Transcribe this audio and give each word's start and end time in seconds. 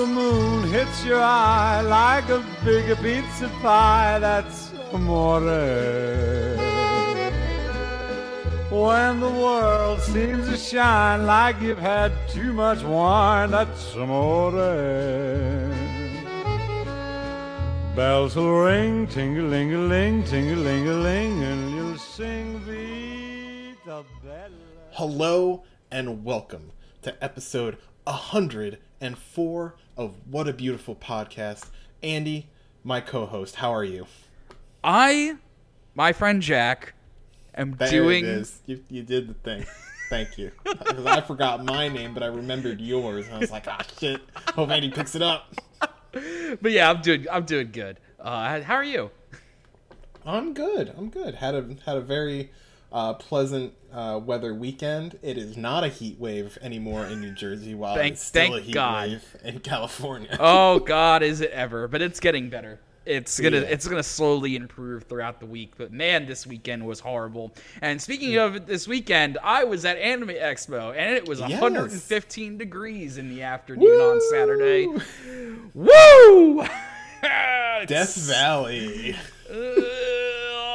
the 0.00 0.06
moon 0.06 0.64
hits 0.70 1.04
your 1.04 1.20
eye 1.20 1.82
like 1.82 2.26
a 2.30 2.42
big 2.64 2.96
pizza 3.02 3.50
pie, 3.60 4.18
that's 4.18 4.72
amore. 4.94 5.42
When 8.70 9.20
the 9.20 9.28
world 9.28 10.00
seems 10.00 10.48
to 10.48 10.56
shine 10.56 11.26
like 11.26 11.60
you've 11.60 11.78
had 11.78 12.12
too 12.30 12.54
much 12.54 12.82
wine, 12.82 13.50
that's 13.50 13.94
amore. 13.94 14.52
Bells 17.94 18.36
will 18.36 18.58
ring, 18.58 19.06
ting-a-ling-a-ling, 19.06 20.24
ting-a-ling-a-ling, 20.24 21.42
and 21.42 21.74
you'll 21.74 21.98
sing 21.98 22.58
Vita 22.60 24.02
Bella. 24.24 24.48
Hello 24.92 25.62
and 25.90 26.24
welcome 26.24 26.72
to 27.02 27.22
episode 27.22 27.76
104 29.00 29.74
of 29.96 30.14
What 30.30 30.46
a 30.46 30.52
Beautiful 30.52 30.94
Podcast. 30.94 31.70
Andy, 32.02 32.48
my 32.84 33.00
co 33.00 33.24
host, 33.24 33.56
how 33.56 33.72
are 33.72 33.82
you? 33.84 34.06
I, 34.84 35.36
my 35.94 36.12
friend 36.12 36.42
Jack, 36.42 36.92
am 37.54 37.76
There 37.78 37.88
doing. 37.90 38.24
it 38.26 38.28
is. 38.30 38.60
You, 38.66 38.84
you 38.90 39.02
did 39.02 39.28
the 39.28 39.34
thing. 39.34 39.64
Thank 40.10 40.36
you. 40.36 40.50
Because 40.64 41.06
I 41.06 41.22
forgot 41.22 41.64
my 41.64 41.88
name, 41.88 42.12
but 42.12 42.22
I 42.22 42.26
remembered 42.26 42.78
yours. 42.78 43.24
And 43.26 43.36
I 43.36 43.38
was 43.38 43.50
like, 43.50 43.66
ah, 43.68 43.82
shit. 43.98 44.20
Hope 44.54 44.68
Andy 44.68 44.90
picks 44.90 45.14
it 45.14 45.22
up. 45.22 45.54
But 46.60 46.72
yeah, 46.72 46.90
I'm 46.90 47.00
doing. 47.02 47.24
I'm 47.30 47.44
doing 47.44 47.70
good. 47.70 48.00
Uh, 48.18 48.60
how 48.62 48.74
are 48.74 48.82
you? 48.82 49.12
I'm 50.26 50.52
good. 50.54 50.92
I'm 50.98 51.08
good. 51.08 51.36
Had 51.36 51.54
a 51.54 51.64
had 51.86 51.96
a 51.98 52.00
very 52.00 52.50
uh, 52.92 53.14
pleasant 53.14 53.72
uh, 53.92 54.20
weather 54.24 54.54
weekend. 54.54 55.18
It 55.22 55.36
is 55.38 55.56
not 55.56 55.84
a 55.84 55.88
heat 55.88 56.18
wave 56.18 56.58
anymore 56.62 57.06
in 57.06 57.20
New 57.20 57.32
Jersey, 57.32 57.74
while 57.74 57.94
Thank- 57.96 58.12
it's 58.14 58.24
still 58.24 58.54
a 58.56 58.60
heat 58.60 58.74
God. 58.74 59.08
wave 59.10 59.36
in 59.44 59.60
California. 59.60 60.34
Oh 60.40 60.78
God, 60.80 61.22
is 61.22 61.40
it 61.40 61.50
ever? 61.50 61.88
But 61.88 62.02
it's 62.02 62.20
getting 62.20 62.50
better. 62.50 62.80
It's 63.06 63.40
gonna 63.40 63.58
Yeah. 63.60 63.62
it's 63.68 63.88
gonna 63.88 64.02
slowly 64.02 64.56
improve 64.56 65.04
throughout 65.04 65.40
the 65.40 65.46
week. 65.46 65.72
But 65.78 65.90
man, 65.90 66.26
this 66.26 66.46
weekend 66.46 66.86
was 66.86 67.00
horrible. 67.00 67.52
And 67.80 68.00
speaking 68.00 68.36
of 68.36 68.66
this 68.66 68.86
weekend, 68.86 69.38
I 69.42 69.64
was 69.64 69.84
at 69.86 69.96
Anime 69.96 70.28
Expo, 70.28 70.94
and 70.94 71.14
it 71.16 71.26
was 71.26 71.40
Yes. 71.40 71.52
115 71.60 72.58
degrees 72.58 73.16
in 73.18 73.28
the 73.30 73.42
afternoon 73.42 73.88
on 74.00 74.20
Saturday. 74.30 74.86
Woo! 75.74 75.86
Woo! 76.58 76.62
Death 77.86 78.14
Valley. 78.16 79.16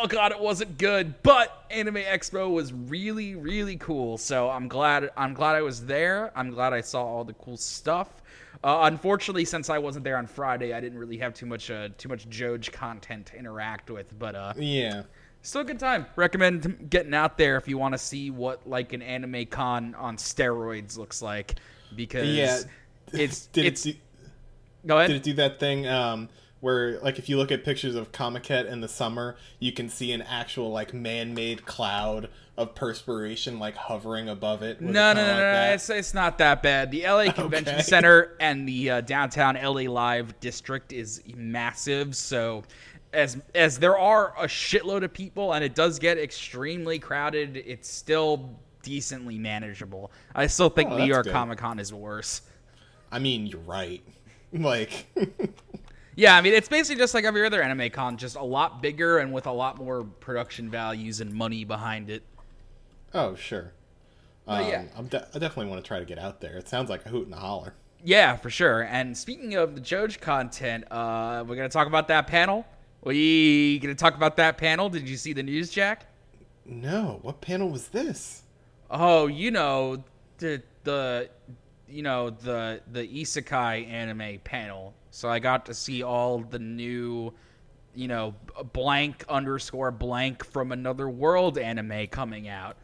Oh 0.06 0.08
god 0.08 0.32
it 0.32 0.40
wasn't 0.40 0.78
good. 0.78 1.22
But 1.24 1.66
anime 1.72 1.96
expo 1.96 2.52
was 2.52 2.72
really 2.74 3.36
really 3.36 3.78
cool. 3.78 4.18
So 4.18 4.50
i'm 4.50 4.68
glad 4.68 5.10
i'm 5.18 5.34
glad 5.34 5.56
i 5.56 5.62
was 5.62 5.86
there. 5.86 6.32
I'm 6.36 6.52
glad 6.52 6.74
i 6.74 6.82
saw 6.82 7.04
all 7.04 7.24
the 7.24 7.34
cool 7.34 7.58
stuff. 7.58 8.22
Uh, 8.64 8.80
unfortunately 8.84 9.46
since 9.46 9.70
i 9.70 9.78
wasn't 9.78 10.04
there 10.04 10.18
on 10.18 10.26
friday 10.26 10.74
i 10.74 10.80
didn't 10.80 10.98
really 10.98 11.18
have 11.18 11.34
too 11.36 11.46
much 11.46 11.70
uh, 11.70 11.90
too 11.98 12.10
much 12.10 12.28
Joj 12.30 12.72
content 12.72 13.26
to 13.28 13.38
interact 13.38 13.90
with. 13.92 14.18
But 14.18 14.36
uh 14.36 14.54
Yeah. 14.58 15.04
still 15.42 15.62
a 15.62 15.66
good 15.66 15.80
time. 15.80 16.06
Recommend 16.16 16.88
getting 16.90 17.14
out 17.14 17.38
there 17.38 17.58
if 17.58 17.68
you 17.68 17.78
want 17.78 17.94
to 17.94 17.98
see 17.98 18.32
what 18.32 18.68
like 18.68 18.94
an 18.94 19.02
anime 19.02 19.46
con 19.48 19.96
on 19.96 20.18
steroids 20.18 20.98
looks 20.98 21.22
like. 21.22 21.56
Because 21.96 22.28
Yeah. 22.28 22.60
it's 23.14 23.48
Did 23.54 23.66
it's 23.66 23.86
it 23.86 23.92
do, 23.94 24.00
go 24.88 24.98
ahead. 24.98 25.10
did 25.10 25.18
it 25.18 25.24
do 25.24 25.34
that 25.34 25.60
thing 25.60 25.86
um, 25.88 26.30
where, 26.66 27.00
like, 27.02 27.20
if 27.20 27.30
you 27.30 27.38
look 27.38 27.52
at 27.52 27.64
pictures 27.64 27.94
of 27.94 28.12
Comiket 28.12 28.66
in 28.68 28.82
the 28.82 28.88
summer, 28.88 29.36
you 29.60 29.72
can 29.72 29.88
see 29.88 30.12
an 30.12 30.24
actual 30.24 30.72
like 30.72 30.96
man-made 30.96 31.64
cloud 31.68 32.28
of 32.58 32.74
perspiration 32.74 33.60
like 33.60 33.76
hovering 33.76 34.30
above 34.30 34.64
it? 34.64 34.82
No, 34.82 34.90
no, 34.90 35.14
no, 35.14 35.22
like 35.22 35.28
no, 35.28 35.34
no. 35.34 35.38
that? 35.38 35.74
It's, 35.76 35.90
it's 35.92 36.14
not 36.16 36.40
that 36.40 36.64
bad. 36.64 36.90
The 36.90 37.04
LA 37.04 37.32
Convention 37.34 37.76
Okay. 37.76 37.84
Center 37.84 38.36
and 38.40 38.68
the 38.68 38.90
uh, 38.90 39.02
downtown 39.02 39.56
LA 39.62 39.84
Live 39.92 40.40
district 40.40 40.92
is 40.92 41.22
massive. 41.36 42.16
So, 42.16 42.64
as 43.14 43.38
as 43.54 43.78
there 43.78 43.98
are 44.00 44.34
a 44.36 44.48
shitload 44.48 45.04
of 45.04 45.14
people 45.14 45.54
and 45.54 45.64
it 45.64 45.76
does 45.76 46.00
get 46.00 46.18
extremely 46.18 46.98
crowded, 46.98 47.58
it's 47.58 47.88
still 47.88 48.50
decently 48.82 49.38
manageable. 49.38 50.12
I 50.34 50.48
still 50.48 50.70
think 50.70 50.90
Oh, 50.90 50.98
New 50.98 51.06
York. 51.06 51.28
Comic 51.30 51.60
Con 51.60 51.78
is 51.78 51.94
worse. 51.94 52.42
I 53.12 53.20
mean, 53.20 53.46
you're 53.46 53.60
right. 53.62 54.02
Like, 54.54 55.08
Yeah, 56.16 56.36
I 56.36 56.42
mean 56.42 56.54
it's 56.54 56.70
basically 56.70 57.02
just 57.02 57.14
like 57.14 57.26
every 57.26 57.46
other 57.46 57.62
anime 57.62 57.90
con, 57.90 58.18
just 58.18 58.36
a 58.36 58.44
lot 58.44 58.82
bigger 58.82 59.18
and 59.20 59.34
with 59.34 59.46
a 59.48 59.52
lot 59.52 59.78
more 59.78 60.04
production 60.04 60.70
values 60.70 61.20
and 61.22 61.34
money 61.34 61.64
behind 61.64 62.10
it. 62.10 62.24
oh 63.14 63.36
sure. 63.36 63.74
Um, 64.48 64.68
yeah. 64.68 64.84
I'm 64.96 65.08
de- 65.08 65.28
I 65.34 65.40
definitely 65.40 65.68
want 65.68 65.84
to 65.84 65.88
try 65.88 66.00
to 66.00 66.06
get 66.06 66.20
out 66.20 66.40
there. 66.40 66.56
It 66.58 66.68
sounds 66.68 66.90
like 66.90 67.06
a 67.06 67.10
hoot 67.10 67.26
and 67.26 67.34
a 67.34 67.40
holler. 67.40 67.74
Yeah, 68.04 68.36
for 68.36 68.52
sure. 68.52 68.84
And 68.84 69.18
speaking 69.18 69.56
of 69.56 69.74
the 69.74 69.82
Joj 69.82 70.20
content, 70.22 70.86
uh, 70.92 71.44
we're 71.48 71.56
gonna 71.56 71.70
talk 71.70 71.88
about 71.88 72.08
that 72.10 72.28
panel. 72.28 72.66
We 73.04 73.80
gonna 73.80 73.96
talk 73.96 74.16
about 74.16 74.38
that 74.38 74.58
panel. 74.58 74.90
Did 74.90 75.10
you 75.10 75.18
see 75.18 75.34
the 75.34 75.44
news, 75.44 75.70
Jack? 75.72 76.06
No, 76.66 77.20
what 77.24 77.42
panel 77.42 77.70
was 77.70 77.88
this? 77.90 78.44
Oh, 78.90 79.28
you 79.28 79.50
know 79.52 80.04
the 80.38 80.62
the 80.84 81.30
you 81.90 82.04
know 82.04 82.30
the 82.30 82.82
the 82.92 83.08
isekai 83.08 83.88
anime 83.90 84.40
panel. 84.44 84.94
So 85.16 85.30
I 85.30 85.40
got 85.40 85.68
to 85.68 85.74
see 85.74 86.04
all 86.04 86.40
the 86.40 86.60
new, 86.60 87.32
you 87.96 88.10
know, 88.10 88.36
blank 88.74 89.24
underscore 89.30 89.90
blank 89.90 90.44
from 90.44 90.74
another 90.74 91.10
world 91.10 91.58
anime 91.58 92.08
coming 92.08 92.50
out. 92.50 92.76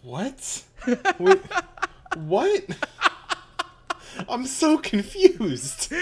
What? 0.00 0.62
Wait, 1.18 1.42
what? 2.16 2.64
I'm 4.26 4.46
so 4.46 4.78
confused. 4.78 5.92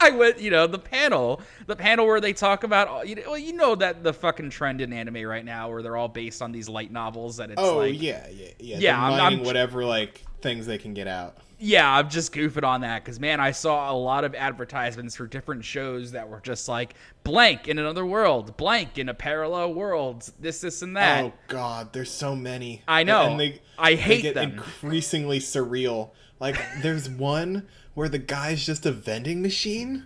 I 0.00 0.10
went, 0.10 0.40
you 0.40 0.50
know, 0.50 0.66
the 0.66 0.80
panel, 0.80 1.40
the 1.68 1.76
panel 1.76 2.04
where 2.04 2.20
they 2.20 2.32
talk 2.32 2.64
about, 2.64 3.06
you 3.06 3.14
know, 3.14 3.22
well, 3.26 3.38
you 3.38 3.52
know 3.52 3.76
that 3.76 4.02
the 4.02 4.12
fucking 4.12 4.50
trend 4.50 4.80
in 4.80 4.92
anime 4.92 5.22
right 5.22 5.44
now, 5.44 5.70
where 5.70 5.82
they're 5.82 5.96
all 5.96 6.08
based 6.08 6.42
on 6.42 6.50
these 6.50 6.68
light 6.68 6.90
novels. 6.90 7.36
That 7.36 7.52
it's 7.52 7.62
Oh 7.62 7.76
like, 7.78 8.02
yeah, 8.02 8.26
yeah, 8.28 8.48
yeah. 8.58 8.78
Yeah, 8.80 9.00
I'm- 9.04 9.20
I'm- 9.20 9.44
whatever 9.44 9.84
like 9.84 10.24
things 10.42 10.66
they 10.66 10.78
can 10.78 10.94
get 10.94 11.06
out. 11.06 11.38
Yeah, 11.64 11.90
I'm 11.96 12.10
just 12.10 12.32
goofing 12.34 12.62
on 12.62 12.82
that 12.82 13.02
because 13.02 13.18
man, 13.18 13.40
I 13.40 13.50
saw 13.52 13.90
a 13.90 13.96
lot 13.96 14.24
of 14.24 14.34
advertisements 14.34 15.16
for 15.16 15.26
different 15.26 15.64
shows 15.64 16.12
that 16.12 16.28
were 16.28 16.40
just 16.40 16.68
like 16.68 16.94
blank 17.24 17.68
in 17.68 17.78
another 17.78 18.04
world, 18.04 18.54
blank 18.58 18.98
in 18.98 19.08
a 19.08 19.14
parallel 19.14 19.72
world, 19.72 20.30
this, 20.38 20.60
this, 20.60 20.82
and 20.82 20.94
that. 20.98 21.24
Oh 21.24 21.32
god, 21.48 21.94
there's 21.94 22.10
so 22.10 22.36
many. 22.36 22.82
I 22.86 23.02
know. 23.02 23.30
And 23.30 23.40
they, 23.40 23.62
I 23.78 23.94
they 23.94 23.96
hate 23.96 24.22
get 24.22 24.34
them. 24.34 24.52
increasingly 24.52 25.38
surreal. 25.40 26.10
Like 26.38 26.60
there's 26.82 27.08
one 27.08 27.66
where 27.94 28.10
the 28.10 28.18
guy's 28.18 28.66
just 28.66 28.84
a 28.84 28.92
vending 28.92 29.40
machine. 29.40 30.04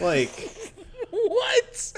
Like 0.00 0.50
What? 1.12 1.92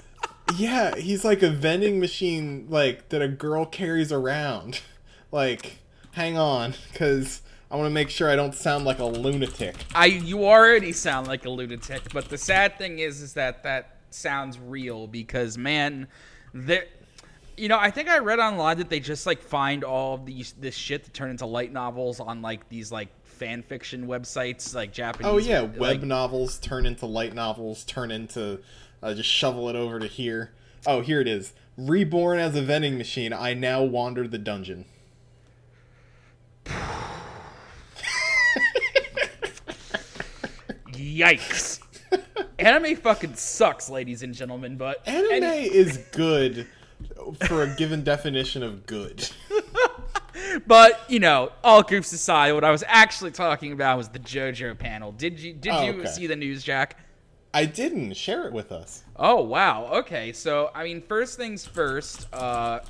yeah, 0.58 0.96
he's 0.96 1.24
like 1.24 1.42
a 1.42 1.50
vending 1.50 1.98
machine 1.98 2.66
like 2.68 3.08
that 3.08 3.22
a 3.22 3.28
girl 3.28 3.64
carries 3.64 4.12
around. 4.12 4.82
Like 5.32 5.78
hang 6.12 6.36
on 6.36 6.74
cuz 6.94 7.40
I 7.70 7.76
want 7.76 7.86
to 7.86 7.94
make 7.94 8.08
sure 8.08 8.30
I 8.30 8.36
don't 8.36 8.54
sound 8.54 8.84
like 8.84 8.98
a 8.98 9.04
lunatic. 9.04 9.76
I 9.94 10.06
you 10.06 10.44
already 10.44 10.92
sound 10.92 11.26
like 11.26 11.44
a 11.44 11.50
lunatic, 11.50 12.12
but 12.12 12.28
the 12.28 12.38
sad 12.38 12.78
thing 12.78 12.98
is 12.98 13.20
is 13.20 13.34
that 13.34 13.62
that 13.64 13.96
sounds 14.10 14.58
real 14.58 15.06
because 15.06 15.58
man, 15.58 16.08
there 16.54 16.86
you 17.58 17.68
know, 17.68 17.78
I 17.78 17.90
think 17.90 18.08
I 18.08 18.18
read 18.18 18.38
online 18.38 18.78
that 18.78 18.88
they 18.88 19.00
just 19.00 19.26
like 19.26 19.42
find 19.42 19.84
all 19.84 20.14
of 20.14 20.24
these 20.24 20.54
this 20.58 20.74
shit 20.74 21.04
to 21.04 21.10
turn 21.10 21.30
into 21.30 21.44
light 21.44 21.72
novels 21.72 22.20
on 22.20 22.40
like 22.40 22.68
these 22.70 22.90
like 22.90 23.08
fan 23.24 23.62
fiction 23.62 24.06
websites 24.06 24.74
like 24.74 24.92
Japanese 24.92 25.30
Oh 25.30 25.36
yeah, 25.36 25.60
like- 25.60 25.78
web 25.78 26.02
novels 26.02 26.58
turn 26.58 26.86
into 26.86 27.04
light 27.04 27.34
novels, 27.34 27.84
turn 27.84 28.10
into 28.10 28.60
uh, 29.02 29.12
just 29.12 29.28
shovel 29.28 29.68
it 29.68 29.76
over 29.76 29.98
to 29.98 30.06
here. 30.06 30.52
Oh, 30.86 31.02
here 31.02 31.20
it 31.20 31.28
is. 31.28 31.52
Reborn 31.76 32.38
as 32.38 32.56
a 32.56 32.62
vending 32.62 32.96
machine, 32.96 33.32
I 33.32 33.52
now 33.52 33.82
wander 33.82 34.26
the 34.26 34.38
dungeon. 34.38 34.86
Yikes. 41.18 41.80
Anime 42.58 42.96
fucking 42.96 43.34
sucks, 43.34 43.90
ladies 43.90 44.22
and 44.22 44.34
gentlemen, 44.34 44.76
but 44.76 45.06
Anime 45.06 45.42
any- 45.44 45.66
is 45.66 45.98
good 46.12 46.66
for 47.46 47.62
a 47.62 47.74
given 47.76 48.02
definition 48.02 48.62
of 48.62 48.86
good. 48.86 49.28
but 50.66 51.00
you 51.08 51.20
know, 51.20 51.52
all 51.62 51.82
groups 51.82 52.12
aside, 52.12 52.52
what 52.52 52.64
I 52.64 52.70
was 52.70 52.84
actually 52.86 53.32
talking 53.32 53.72
about 53.72 53.98
was 53.98 54.08
the 54.08 54.18
JoJo 54.18 54.78
panel. 54.78 55.12
Did 55.12 55.38
you 55.38 55.52
did 55.52 55.72
Oh, 55.72 55.82
you 55.84 55.92
okay. 56.00 56.08
see 56.08 56.26
the 56.26 56.36
news, 56.36 56.62
Jack? 56.62 56.98
I 57.54 57.64
didn't 57.64 58.14
share 58.14 58.46
it 58.46 58.52
with 58.52 58.72
us. 58.72 59.04
Oh 59.16 59.42
wow. 59.42 59.88
Okay. 60.00 60.32
So 60.32 60.70
I 60.74 60.84
mean, 60.84 61.02
first 61.02 61.36
things 61.36 61.66
first. 61.66 62.26
Uh, 62.32 62.80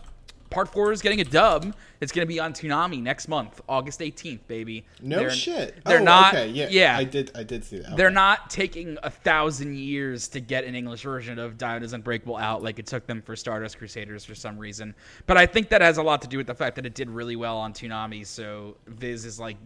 part 0.51 0.69
four 0.73 0.93
is 0.93 1.03
getting 1.03 1.21
a 1.21 1.25
dub. 1.25 1.75
It's 2.01 2.13
gonna 2.13 2.27
be 2.27 2.39
on 2.39 2.53
Toonami 2.53 3.03
next 3.03 3.29
month, 3.29 3.61
August 3.69 4.01
eighteenth, 4.01 4.47
baby. 4.49 4.85
No 5.03 5.19
They're- 5.19 5.31
shit. 5.31 5.85
They're 5.85 6.01
oh, 6.01 6.05
not. 6.05 6.35
Okay, 6.35 6.49
yeah, 6.49 6.69
yeah. 6.71 6.97
I 6.97 7.05
did. 7.05 7.31
I 7.35 7.43
did 7.43 7.65
see 7.65 7.79
that. 7.79 7.97
They're 7.97 8.07
Okay. 8.07 8.15
not 8.15 8.51
taking 8.51 8.99
a 9.03 9.11
thousand 9.11 9.77
years 9.77 10.29
to 10.29 10.41
get 10.41 10.65
an 10.65 10.75
English 10.75 11.03
version 11.03 11.39
of 11.39 11.59
Diamond 11.59 11.93
Unbreakable 11.93 12.37
out 12.37 12.63
like 12.63 12.79
it 12.79 12.87
took 12.87 13.07
them 13.07 13.21
for 13.23 13.35
Stardust 13.37 13.79
Crusaders 13.79 14.25
for 14.25 14.35
some 14.35 14.59
reason. 14.59 14.95
But 15.27 15.37
I 15.37 15.47
think 15.47 15.69
that 15.71 15.81
has 15.81 15.99
a 15.99 16.03
lot 16.03 16.23
to 16.23 16.29
do 16.29 16.37
with 16.39 16.47
the 16.47 16.55
fact 16.55 16.77
that 16.77 16.87
it 16.87 16.95
did 16.95 17.11
really 17.11 17.37
well 17.37 17.57
on 17.59 17.73
Toonami, 17.73 18.27
so 18.27 18.77
Viz 18.87 19.25
is 19.25 19.39
like 19.41 19.57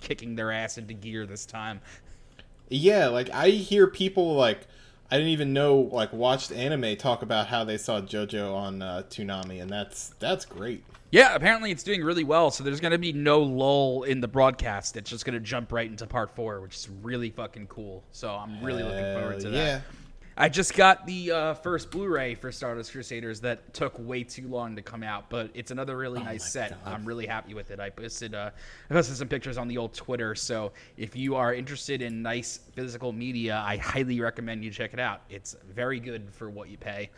kicking 0.00 0.34
their 0.34 0.50
ass 0.52 0.78
into 0.78 0.94
gear 0.94 1.26
this 1.26 1.46
time. 1.46 1.80
Yeah, 2.68 3.08
like 3.08 3.30
I 3.30 3.50
hear 3.50 3.86
people 3.86 4.34
like 4.34 4.66
I 5.10 5.16
didn't 5.16 5.32
even 5.32 5.52
know 5.52 5.88
like 5.92 6.12
watched 6.12 6.52
anime 6.52 6.96
talk 6.96 7.22
about 7.22 7.46
how 7.46 7.64
they 7.64 7.78
saw 7.78 8.00
JoJo 8.00 8.54
on 8.54 8.82
uh, 8.82 9.02
Toonami, 9.08 9.62
and 9.62 9.70
that's 9.70 10.14
that's 10.18 10.44
great. 10.44 10.84
Yeah, 11.12 11.34
apparently 11.34 11.70
it's 11.70 11.84
doing 11.84 12.02
really 12.02 12.24
well. 12.24 12.50
So 12.50 12.64
there's 12.64 12.80
going 12.80 12.92
to 12.92 12.98
be 12.98 13.12
no 13.12 13.40
lull 13.40 14.02
in 14.02 14.20
the 14.20 14.28
broadcast. 14.28 14.96
It's 14.96 15.08
just 15.08 15.24
going 15.24 15.34
to 15.34 15.40
jump 15.40 15.72
right 15.72 15.88
into 15.88 16.06
part 16.06 16.34
four, 16.34 16.60
which 16.60 16.74
is 16.74 16.88
really 17.02 17.30
fucking 17.30 17.68
cool. 17.68 18.02
So 18.10 18.30
I'm 18.30 18.62
really 18.62 18.82
looking 18.82 19.14
forward 19.14 19.40
to 19.40 19.50
that. 19.50 19.56
yeah. 19.56 19.80
I 20.38 20.50
just 20.50 20.74
got 20.74 21.06
the 21.06 21.30
uh, 21.32 21.54
first 21.54 21.90
Blu-ray 21.90 22.34
for 22.34 22.52
Stardust 22.52 22.92
Crusaders 22.92 23.40
that 23.40 23.72
took 23.72 23.98
way 23.98 24.22
too 24.22 24.46
long 24.48 24.76
to 24.76 24.82
come 24.82 25.02
out, 25.02 25.30
but 25.30 25.48
it's 25.54 25.70
another 25.70 25.96
really 25.96 26.22
nice 26.22 26.52
set. 26.52 26.70
God. 26.84 26.92
I'm 26.92 27.06
really 27.06 27.26
happy 27.26 27.54
with 27.54 27.70
it. 27.70 27.80
I 27.80 27.88
posted 27.88 28.34
uh, 28.34 28.50
I 28.90 28.92
posted 28.92 29.16
some 29.16 29.28
pictures 29.28 29.56
on 29.56 29.66
the 29.66 29.78
old 29.78 29.94
Twitter, 29.94 30.34
so 30.34 30.72
if 30.98 31.16
you 31.16 31.36
are 31.36 31.54
interested 31.54 32.02
in 32.02 32.20
nice 32.20 32.60
physical 32.74 33.12
media, 33.12 33.62
I 33.64 33.78
highly 33.78 34.20
recommend 34.20 34.62
you 34.62 34.70
check 34.70 34.92
it 34.92 35.00
out. 35.00 35.22
It's 35.30 35.56
very 35.72 36.00
good 36.00 36.30
for 36.30 36.50
what 36.50 36.68
you 36.68 36.76
pay. 36.76 37.08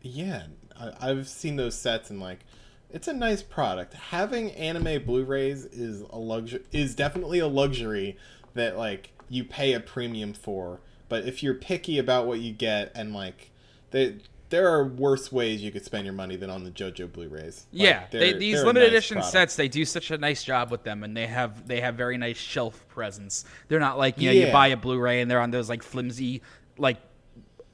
Yeah, 0.00 0.44
I, 0.78 0.92
I've 1.00 1.28
seen 1.28 1.56
those 1.56 1.74
sets 1.74 2.10
and 2.10 2.20
like, 2.20 2.44
it's 2.90 3.08
a 3.08 3.12
nice 3.12 3.42
product. 3.42 3.94
Having 3.94 4.52
anime 4.52 5.04
Blu-rays 5.04 5.64
is 5.64 6.02
a 6.02 6.18
luxury. 6.18 6.62
Is 6.70 6.94
definitely 6.94 7.40
a 7.40 7.48
luxury 7.48 8.16
that 8.54 8.78
like 8.78 9.10
you 9.28 9.42
pay 9.42 9.72
a 9.72 9.80
premium 9.80 10.34
for. 10.34 10.78
But 11.12 11.26
if 11.26 11.42
you're 11.42 11.52
picky 11.52 11.98
about 11.98 12.26
what 12.26 12.40
you 12.40 12.52
get 12.54 12.90
and 12.94 13.12
like, 13.12 13.50
they, 13.90 14.16
there 14.48 14.66
are 14.66 14.86
worse 14.86 15.30
ways 15.30 15.60
you 15.62 15.70
could 15.70 15.84
spend 15.84 16.06
your 16.06 16.14
money 16.14 16.36
than 16.36 16.48
on 16.48 16.64
the 16.64 16.70
JoJo 16.70 17.12
Blu-rays. 17.12 17.66
Like, 17.70 17.82
Yeah, 17.82 18.04
they, 18.10 18.32
these 18.32 18.62
limited 18.62 18.86
nice 18.86 18.88
edition 18.92 19.14
product. 19.16 19.32
sets, 19.32 19.56
they 19.56 19.68
do 19.68 19.84
such 19.84 20.10
a 20.10 20.16
nice 20.16 20.42
job 20.42 20.70
with 20.70 20.84
them, 20.84 21.04
and 21.04 21.14
they 21.14 21.26
have 21.26 21.68
they 21.68 21.82
have 21.82 21.96
very 21.96 22.16
nice 22.16 22.38
shelf 22.38 22.88
presence. 22.88 23.44
They're 23.68 23.78
not 23.78 23.98
like 23.98 24.18
you 24.18 24.30
know 24.30 24.32
you 24.46 24.50
buy 24.50 24.68
a 24.68 24.76
Blu-ray 24.78 25.20
and 25.20 25.30
they're 25.30 25.42
on 25.42 25.50
those 25.50 25.68
like 25.68 25.82
flimsy 25.82 26.40
like 26.78 26.96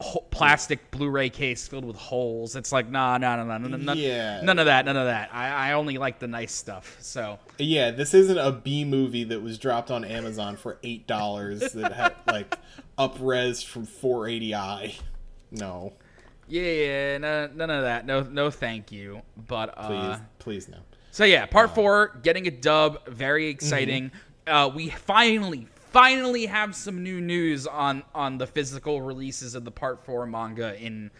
ho- 0.00 0.24
plastic 0.30 0.90
Blu-ray 0.90 1.30
case 1.30 1.68
filled 1.68 1.84
with 1.84 1.94
holes. 1.96 2.56
It's 2.56 2.72
like 2.72 2.88
nah, 2.90 3.18
nah, 3.18 3.36
nah, 3.36 3.44
nah, 3.58 3.68
nah, 3.68 3.76
nah, 3.76 3.92
Yeah. 3.92 4.40
none 4.42 4.58
of 4.58 4.66
that, 4.66 4.84
none 4.84 4.96
of 4.96 5.06
that. 5.06 5.30
I, 5.32 5.70
I 5.70 5.72
only 5.74 5.96
like 5.96 6.18
the 6.18 6.26
nice 6.26 6.52
stuff. 6.52 6.96
So 7.00 7.38
Yeah, 7.58 7.92
this 7.92 8.14
isn't 8.14 8.38
a 8.38 8.50
B 8.50 8.84
movie 8.84 9.22
that 9.24 9.40
was 9.42 9.58
dropped 9.58 9.92
on 9.92 10.04
Amazon 10.04 10.56
for 10.56 10.78
eight 10.82 11.06
dollars 11.06 11.60
that 11.72 11.92
had 11.92 12.14
like 12.26 12.56
upres 12.98 13.64
from 13.64 13.86
480i. 13.86 15.00
No, 15.50 15.94
yeah, 16.48 16.62
yeah, 16.62 17.18
no, 17.18 17.50
none 17.54 17.70
of 17.70 17.82
that. 17.82 18.06
No, 18.06 18.22
no, 18.22 18.50
thank 18.50 18.90
you. 18.90 19.22
But 19.46 19.74
uh, 19.76 19.86
please, 19.86 20.20
please 20.38 20.68
no. 20.68 20.78
So 21.10 21.24
yeah, 21.24 21.46
part 21.46 21.74
four, 21.74 22.18
getting 22.22 22.46
a 22.46 22.50
dub, 22.50 23.06
very 23.06 23.48
exciting. 23.48 24.10
Mm-hmm. 24.46 24.54
Uh, 24.54 24.68
we 24.68 24.88
finally, 24.88 25.66
finally 25.90 26.46
have 26.46 26.74
some 26.74 27.02
new 27.02 27.20
news 27.20 27.66
on 27.66 28.02
on 28.14 28.38
the 28.38 28.46
physical 28.46 29.02
releases 29.02 29.54
of 29.54 29.64
the 29.64 29.70
part 29.70 30.04
four 30.04 30.26
manga 30.26 30.78
in 30.80 31.10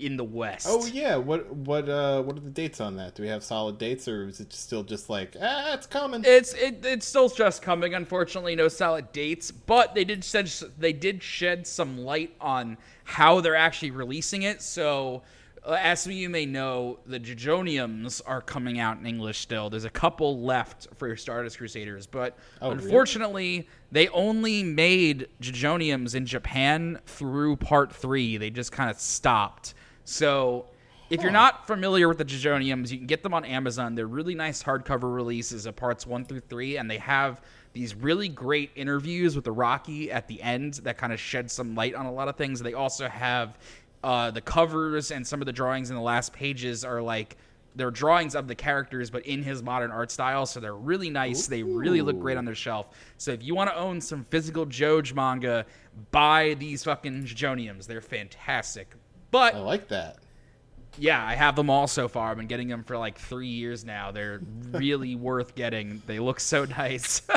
in 0.00 0.16
the 0.16 0.24
West. 0.24 0.66
Oh 0.68 0.86
yeah, 0.86 1.16
what 1.16 1.52
what 1.54 1.88
uh 1.88 2.22
what 2.22 2.36
are 2.36 2.40
the 2.40 2.50
dates 2.50 2.80
on 2.80 2.96
that? 2.96 3.14
Do 3.14 3.22
we 3.22 3.28
have 3.28 3.44
solid 3.44 3.78
dates, 3.78 4.08
or 4.08 4.26
is 4.28 4.40
it 4.40 4.52
still 4.52 4.82
just 4.82 5.10
like 5.10 5.36
ah, 5.40 5.74
it's 5.74 5.86
coming? 5.86 6.22
It's 6.24 6.54
it, 6.54 6.84
it's 6.84 7.06
still 7.06 7.28
just 7.28 7.62
coming. 7.62 7.94
Unfortunately, 7.94 8.56
no 8.56 8.68
solid 8.68 9.12
dates, 9.12 9.50
but 9.50 9.94
they 9.94 10.04
did 10.04 10.24
shed 10.24 10.50
they 10.78 10.92
did 10.92 11.22
shed 11.22 11.66
some 11.66 11.98
light 11.98 12.34
on 12.40 12.78
how 13.04 13.40
they're 13.40 13.56
actually 13.56 13.90
releasing 13.90 14.42
it. 14.42 14.62
So, 14.62 15.22
uh, 15.66 15.76
as 15.80 16.00
some 16.00 16.12
of 16.12 16.16
you 16.16 16.30
may 16.30 16.46
know, 16.46 17.00
the 17.06 17.18
JoJoniums 17.20 18.22
are 18.24 18.40
coming 18.40 18.78
out 18.78 18.98
in 18.98 19.06
English 19.06 19.38
still. 19.40 19.68
There's 19.68 19.84
a 19.84 19.90
couple 19.90 20.40
left 20.42 20.88
for 20.96 21.14
Stardust 21.16 21.58
Crusaders, 21.58 22.06
but 22.06 22.36
Oh, 22.62 22.70
really? 22.70 22.84
unfortunately, 22.84 23.68
they 23.92 24.08
only 24.08 24.62
made 24.62 25.28
JoJoniums 25.42 26.14
in 26.14 26.24
Japan 26.24 27.00
through 27.06 27.56
Part 27.56 27.92
Three. 27.92 28.36
They 28.36 28.50
just 28.50 28.72
kind 28.72 28.90
of 28.90 28.98
stopped. 29.00 29.74
So. 30.10 30.66
If 31.08 31.22
you're 31.22 31.32
not 31.32 31.66
familiar 31.66 32.06
with 32.06 32.18
the 32.18 32.24
JoJoniums, 32.24 32.92
you 32.92 32.98
can 32.98 33.08
get 33.08 33.24
them 33.24 33.34
on 33.34 33.44
Amazon. 33.44 33.96
They're 33.96 34.06
really 34.06 34.36
nice 34.36 34.62
hardcover 34.62 35.12
releases 35.12 35.66
of 35.66 35.74
parts 35.74 36.06
one 36.06 36.24
through 36.24 36.38
three, 36.38 36.76
and 36.76 36.88
they 36.88 36.98
have 36.98 37.40
these 37.72 37.96
really 37.96 38.28
great 38.28 38.70
interviews 38.76 39.34
with 39.34 39.46
Araki 39.46 40.12
at 40.12 40.28
the 40.28 40.40
end 40.40 40.74
that 40.84 40.98
kind 40.98 41.12
of 41.12 41.18
shed 41.18 41.50
some 41.50 41.74
light 41.74 41.96
on 41.96 42.06
a 42.06 42.12
lot 42.12 42.28
of 42.28 42.36
things. 42.36 42.60
They 42.60 42.74
also 42.74 43.08
have 43.08 43.58
uh, 44.04 44.30
the 44.30 44.40
covers 44.40 45.10
and 45.10 45.26
some 45.26 45.42
of 45.42 45.46
the 45.46 45.52
drawings 45.52 45.90
in 45.90 45.96
the 45.96 46.02
last 46.02 46.32
pages 46.32 46.84
are 46.84 47.02
like 47.02 47.36
they're 47.76 47.90
drawings 47.90 48.34
of 48.34 48.48
the 48.48 48.54
characters, 48.54 49.10
but 49.10 49.24
in 49.26 49.42
his 49.42 49.62
modern 49.62 49.90
art 49.90 50.10
style. 50.10 50.46
So 50.46 50.58
they're 50.58 50.74
really 50.74 51.10
nice. 51.10 51.46
They 51.46 51.62
really 51.62 52.02
look 52.02 52.18
great 52.18 52.36
on 52.36 52.44
their 52.44 52.54
shelf. 52.54 52.88
So 53.16 53.30
if 53.30 53.42
you 53.42 53.54
want 53.54 53.70
to 53.70 53.76
own 53.76 54.00
some 54.00 54.24
physical 54.30 54.66
Joj 54.66 55.14
manga, 55.14 55.66
buy 56.10 56.54
these 56.54 56.82
fucking 56.84 57.24
JoJoniums. 57.24 57.86
They're 57.86 58.00
fantastic. 58.00 58.94
But 59.30 59.54
I 59.54 59.60
like 59.60 59.88
that. 59.88 60.16
yeah, 60.98 61.24
I 61.24 61.34
have 61.34 61.56
them 61.56 61.70
all 61.70 61.86
so 61.86 62.08
far. 62.08 62.30
I've 62.30 62.36
been 62.36 62.46
getting 62.46 62.68
them 62.68 62.82
for 62.84 62.96
like 62.98 63.18
three 63.18 63.48
years 63.48 63.84
now. 63.84 64.10
They're 64.10 64.40
really 64.72 65.14
worth 65.14 65.54
getting. 65.54 66.02
They 66.06 66.18
look 66.18 66.40
so 66.40 66.64
nice. 66.64 67.22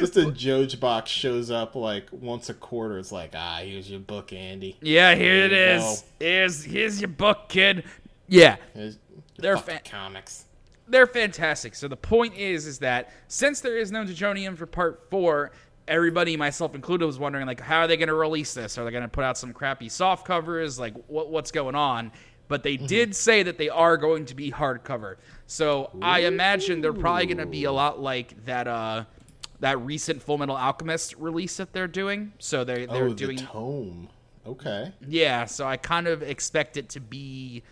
Just 0.00 0.16
a 0.16 0.20
Joj 0.26 0.80
box 0.80 1.10
shows 1.10 1.50
up 1.50 1.74
like 1.74 2.08
once 2.10 2.48
a 2.48 2.54
quarter. 2.54 2.98
It's 2.98 3.12
like 3.12 3.32
ah, 3.34 3.60
here's 3.62 3.90
your 3.90 4.00
book, 4.00 4.32
Andy. 4.32 4.76
yeah, 4.80 5.14
here 5.14 5.44
it 5.44 5.48
There 5.50 5.78
you. 5.78 5.96
Here's 6.18 6.64
here's 6.64 7.00
your 7.00 7.08
book, 7.08 7.48
kid. 7.48 7.84
Yeah, 8.28 8.56
Here's 8.74 8.98
They're 9.38 9.56
fa- 9.56 9.80
comics. 9.84 10.44
they're 10.88 11.06
fantastic. 11.06 11.74
So 11.74 11.88
the 11.88 11.96
point 11.96 12.36
is, 12.36 12.66
is 12.66 12.78
that 12.78 13.12
since 13.28 13.60
there 13.60 13.76
is 13.76 13.90
no 13.90 14.04
JoJonium 14.04 14.56
for 14.56 14.66
part 14.66 15.08
four, 15.10 15.50
everybody, 15.90 16.36
myself 16.36 16.74
included, 16.74 17.04
was 17.04 17.18
wondering 17.18 17.46
like, 17.46 17.60
how 17.60 17.80
are 17.80 17.86
they 17.86 17.98
going 17.98 18.08
to 18.08 18.14
release 18.14 18.54
this? 18.54 18.78
Are 18.78 18.84
they 18.84 18.90
going 18.90 19.02
to 19.02 19.08
put 19.08 19.24
out 19.24 19.36
some 19.36 19.52
crappy 19.52 19.90
soft 19.90 20.26
covers? 20.26 20.78
Like, 20.78 20.94
what 21.08 21.28
what's 21.28 21.50
going 21.50 21.74
on? 21.74 22.12
But 22.48 22.62
they 22.62 22.76
did 22.76 23.14
say 23.14 23.42
that 23.44 23.58
they 23.58 23.68
are 23.68 23.96
going 23.96 24.24
to 24.26 24.34
be 24.34 24.50
hardcover. 24.50 25.16
So 25.46 25.90
I 26.02 26.20
imagine 26.20 26.80
they're 26.80 26.92
probably 26.92 27.26
going 27.26 27.38
to 27.38 27.46
be 27.46 27.64
a 27.64 27.72
lot 27.72 28.00
like 28.00 28.44
that. 28.46 28.66
uh 28.66 29.04
that 29.60 29.78
recent 29.82 30.22
Full 30.22 30.38
Metal 30.38 30.56
Alchemist 30.56 31.14
release 31.16 31.58
that 31.58 31.72
they're 31.72 31.86
doing. 31.86 32.32
So 32.38 32.64
they 32.64 32.86
they're 32.86 33.04
oh, 33.04 33.14
doing 33.14 33.36
the 33.36 33.42
tome. 33.42 34.08
Okay. 34.46 34.92
yeah, 35.06 35.44
so 35.44 35.66
I 35.66 35.76
kind 35.76 36.08
of 36.08 36.22
expect 36.22 36.78
it 36.78 36.88
to 36.90 37.00
be 37.00 37.62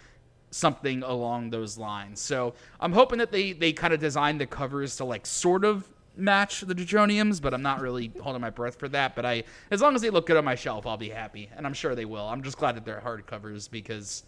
something 0.51 1.03
along 1.03 1.51
those 1.51 1.79
lines. 1.79 2.21
So 2.21 2.55
I'm 2.79 2.93
hoping 2.93 3.19
that 3.19 3.33
they 3.33 3.53
they 3.53 3.73
kind 3.73 3.93
of 3.93 4.01
design 4.01 4.39
the 4.39 4.47
covers 4.47 4.97
to 4.97 5.05
like 5.05 5.27
sort 5.27 5.65
of 5.65 5.89
match 6.19 6.61
the 6.63 6.75
Draconiums, 6.75 7.41
but 7.41 7.55
I'm 7.55 7.63
not 7.63 7.81
really 7.81 8.13
holding 8.21 8.43
my 8.43 8.51
breath 8.51 8.79
for 8.79 8.89
that. 8.89 9.15
But 9.15 9.25
I, 9.25 9.45
as 9.71 9.81
long 9.81 9.95
as 9.95 10.03
they 10.03 10.11
look 10.11 10.27
good 10.27 10.37
on 10.37 10.45
my 10.45 10.55
shelf, 10.55 10.87
I'll 10.87 10.97
be 10.97 11.09
happy, 11.09 11.49
and 11.57 11.67
I'm 11.67 11.75
sure 11.75 11.95
they 11.95 12.05
will. 12.05 12.27
I'm 12.27 12.43
just 12.43 12.59
glad 12.59 12.77
that 12.77 12.85
they're 12.85 13.03
hardcovers 13.05 13.71
because 13.71 14.25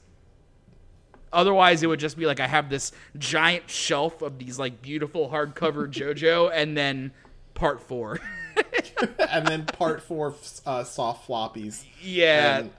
otherwise 1.33 1.83
it 1.83 1.87
would 1.89 2.01
just 2.01 2.17
be 2.17 2.27
like 2.27 2.41
I 2.41 2.47
have 2.47 2.71
this 2.71 2.93
giant 3.19 3.69
shelf 3.69 4.23
of 4.23 4.39
these 4.39 4.59
like 4.59 4.81
beautiful 4.81 5.29
hardcover 5.29 5.89
JoJo, 5.91 6.51
and 6.55 6.77
then 6.77 7.13
part 7.55 7.83
four. 7.83 8.21
and 9.31 9.47
then 9.47 9.65
part 9.67 10.03
four 10.03 10.35
uh, 10.67 10.85
soft 10.85 11.29
floppies. 11.29 11.85
yeah. 12.01 12.59
And 12.59 12.71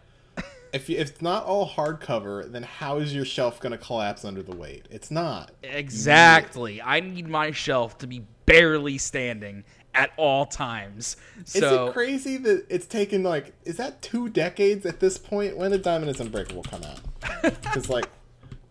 if 0.73 0.89
you, 0.89 0.97
if 0.97 1.11
it's 1.11 1.21
not 1.21 1.45
all 1.45 1.67
hardcover, 1.67 2.49
then 2.51 2.63
how 2.63 2.97
is 2.97 3.13
your 3.13 3.25
shelf 3.25 3.59
going 3.59 3.71
to 3.71 3.77
collapse 3.77 4.23
under 4.23 4.41
the 4.41 4.55
weight? 4.55 4.87
It's 4.89 5.11
not. 5.11 5.51
Exactly. 5.63 6.81
I 6.81 6.99
need 6.99 7.27
my 7.27 7.51
shelf 7.51 7.97
to 7.99 8.07
be 8.07 8.23
barely 8.45 8.97
standing 8.97 9.63
at 9.93 10.11
all 10.17 10.45
times. 10.45 11.17
Is 11.53 11.55
it 11.55 11.93
crazy 11.93 12.37
that 12.37 12.65
it's 12.69 12.85
taken 12.85 13.23
like 13.23 13.53
is 13.65 13.77
that 13.77 14.01
two 14.01 14.29
decades 14.29 14.85
at 14.85 14.99
this 14.99 15.17
point? 15.17 15.57
When 15.57 15.71
did 15.71 15.81
Diamond 15.81 16.11
is 16.11 16.19
Unbreakable 16.19 16.63
come 16.63 16.83
out? 16.83 16.99
Because 17.61 17.89
like, 17.89 18.07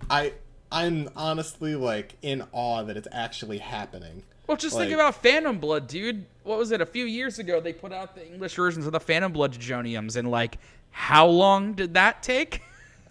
I 0.08 0.32
I'm 0.72 1.08
honestly 1.16 1.74
like 1.74 2.16
in 2.22 2.44
awe 2.52 2.82
that 2.84 2.96
it's 2.96 3.08
actually 3.12 3.58
happening. 3.58 4.22
well, 4.46 4.56
just 4.56 4.76
think 4.76 4.92
about 4.92 5.16
Phantom 5.16 5.58
Blood, 5.58 5.88
dude. 5.88 6.24
What 6.44 6.58
was 6.58 6.70
it? 6.70 6.80
A 6.80 6.86
few 6.86 7.04
years 7.04 7.38
ago, 7.38 7.60
they 7.60 7.72
put 7.72 7.92
out 7.92 8.14
the 8.14 8.26
English 8.26 8.54
versions 8.54 8.86
of 8.86 8.92
the 8.92 9.00
Phantom 9.00 9.32
Blood 9.32 9.52
Joniums, 9.52 10.16
and 10.16 10.30
like, 10.30 10.58
how 10.90 11.26
long 11.26 11.72
did 11.74 11.94
that 11.94 12.22
take? 12.22 12.62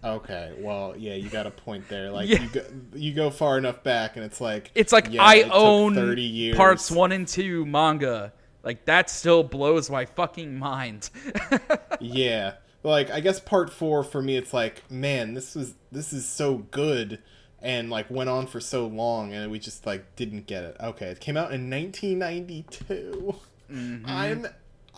Okay, 0.04 0.54
well, 0.60 0.96
yeah, 0.98 1.16
you 1.16 1.30
got 1.30 1.46
a 1.46 1.52
point 1.52 1.88
there. 1.90 2.10
Like 2.10 2.30
Yeah. 2.30 2.42
you 2.42 2.50
go 2.50 2.62
you 2.94 3.14
go 3.14 3.30
far 3.30 3.58
enough 3.58 3.84
back, 3.84 4.16
and 4.16 4.24
it's 4.24 4.40
like 4.40 4.72
It's 4.76 4.94
like 4.94 5.12
yeah, 5.12 5.22
I 5.24 5.36
it 5.36 5.50
own 5.52 5.96
thirty 5.96 6.22
years. 6.22 6.56
parts 6.56 6.90
one 6.90 7.12
and 7.12 7.28
two 7.28 7.66
manga. 7.66 8.32
Like 8.64 8.86
that 8.86 9.10
still 9.10 9.44
blows 9.44 9.90
my 9.90 10.06
fucking 10.06 10.58
mind. 10.58 11.10
Yeah. 12.00 12.54
Like 12.82 13.12
I 13.12 13.20
guess 13.20 13.42
part 13.42 13.70
4 13.74 14.04
for 14.06 14.22
me 14.22 14.38
it's 14.38 14.54
like, 14.54 14.90
man, 14.90 15.34
this 15.34 15.54
was 15.54 15.74
this 15.92 16.14
is 16.14 16.26
so 16.26 16.60
good 16.72 17.20
and 17.62 17.90
like 17.90 18.10
went 18.10 18.30
on 18.30 18.48
for 18.48 18.62
so 18.62 18.88
long 18.88 19.34
and 19.34 19.52
we 19.52 19.60
just 19.60 19.86
like 19.86 20.16
didn't 20.16 20.48
get 20.48 20.64
it. 20.64 20.78
Okay, 20.80 21.08
it 21.08 21.20
came 21.20 21.36
out 21.36 21.52
in 21.52 21.70
1992. 21.70 23.36
Mm-hmm. 23.72 24.06
I'm 24.08 24.48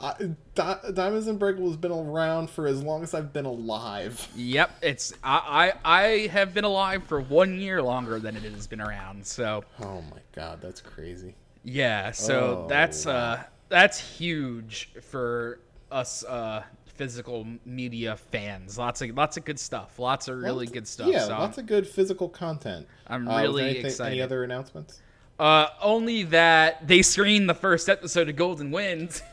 I, 0.02 0.16
Di- 0.56 0.80
Diamonds 0.94 1.28
Unbreakable 1.28 1.68
has 1.68 1.78
been 1.78 1.92
around 1.92 2.50
for 2.50 2.68
as 2.68 2.82
long 2.84 3.04
as 3.04 3.14
I've 3.14 3.32
been 3.32 3.46
alive. 3.46 4.28
yep, 4.36 4.72
it's 4.82 5.14
I, 5.24 5.74
I 5.84 6.00
I 6.04 6.08
have 6.28 6.54
been 6.54 6.64
alive 6.64 7.04
for 7.04 7.22
one 7.22 7.60
year 7.60 7.82
longer 7.82 8.20
than 8.20 8.36
it 8.36 8.44
has 8.44 8.68
been 8.68 8.82
around. 8.82 9.26
So 9.26 9.64
Oh 9.82 10.02
my 10.12 10.20
god, 10.34 10.60
that's 10.62 10.82
crazy. 10.82 11.36
Yeah, 11.64 12.12
so 12.12 12.64
Oh, 12.64 12.68
that's 12.68 13.06
uh 13.06 13.44
that's 13.70 14.00
huge 14.00 14.90
for 15.02 15.60
us 15.92 16.24
uh, 16.26 16.64
physical 16.86 17.46
media 17.66 18.16
fans. 18.16 18.78
Lots 18.78 19.02
of 19.02 19.10
lots 19.16 19.38
of 19.38 19.46
good 19.46 19.60
stuff. 19.60 20.00
Lots 20.00 20.28
of 20.28 20.38
really 20.38 20.66
Lots- 20.66 20.72
good 20.72 20.88
stuff. 20.88 21.08
Yeah, 21.08 21.26
so 21.26 21.30
lots 21.38 21.58
of 21.58 21.66
good 21.66 21.88
physical 21.88 22.28
content. 22.30 22.88
I'm 23.08 23.28
Uh, 23.28 23.42
really 23.42 23.64
anything- 23.66 23.86
excited. 23.86 24.12
Any 24.14 24.22
other 24.22 24.44
announcements? 24.44 25.00
uh, 25.40 25.68
only 25.82 26.24
that 26.24 26.88
they 26.88 27.02
screened 27.02 27.50
the 27.50 27.54
first 27.56 27.90
episode 27.90 28.30
of 28.30 28.36
Golden 28.36 28.72
Wind. 28.72 29.22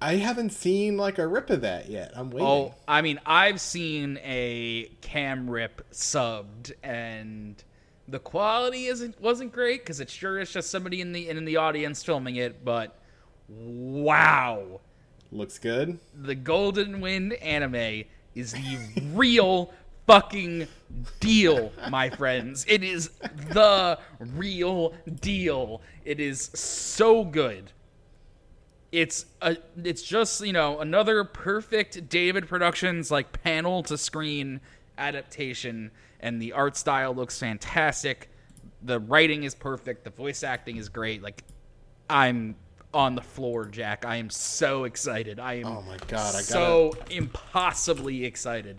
I 0.00 0.16
haven't 0.16 0.50
seen 0.50 0.96
like 0.96 1.18
a 1.18 1.26
rip 1.26 1.48
of 1.50 1.62
that 1.62 1.88
yet. 1.88 2.12
I'm 2.14 2.30
waiting. 2.30 2.46
Oh, 2.46 2.74
I 2.86 3.00
mean, 3.02 3.20
I've 3.24 3.60
seen 3.60 4.18
a 4.22 4.90
cam 5.00 5.48
rip 5.48 5.88
subbed, 5.92 6.72
and 6.82 7.62
the 8.06 8.18
quality 8.18 8.86
isn't 8.86 9.20
wasn't 9.20 9.52
great 9.52 9.80
because 9.80 10.00
it 10.00 10.10
sure 10.10 10.38
is 10.38 10.52
just 10.52 10.70
somebody 10.70 11.00
in 11.00 11.12
the 11.12 11.28
in 11.28 11.44
the 11.44 11.56
audience 11.56 12.02
filming 12.02 12.36
it. 12.36 12.64
But 12.64 12.98
wow, 13.48 14.80
Looks 15.32 15.58
good. 15.58 15.98
the 16.14 16.34
Golden 16.34 17.00
Wind 17.00 17.32
anime 17.34 18.04
is 18.34 18.52
the 18.52 18.78
real 19.14 19.72
fucking 20.06 20.68
deal, 21.20 21.72
my 21.88 22.10
friends. 22.10 22.64
It 22.68 22.82
is 22.84 23.08
the 23.52 23.98
real 24.18 24.94
deal. 25.20 25.80
It 26.04 26.20
is 26.20 26.42
so 26.54 27.24
good. 27.24 27.72
It's 28.94 29.26
a, 29.42 29.56
it's 29.82 30.02
just 30.02 30.46
you 30.46 30.52
know 30.52 30.78
another 30.78 31.24
perfect 31.24 32.08
David 32.08 32.46
Productions 32.46 33.10
like 33.10 33.42
panel 33.42 33.82
to 33.82 33.98
screen 33.98 34.60
adaptation, 34.96 35.90
and 36.20 36.40
the 36.40 36.52
art 36.52 36.76
style 36.76 37.12
looks 37.12 37.36
fantastic. 37.36 38.30
The 38.82 39.00
writing 39.00 39.42
is 39.42 39.52
perfect. 39.52 40.04
The 40.04 40.10
voice 40.10 40.44
acting 40.44 40.76
is 40.76 40.88
great. 40.88 41.24
Like 41.24 41.42
I'm 42.08 42.54
on 42.92 43.16
the 43.16 43.20
floor, 43.20 43.64
Jack. 43.64 44.04
I 44.06 44.14
am 44.14 44.30
so 44.30 44.84
excited. 44.84 45.40
I 45.40 45.54
am 45.54 45.66
Oh 45.66 45.82
my 45.82 45.96
god, 46.06 46.36
I 46.36 46.38
gotta, 46.38 46.44
so 46.44 46.96
impossibly 47.10 48.24
excited. 48.24 48.76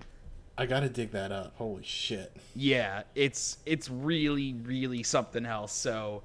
I 0.57 0.65
gotta 0.65 0.87
dig 0.87 1.11
that 1.11 1.33
up. 1.33 1.55
Holy 1.57 1.83
shit. 1.83 2.31
Yeah, 2.55 3.03
it's 3.15 3.57
it's 3.65 3.89
really 3.89 4.53
really 4.63 5.03
something 5.03 5.45
else. 5.45 5.73
So 5.73 6.23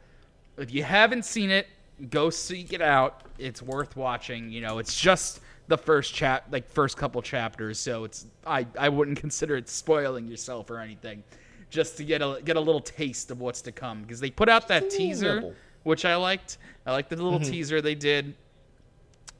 if 0.57 0.73
you 0.73 0.85
haven't 0.85 1.25
seen 1.25 1.51
it, 1.51 1.67
go 2.09 2.31
seek 2.31 2.73
it 2.73 2.83
out. 2.83 3.23
It's 3.39 3.63
worth 3.63 3.97
watching. 3.97 4.51
You 4.51 4.61
know, 4.61 4.79
it's 4.79 4.99
just 4.99 5.41
the 5.69 5.79
first 5.79 6.15
chap 6.15 6.47
like 6.51 6.69
first 6.69 6.97
couple 6.97 7.21
chapters, 7.23 7.79
so 7.79 8.05
it's 8.05 8.27
I 8.47 8.67
I 8.79 8.89
wouldn't 8.89 9.19
consider 9.21 9.57
it 9.57 9.69
spoiling 9.69 10.27
yourself 10.27 10.71
or 10.71 10.79
anything. 10.79 11.23
Just 11.71 11.97
to 11.99 12.05
get 12.05 12.23
a 12.23 12.41
get 12.45 12.57
a 12.57 12.61
little 12.61 12.81
taste 12.81 13.31
of 13.31 13.41
what's 13.41 13.63
to 13.63 13.73
come 13.73 14.03
because 14.03 14.21
they 14.21 14.31
put 14.31 14.49
out 14.49 14.69
that 14.69 14.85
Just 14.85 14.97
a 14.97 15.03
little 15.03 15.09
teaser, 15.09 15.55
which 15.85 16.05
I 16.05 16.17
liked. 16.17 16.59
I 16.87 16.93
liked 16.93 17.11
the 17.11 17.17
little 17.17 17.39
mm-hmm. 17.39 17.51
teaser 17.51 17.81
they 17.81 17.95
did. 17.95 18.35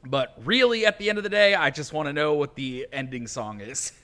But 0.03 0.35
really, 0.43 0.85
at 0.85 0.97
the 0.97 1.09
end 1.09 1.19
of 1.19 1.23
the 1.23 1.29
day, 1.29 1.53
I 1.53 1.69
just 1.69 1.93
want 1.93 2.07
to 2.07 2.13
know 2.13 2.33
what 2.33 2.55
the 2.55 2.87
ending 2.91 3.27
song 3.27 3.61
is. 3.61 3.91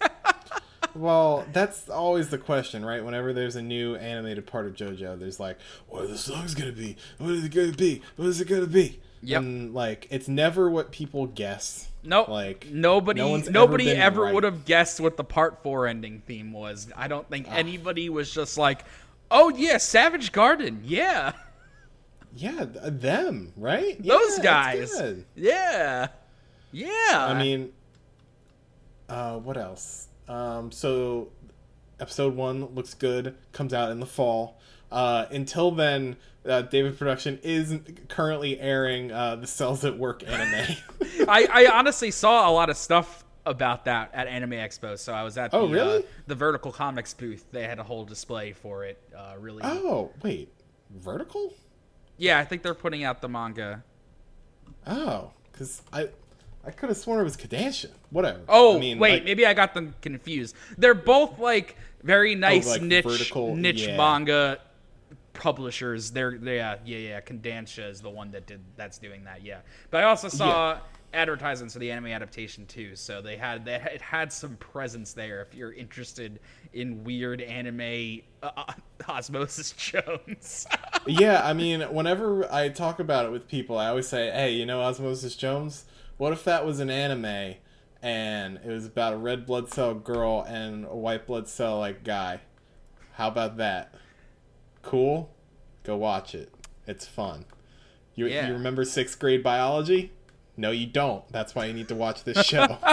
Well, 0.98 1.46
that's 1.54 1.90
always 1.90 2.30
the 2.30 2.38
question, 2.38 2.84
right? 2.84 3.04
Whenever 3.04 3.34
there's 3.34 3.56
a 3.56 3.62
new 3.62 3.96
animated 3.96 4.48
part 4.48 4.66
of 4.66 4.74
JoJo, 4.74 5.20
there's 5.20 5.40
like, 5.40 5.58
what 5.88 6.04
are 6.04 6.08
the 6.08 6.18
songs 6.18 6.56
gonna 6.56 6.72
be? 6.72 6.98
What 7.18 7.32
is 7.32 7.46
it 7.46 7.54
gonna 7.54 7.72
be? 7.72 8.02
What 8.16 8.28
is 8.28 8.42
it 8.42 8.48
gonna 8.48 8.66
be? 8.68 9.00
Yep. 9.22 9.42
And 9.42 9.74
like, 9.74 10.08
it's 10.10 10.28
never 10.28 10.70
what 10.70 10.92
people 10.92 11.28
guess. 11.28 11.90
Nope. 12.04 12.30
Like 12.30 12.68
nobody, 12.72 13.22
no 13.22 13.36
ever 13.36 13.52
nobody 13.52 13.86
been 13.86 13.98
ever, 13.98 14.24
right. 14.24 14.34
would 14.34 14.44
have 14.44 14.66
guessed 14.66 15.00
what 15.00 15.18
the 15.18 15.24
part 15.24 15.62
four 15.62 15.88
ending 15.88 16.22
theme 16.26 16.54
was. 16.54 16.90
I 16.96 17.08
don't 17.08 17.30
think 17.30 17.48
anybody 17.50 18.10
was 18.10 18.32
just 18.32 18.58
like, 18.58 18.86
"Oh 19.30 19.50
yeah, 19.50 19.78
Savage 19.78 20.32
Garden, 20.32 20.82
yeah, 20.86 21.34
Yeah, 22.34 22.66
th- 22.66 22.94
them, 23.02 23.52
right? 23.58 24.02
those 24.02 24.38
Yeah, 24.38 24.44
guys, 24.44 25.02
yeah, 25.36 26.08
yeah." 26.72 26.88
I 27.12 27.34
mean, 27.38 27.74
uh, 29.10 29.38
what 29.40 29.58
else? 29.58 30.08
Um, 30.28 30.72
so, 30.72 31.30
episode 32.00 32.36
one 32.36 32.66
looks 32.76 32.94
good. 32.94 33.36
Comes 33.52 33.74
out 33.74 33.92
in 33.92 34.00
the 34.00 34.06
fall. 34.06 34.60
Uh, 34.92 35.26
until 35.32 35.72
then, 35.72 36.16
uh, 36.48 36.62
David 36.62 36.98
Production 36.98 37.40
is 37.44 37.76
currently 38.08 38.60
airing 38.60 39.12
uh, 39.12 39.36
the 39.36 39.48
Cells 39.48 39.84
at 39.84 39.98
Work 39.98 40.24
anime. 40.28 40.76
I, 41.28 41.48
I 41.52 41.68
honestly 41.78 42.12
saw 42.12 42.50
a 42.50 42.52
lot 42.52 42.70
of 42.70 42.78
stuff 42.78 43.26
about 43.46 43.86
that 43.86 44.12
at 44.14 44.28
Anime 44.28 44.52
Expo. 44.52 44.98
So 44.98 45.14
I 45.14 45.24
was 45.24 45.38
at 45.38 45.52
the, 45.52 45.58
Oh, 45.58 45.68
really? 45.68 46.04
the 46.28 46.36
Vertical 46.36 46.72
Comics 46.72 47.14
booth. 47.14 47.46
They 47.52 47.64
had 47.64 47.80
a 47.80 47.84
whole 47.84 48.04
display 48.06 48.52
for 48.54 48.84
it. 48.86 49.02
Uh, 49.16 49.36
really, 49.40 49.62
oh, 49.64 50.12
wait, 50.22 50.50
Vertical? 50.90 51.54
yeah. 52.18 52.40
I 52.40 52.46
think 52.46 52.62
they're 52.64 52.74
putting 52.74 53.04
out 53.04 53.22
the 53.22 53.30
manga. 53.30 53.84
Oh, 54.86 55.32
because 55.52 55.82
I, 55.92 56.10
I 56.66 56.72
could 56.72 56.90
have 56.90 56.98
sworn 56.98 57.20
it 57.20 57.24
was 57.24 57.38
Kodansha. 57.38 57.92
Whatever. 58.10 58.42
Oh 58.50 58.76
I 58.78 58.80
mean, 58.80 59.00
wait, 59.00 59.14
like- 59.14 59.24
maybe 59.24 59.46
I 59.46 59.54
got 59.54 59.74
them 59.74 59.96
confused. 60.02 60.56
They're 60.78 60.94
both 60.94 61.40
like 61.40 61.78
very 62.04 62.36
nice 62.36 62.68
like, 62.68 62.82
niche 62.82 63.06
vertical- 63.06 63.56
niche 63.56 63.88
yeah. 63.88 63.98
manga 63.98 64.60
publishers. 65.34 66.12
They're 66.12 66.38
they, 66.38 66.58
yeah 66.58 66.76
yeah 66.86 66.98
yeah. 66.98 67.22
Kodansha 67.22 67.90
is 67.90 68.02
the 68.02 68.10
one 68.10 68.32
that 68.32 68.46
did 68.46 68.60
that's 68.76 68.98
doing 68.98 69.24
that. 69.26 69.44
Yeah, 69.44 69.60
but 69.92 70.04
I 70.04 70.08
also 70.08 70.28
saw 70.28 70.80
advertisements 71.14 71.74
for 71.74 71.80
the 71.80 71.92
anime 71.92 72.08
adaptation 72.08 72.66
too. 72.66 72.96
So 72.96 73.22
they 73.22 73.38
had 73.38 73.66
they 73.66 73.76
it 73.76 74.02
had 74.02 74.32
some 74.34 74.56
presence 74.58 75.14
there. 75.14 75.42
If 75.42 75.56
you're 75.56 75.74
interested 75.74 76.40
in 76.74 77.04
weird 77.04 77.42
anime 77.42 78.22
uh, 78.44 78.74
Osmosis 79.08 79.72
Jones. 79.72 80.68
yeah, 81.06 81.42
I 81.48 81.54
mean, 81.54 81.82
whenever 81.82 82.52
I 82.52 82.70
talk 82.70 83.00
about 83.00 83.26
it 83.26 83.32
with 83.32 83.48
people, 83.48 83.78
I 83.78 83.88
always 83.88 84.08
say, 84.08 84.32
"Hey, 84.32 84.52
you 84.52 84.66
know 84.66 84.82
Osmosis 84.82 85.36
Jones? 85.36 85.86
What 86.18 86.34
if 86.34 86.44
that 86.46 86.66
was 86.66 86.80
an 86.80 86.90
anime 86.90 87.56
and 88.02 88.58
it 88.64 88.68
was 88.70 88.86
about 88.86 89.14
a 89.14 89.18
red 89.18 89.46
blood 89.46 89.70
cell 89.72 89.94
girl 89.94 90.44
and 90.48 90.86
a 90.86 90.96
white 90.96 91.28
blood 91.28 91.48
cell 91.48 91.80
like 91.80 92.04
guy? 92.04 92.42
How 93.14 93.28
about 93.28 93.58
that? 93.58 93.94
Cool. 94.82 95.30
Go 95.84 95.96
watch 95.98 96.34
it. 96.36 96.52
It's 96.88 97.06
fun. 97.06 97.46
You, 98.16 98.28
Yeah. 98.28 98.48
you 98.48 98.54
remember 98.54 98.84
sixth 98.86 99.20
grade 99.20 99.44
biology? 99.44 100.12
No, 100.56 100.72
you 100.72 100.88
don't. 100.88 101.28
That's 101.32 101.54
why 101.54 101.66
you 101.66 101.74
need 101.74 101.88
to 101.90 101.96
watch 101.96 102.24
this 102.24 102.44
show. 102.46 102.78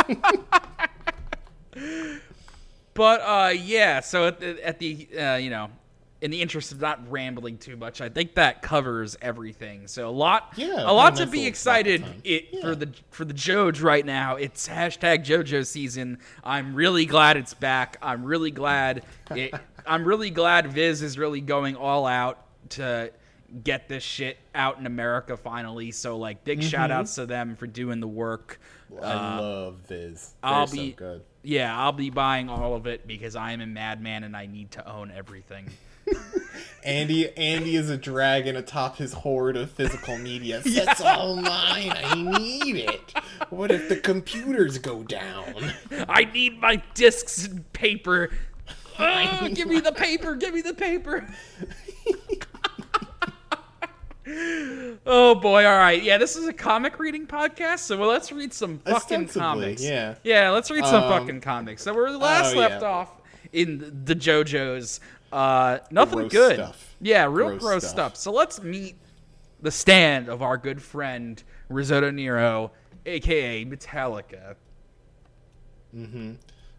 But 2.95 3.21
uh, 3.23 3.49
yeah, 3.49 3.99
so 4.01 4.29
at 4.29 4.39
the, 4.39 4.65
at 4.65 4.79
the 4.79 5.09
uh, 5.19 5.35
you 5.35 5.51
know, 5.51 5.69
in 6.25 6.31
the 6.31 6.41
interest 6.41 6.73
of 6.73 6.81
not 6.81 6.99
rambling 7.11 7.59
too 7.59 7.77
much, 7.77 8.01
I 8.01 8.09
think 8.09 8.35
that 8.37 8.63
covers 8.63 9.15
everything. 9.21 9.87
So 9.89 10.09
a 10.09 10.11
lot, 10.11 10.55
Yeah, 10.57 10.77
a 10.79 10.93
lot 10.93 11.17
to 11.17 11.27
be 11.27 11.47
excited 11.47 12.03
it, 12.25 12.47
Yeah. 12.51 12.61
for 12.63 12.75
the 12.75 12.89
for 13.11 13.27
the 13.27 13.35
Joj 13.35 13.83
right 13.83 14.07
now. 14.07 14.37
It's 14.37 14.67
hashtag 14.67 15.23
JoJo 15.27 15.67
season. 15.67 16.19
I'm 16.43 16.75
really 16.75 17.05
glad 17.05 17.37
it's 17.37 17.53
back. 17.53 17.99
I'm 18.01 18.25
really 18.25 18.51
glad 18.51 19.03
it. 19.33 19.53
I'm 19.87 20.07
really 20.07 20.31
glad 20.31 20.69
Viz 20.69 21.03
is 21.03 21.19
really 21.19 21.43
going 21.43 21.77
all 21.77 22.07
out 22.07 22.39
to 22.71 23.13
get 23.63 23.87
this 23.87 24.03
shit 24.03 24.39
out 24.55 24.79
in 24.79 24.87
America 24.87 25.37
finally. 25.37 25.91
So 25.91 26.17
like, 26.17 26.43
big 26.43 26.63
shout 26.63 26.89
Mm-hmm. 26.89 27.01
outs 27.01 27.15
to 27.17 27.27
them 27.27 27.55
for 27.55 27.67
doing 27.67 28.01
the 28.01 28.09
work. 28.09 28.59
I 29.03 29.39
love 29.39 29.77
Viz. 29.89 30.33
They're 30.43 30.51
I'll 30.53 30.67
so 30.67 30.75
be 30.77 30.93
good. 30.93 31.23
Yeah, 31.45 31.79
I'll 31.79 31.93
be 31.93 32.09
buying 32.09 32.49
all 32.49 32.75
of 32.75 32.87
it 32.87 33.07
because 33.07 33.37
I 33.37 33.53
am 33.53 33.61
a 33.61 33.67
madman 33.67 34.25
and 34.25 34.35
I 34.35 34.47
need 34.47 34.71
to 34.73 34.91
own 34.91 35.13
everything. 35.15 35.71
Andy 36.85 37.37
Andy 37.37 37.77
is 37.77 37.91
a 37.91 37.97
dragon 37.97 38.57
atop 38.57 38.97
his 38.97 39.13
hoard 39.13 39.57
of 39.57 39.71
physical 39.71 40.17
media. 40.17 40.61
That's 40.65 41.01
all 41.03 41.37
mine. 41.37 41.93
I 41.95 42.39
need 42.39 42.77
it. 42.77 43.15
What 43.51 43.71
if 43.71 43.89
the 43.89 43.97
computers 43.97 44.79
go 44.79 45.03
down? 45.03 45.73
I 46.09 46.25
need 46.25 46.61
my 46.61 46.83
discs 46.95 47.47
and 47.47 47.71
paper. 47.73 48.31
Oh, 48.97 49.49
give 49.53 49.67
me 49.67 49.81
the 49.81 49.91
paper. 49.91 50.37
Give 50.37 50.55
me 50.55 50.61
the 50.61 50.73
paper. 50.73 51.29
Oh 54.27 55.35
boy! 55.35 55.67
All 55.67 55.77
right, 55.77 56.03
yeah. 56.03 56.19
This 56.19 56.37
is 56.37 56.47
a 56.47 56.53
comic 56.53 56.99
reading 56.99 57.27
podcast, 57.27 57.81
so 57.81 57.99
well, 57.99 58.09
let's 58.09 58.33
read 58.33 58.53
some 58.53 58.79
fucking 58.81 59.29
comics. 59.29 59.83
yeah. 59.83 60.15
yeah. 60.25 60.51
Let's 60.51 60.71
read 60.71 60.85
some 60.85 61.05
Um, 61.05 61.11
fucking 61.11 61.41
comics. 61.41 61.83
So 61.83 61.95
we're 61.95 62.11
last 62.11 62.55
oh, 62.55 62.59
left 62.59 62.83
yeah. 62.83 62.89
off 62.89 63.11
in 63.53 64.03
the 64.05 64.15
JoJo's. 64.15 65.01
Uh, 65.33 65.79
nothing 65.91 66.21
Gross 66.21 66.33
good. 66.33 66.55
stuff. 66.57 66.97
Yeah, 67.01 67.25
real 67.25 67.49
gross, 67.51 67.61
Gross 67.63 67.83
stuff. 67.83 67.91
stuff. 68.15 68.17
So 68.17 68.33
let's 68.33 68.63
meet 68.63 68.97
the 69.61 69.71
stand 69.71 70.29
of 70.29 70.43
our 70.43 70.57
good 70.57 70.81
friend 70.81 71.43
Risotto 71.69 72.11
Nero, 72.11 72.71
aka 73.05 73.65
Metallica. 73.65 74.55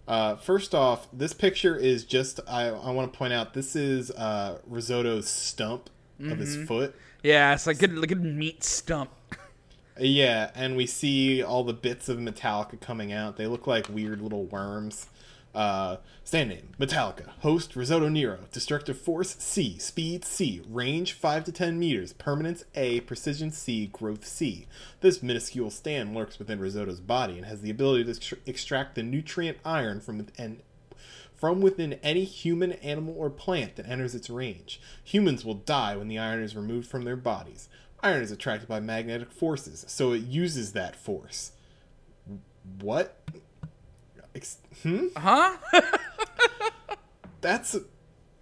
Uh, 0.08 0.36
first 0.36 0.76
off, 0.76 1.08
this 1.12 1.34
picture 1.34 1.76
is 1.76 2.06
just 2.06 2.40
I, 2.48 2.68
I 2.68 2.92
want 2.92 3.12
to 3.12 3.18
point 3.18 3.34
out 3.34 3.54
this 3.54 3.76
is 3.76 4.12
uh, 4.12 4.60
Risotto's 4.66 5.28
stump 5.28 5.90
of 6.20 6.38
his 6.38 6.56
foot. 6.68 6.96
Yeah, 7.26 7.56
it's 7.56 7.66
like 7.66 7.80
good, 7.80 7.98
like 7.98 8.12
a 8.12 8.16
meat 8.16 8.64
stump. 8.64 9.10
Yeah, 10.00 10.52
and 10.54 10.78
we 10.78 10.86
see 10.86 11.42
all 11.42 11.64
the 11.64 11.74
bits 11.74 12.08
of 12.08 12.20
Metallica 12.20 12.80
coming 12.80 13.12
out. 13.12 13.36
They 13.36 13.48
look 13.48 13.66
like 13.66 13.90
weird 13.90 14.22
little 14.22 14.44
worms. 14.44 15.08
Uh, 15.56 15.98
stand 16.24 16.50
name 16.50 16.70
Metallica. 16.80 17.30
Host 17.40 17.76
Risotto 17.76 18.10
Nero. 18.10 18.42
Destructive 18.52 19.00
force 19.00 19.38
C. 19.40 19.80
Speed 19.80 20.24
C. 20.24 20.62
Range 20.70 21.14
5 21.14 21.46
to 21.46 21.52
10 21.52 21.80
meters. 21.80 22.14
Permanence 22.14 22.64
A. 22.76 23.00
Precision 23.00 23.52
C. 23.52 23.88
Growth 23.88 24.28
C. 24.28 24.68
This 25.02 25.24
minuscule 25.24 25.72
stand 25.72 26.14
lurks 26.14 26.38
within 26.38 26.60
Risotto's 26.60 27.00
body 27.00 27.38
and 27.38 27.48
has 27.48 27.62
the 27.62 27.72
ability 27.72 28.14
to 28.14 28.38
extract 28.46 28.94
the 28.94 29.02
nutrient 29.02 29.58
iron 29.66 30.00
from 30.00 30.20
within, 30.20 30.62
from 31.38 31.62
within 31.62 31.94
any 32.02 32.24
human, 32.24 32.74
animal, 32.74 33.16
or 33.18 33.30
plant 33.30 33.76
that 33.76 33.88
enters 33.88 34.16
its 34.16 34.30
range. 34.30 34.80
Humans 35.04 35.44
will 35.44 35.56
die 35.56 35.96
when 35.96 36.08
the 36.08 36.18
iron 36.18 36.42
is 36.42 36.56
removed 36.56 36.88
from 36.88 37.04
their 37.04 37.16
bodies. 37.16 37.70
Iron 38.02 38.22
is 38.22 38.32
attracted 38.32 38.68
by 38.68 38.80
magnetic 38.80 39.32
forces, 39.32 39.86
so 39.88 40.12
it 40.12 40.24
uses 40.24 40.74
that 40.74 40.96
force. 40.96 41.52
What? 42.80 43.20
Ex- 44.36 44.58
hmm? 44.84 45.08
Huh? 45.18 45.58
That's 47.42 47.78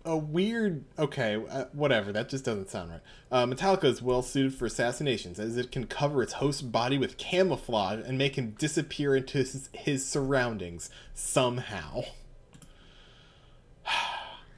a, 0.06 0.18
weird. 0.18 0.84
Okay, 0.98 1.42
uh, 1.50 1.66
whatever. 1.74 2.12
That 2.12 2.30
just 2.30 2.46
doesn't 2.46 2.70
sound 2.70 2.92
right. 2.92 3.02
Uh, 3.32 3.46
Metallica 3.46 3.86
is 3.86 4.02
well 4.02 4.22
suited 4.22 4.54
for 4.54 4.66
assassinations, 4.66 5.40
as 5.40 5.58
it 5.58 5.72
can 5.72 5.86
cover 5.86 6.24
its 6.24 6.34
host's 6.34 6.62
body 6.62 6.98
with 6.98 7.18
camouflage 7.18 8.00
and 8.06 8.18
make 8.18 8.38
him 8.38 8.56
disappear 8.58 9.16
into 9.16 9.38
his, 9.40 9.70
his 9.74 10.06
surroundings 10.06 10.90
somehow. 11.14 12.04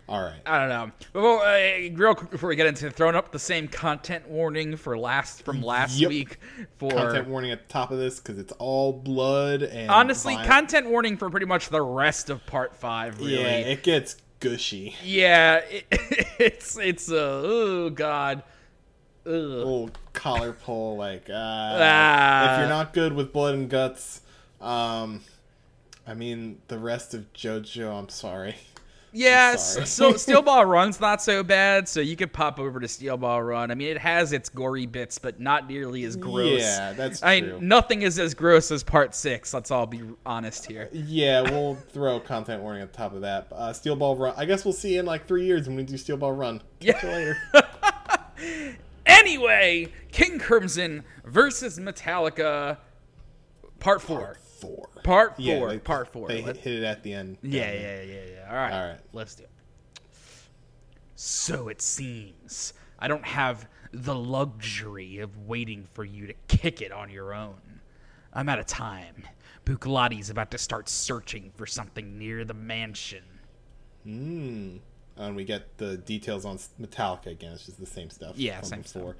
All 0.07 0.21
right. 0.21 0.39
I 0.45 0.59
don't 0.59 0.69
know. 0.69 0.91
Before, 1.13 1.43
uh, 1.43 1.89
real 1.93 2.13
quick 2.13 2.29
before 2.29 2.49
we 2.49 2.55
get 2.55 2.67
into 2.67 2.91
throwing 2.91 3.15
up 3.15 3.31
the 3.31 3.39
same 3.39 3.67
content 3.67 4.27
warning 4.29 4.75
for 4.77 4.95
last 4.97 5.43
from 5.43 5.63
last 5.63 5.97
Yep. 5.97 6.09
week 6.09 6.37
for 6.77 6.91
Content 6.91 7.27
warning 7.27 7.49
at 7.51 7.67
the 7.67 7.73
top 7.73 7.89
of 7.89 7.97
this 7.97 8.19
because 8.19 8.37
it's 8.37 8.51
all 8.59 8.93
blood 8.93 9.63
and. 9.63 9.89
honestly 9.89 10.33
violence. 10.35 10.47
content 10.51 10.89
warning 10.89 11.17
for 11.17 11.29
pretty 11.31 11.47
much 11.47 11.69
the 11.69 11.81
rest 11.81 12.29
of 12.29 12.45
part 12.45 12.75
five. 12.75 13.17
Really, 13.19 13.41
Yeah, 13.41 13.47
it 13.57 13.81
gets 13.81 14.17
gushy. 14.39 14.95
Yeah, 15.03 15.55
it, 15.71 15.85
it's 16.37 16.77
it's 16.77 17.11
uh, 17.11 17.41
oh 17.43 17.89
god. 17.89 18.43
Ugh. 19.25 19.31
Little 19.33 19.89
collar 20.13 20.53
pull, 20.53 20.97
like, 20.97 21.31
uh, 21.31 21.33
Ah. 21.35 22.53
if 22.53 22.59
you're 22.59 22.69
not 22.69 22.93
good 22.93 23.11
with 23.13 23.33
blood 23.33 23.55
and 23.55 23.67
guts, 23.67 24.21
um, 24.61 25.21
I 26.05 26.13
mean, 26.13 26.59
the 26.67 26.77
rest 26.77 27.15
of 27.15 27.33
JoJo, 27.33 27.91
I'm 28.01 28.09
sorry. 28.09 28.55
Yeah, 29.15 29.55
so 29.55 30.13
Steel 30.17 30.41
Ball 30.41 30.65
Run's 30.67 30.99
not 30.99 31.21
so 31.21 31.41
bad, 31.41 31.87
so 31.87 32.01
you 32.01 32.15
could 32.17 32.33
pop 32.33 32.59
over 32.59 32.79
to 32.81 32.87
Steel 32.87 33.15
Ball 33.15 33.41
Run. 33.41 33.71
I 33.71 33.75
mean, 33.75 33.87
it 33.87 33.97
has 33.97 34.33
its 34.33 34.49
gory 34.49 34.85
bits, 34.85 35.17
but 35.19 35.39
not 35.39 35.69
nearly 35.69 36.03
as 36.03 36.17
gross. 36.17 36.61
Yeah, 36.61 36.91
that's 36.93 37.23
I 37.23 37.39
true. 37.39 37.53
mean, 37.59 37.67
nothing 37.67 38.01
is 38.01 38.19
as 38.19 38.33
gross 38.33 38.71
as 38.71 38.83
Part 38.83 39.15
Six. 39.15 39.53
Let's 39.53 39.71
all 39.71 39.85
be 39.87 40.01
honest 40.25 40.65
here. 40.65 40.89
Yeah, 40.91 41.41
we'll 41.41 41.75
throw 41.89 42.19
content 42.19 42.61
warning 42.61 42.81
at 42.81 42.91
the 42.91 42.97
top 42.97 43.13
of 43.13 43.21
that. 43.21 43.47
Uh, 43.51 43.71
Steel 43.71 43.95
Ball 43.95 44.17
Run. 44.17 44.33
I 44.35 44.43
guess 44.43 44.65
we'll 44.65 44.73
see 44.73 44.97
in 44.97 45.05
like 45.05 45.25
three 45.27 45.45
years 45.45 45.65
when 45.67 45.77
we 45.77 45.83
do 45.83 45.95
Steel 45.97 46.17
Ball 46.17 46.33
Run. 46.33 46.61
Catch 46.81 47.03
you 47.03 47.09
later. 47.09 47.37
Anyway, 49.05 49.87
King 50.11 50.39
Crimson 50.39 51.03
versus 51.23 51.79
Metallica, 51.79 52.77
Part 53.79 54.01
Four. 54.01 54.37
Four. 54.65 54.89
Part 55.03 55.39
Yeah, 55.39 55.59
four. 55.59 55.69
they- 55.69 55.79
part 55.79 56.07
four. 56.11 56.27
They 56.27 56.41
Let- 56.41 56.57
hit 56.57 56.73
it 56.79 56.83
at 56.83 57.03
the 57.03 57.13
end. 57.13 57.37
yeah, 57.41 57.71
yeah, 57.71 58.01
yeah, 58.01 58.21
yeah. 58.33 58.47
All 58.49 58.55
right. 58.55 58.73
All 58.73 58.87
right. 58.89 58.99
Let's 59.13 59.35
do 59.35 59.43
it. 59.43 59.49
So 61.15 61.69
it 61.69 61.81
seems 61.81 62.73
I 62.99 63.07
don't 63.07 63.25
have 63.25 63.67
the 63.91 64.15
luxury 64.15 65.19
of 65.19 65.37
waiting 65.47 65.85
for 65.93 66.03
you 66.03 66.27
to 66.27 66.33
kick 66.47 66.81
it 66.81 66.91
on 66.91 67.09
your 67.09 67.33
own. 67.33 67.81
I'm 68.33 68.49
out 68.49 68.59
of 68.59 68.65
time. 68.65 69.23
Bucciarati's 69.63 70.29
about 70.29 70.51
to 70.51 70.57
start 70.57 70.89
searching 70.89 71.51
for 71.55 71.65
something 71.65 72.17
near 72.17 72.43
the 72.43 72.53
mansion. 72.53 73.23
Hmm. 74.03 74.77
And 75.17 75.35
we 75.35 75.45
get 75.45 75.77
the 75.77 75.97
details 75.97 76.43
on 76.45 76.57
Metallica 76.79 77.27
again. 77.27 77.53
It's 77.53 77.65
just 77.65 77.79
the 77.79 77.85
same 77.85 78.09
stuff. 78.09 78.37
Yeah, 78.37 78.59
same 78.61 78.81
before. 78.81 79.15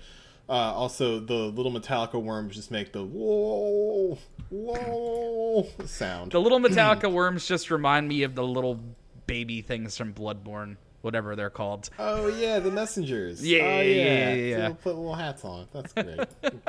Uh, 0.48 0.52
also, 0.54 1.20
the 1.20 1.34
little 1.34 1.72
Metallica 1.72 2.22
worms 2.22 2.56
just 2.56 2.70
make 2.70 2.92
the 2.92 3.04
whoa, 3.04 4.18
whoa 4.50 5.68
sound. 5.86 6.32
The 6.32 6.40
little 6.40 6.60
Metallica 6.60 7.12
worms 7.12 7.48
just 7.48 7.72
remind 7.72 8.08
me 8.08 8.24
of 8.24 8.36
the 8.36 8.44
little 8.44 8.80
baby 9.26 9.62
things 9.62 9.98
from 9.98 10.14
Bloodborne, 10.14 10.78
whatever 11.02 11.36
they're 11.36 11.50
called. 11.50 11.90
Oh 11.98 12.28
yeah, 12.28 12.60
the 12.60 12.70
messengers. 12.70 13.46
Yeah, 13.46 13.64
oh, 13.64 13.82
yeah, 13.82 13.82
yeah, 13.82 14.04
yeah, 14.04 14.34
So 14.34 14.38
yeah. 14.38 14.58
they'll 14.58 14.76
put 14.76 14.96
little 14.96 15.16
hats 15.16 15.44
on. 15.44 15.68
That's 15.74 15.94
great. 15.94 16.20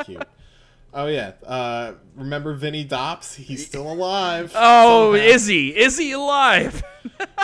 Cute. 0.05 0.27
Oh 0.97 1.09
yeah. 1.09 1.33
Uh, 1.47 1.93
remember 2.17 2.55
Vinny 2.55 2.83
Dops? 2.83 3.35
He's 3.35 3.67
still 3.67 3.93
alive. 3.93 4.53
Oh, 4.57 5.13
somehow. 5.13 5.27
is 5.35 5.47
he? 5.47 5.77
Is 5.77 5.99
he 5.99 6.13
alive? 6.13 6.83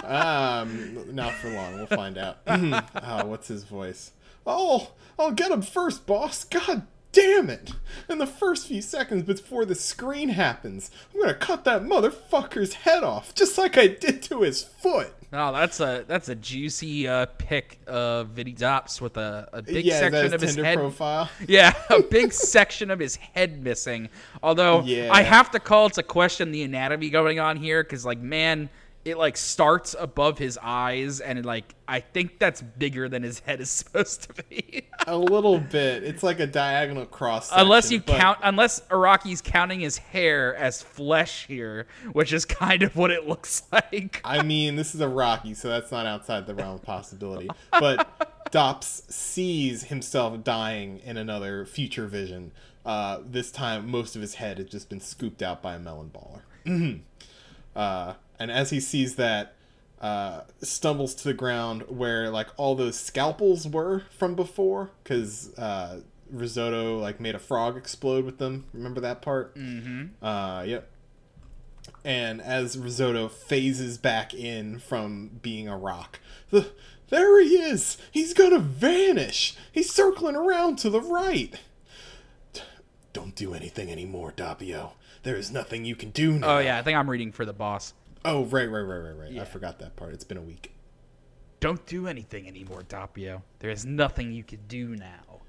Um, 0.04 1.14
not 1.14 1.32
for 1.34 1.48
long. 1.48 1.76
We'll 1.76 1.86
find 1.86 2.18
out. 2.18 2.38
oh, 2.46 3.26
what's 3.26 3.46
his 3.46 3.62
voice? 3.62 4.10
Oh, 4.44 4.90
I'll 5.18 5.30
get 5.30 5.52
him 5.52 5.62
first, 5.62 6.04
boss. 6.04 6.42
God 6.42 6.86
damn 7.12 7.48
it! 7.48 7.72
In 8.08 8.18
the 8.18 8.26
first 8.26 8.66
few 8.66 8.82
seconds 8.82 9.22
before 9.22 9.64
the 9.64 9.76
screen 9.76 10.30
happens, 10.30 10.90
I'm 11.14 11.20
gonna 11.20 11.34
cut 11.34 11.64
that 11.64 11.84
motherfucker's 11.84 12.74
head 12.74 13.04
off, 13.04 13.34
just 13.34 13.56
like 13.56 13.78
I 13.78 13.86
did 13.86 14.22
to 14.24 14.42
his 14.42 14.64
foot. 14.64 15.14
Oh, 15.34 15.50
that's 15.52 15.80
a 15.80 16.04
that's 16.06 16.28
a 16.28 16.34
juicy 16.34 17.08
uh, 17.08 17.24
pic 17.38 17.78
of 17.86 18.28
Vinny 18.28 18.52
Dops 18.52 19.00
with 19.00 19.16
a, 19.16 19.48
a 19.52 19.62
big 19.62 19.86
yeah, 19.86 19.98
section 19.98 20.34
of 20.34 20.40
his 20.42 20.54
Tinder 20.54 20.64
head. 20.68 20.78
profile. 20.78 21.30
Yeah, 21.48 21.72
a 21.88 22.02
big 22.02 22.32
section 22.34 22.90
of 22.90 22.98
his 22.98 23.16
head 23.16 23.62
missing. 23.62 24.10
Although 24.42 24.82
Yeah. 24.82 25.08
I 25.10 25.22
have 25.22 25.50
to 25.52 25.58
call 25.60 25.88
to 25.90 26.02
question 26.02 26.52
the 26.52 26.62
anatomy 26.64 27.08
going 27.08 27.40
on 27.40 27.56
here 27.56 27.82
because, 27.82 28.04
like, 28.04 28.18
man, 28.18 28.68
it 29.04 29.18
like 29.18 29.36
starts 29.36 29.96
above 29.98 30.38
his 30.38 30.58
eyes 30.62 31.20
and 31.20 31.38
it, 31.38 31.44
like 31.44 31.74
I 31.88 32.00
think 32.00 32.38
that's 32.38 32.62
bigger 32.62 33.08
than 33.08 33.22
his 33.22 33.40
head 33.40 33.60
is 33.60 33.70
supposed 33.82 34.22
to 34.34 34.42
be. 34.44 34.86
A 35.06 35.16
little 35.16 35.58
bit. 35.58 36.04
It's 36.04 36.22
like 36.22 36.38
a 36.40 36.46
diagonal 36.46 37.06
cross. 37.06 37.50
unless 37.52 37.90
you 37.90 38.00
but- 38.00 38.16
count, 38.16 38.38
unless 38.42 38.80
Araki's 38.90 39.40
counting 39.42 39.80
his 39.80 39.98
hair 39.98 40.54
as 40.54 40.82
flesh 40.82 41.46
here, 41.46 41.86
which 42.12 42.32
is 42.32 42.44
kind 42.44 42.82
of 42.82 42.94
what 42.96 43.10
it 43.10 43.26
looks 43.28 43.64
like. 43.72 44.20
I 44.24 44.42
mean, 44.42 44.76
this 44.76 44.94
is 44.94 45.00
a 45.00 45.08
Rocky, 45.08 45.54
so 45.54 45.68
that's 45.68 45.90
not 45.90 46.06
outside 46.06 46.46
the 46.46 46.54
realm 46.54 46.76
of 46.76 46.82
possibility. 46.82 47.48
But 47.72 48.50
Dops 48.52 49.02
sees 49.08 49.84
himself 49.84 50.44
dying 50.44 51.00
in 51.04 51.16
another 51.16 51.66
future 51.66 52.06
vision. 52.06 52.52
Uh, 52.86 53.18
this 53.24 53.50
time, 53.50 53.90
most 53.90 54.14
of 54.16 54.22
his 54.22 54.34
head 54.36 54.58
has 54.58 54.68
just 54.68 54.88
been 54.88 55.00
scooped 55.00 55.42
out 55.42 55.62
by 55.62 55.74
a 55.74 55.78
melon 55.78 56.10
baller. 56.14 56.40
Mm-hmm. 56.64 56.98
Uh, 57.74 58.12
and 58.42 58.50
as 58.50 58.70
he 58.70 58.80
sees 58.80 59.14
that, 59.14 59.54
uh, 60.00 60.40
stumbles 60.60 61.14
to 61.14 61.24
the 61.24 61.34
ground 61.34 61.84
where 61.88 62.28
like 62.28 62.48
all 62.56 62.74
those 62.74 62.98
scalpels 62.98 63.68
were 63.68 64.02
from 64.10 64.34
before, 64.34 64.90
because 65.02 65.56
uh, 65.56 66.00
Risotto 66.28 66.98
like 66.98 67.20
made 67.20 67.36
a 67.36 67.38
frog 67.38 67.76
explode 67.76 68.24
with 68.24 68.38
them. 68.38 68.64
Remember 68.74 69.00
that 69.00 69.22
part? 69.22 69.54
Mm-hmm. 69.56 70.24
Uh, 70.24 70.62
yep. 70.64 70.90
And 72.04 72.40
as 72.40 72.76
Risotto 72.76 73.28
phases 73.28 73.96
back 73.96 74.34
in 74.34 74.80
from 74.80 75.38
being 75.40 75.68
a 75.68 75.76
rock, 75.76 76.18
the, 76.50 76.70
there 77.10 77.40
he 77.40 77.56
is! 77.56 77.96
He's 78.10 78.34
gonna 78.34 78.58
vanish! 78.58 79.54
He's 79.70 79.92
circling 79.92 80.34
around 80.34 80.78
to 80.80 80.90
the 80.90 81.00
right! 81.00 81.60
Don't 83.12 83.36
do 83.36 83.54
anything 83.54 83.92
anymore, 83.92 84.32
Doppio. 84.34 84.92
There 85.22 85.36
is 85.36 85.52
nothing 85.52 85.84
you 85.84 85.94
can 85.94 86.10
do 86.10 86.32
now. 86.32 86.56
Oh 86.56 86.58
yeah, 86.58 86.78
I 86.78 86.82
think 86.82 86.98
I'm 86.98 87.08
reading 87.08 87.30
for 87.30 87.44
the 87.44 87.52
boss. 87.52 87.94
Oh, 88.24 88.44
right, 88.44 88.70
right, 88.70 88.80
right, 88.80 88.98
right, 88.98 89.16
right. 89.16 89.32
Yeah. 89.32 89.42
I 89.42 89.44
forgot 89.44 89.78
that 89.80 89.96
part. 89.96 90.14
It's 90.14 90.24
been 90.24 90.38
a 90.38 90.42
week. 90.42 90.72
Don't 91.60 91.84
do 91.86 92.06
anything 92.06 92.48
anymore, 92.48 92.82
Doppio. 92.88 93.42
There 93.60 93.70
is 93.70 93.84
nothing 93.84 94.32
you 94.32 94.42
can 94.42 94.60
do 94.68 94.96
now. 94.96 95.40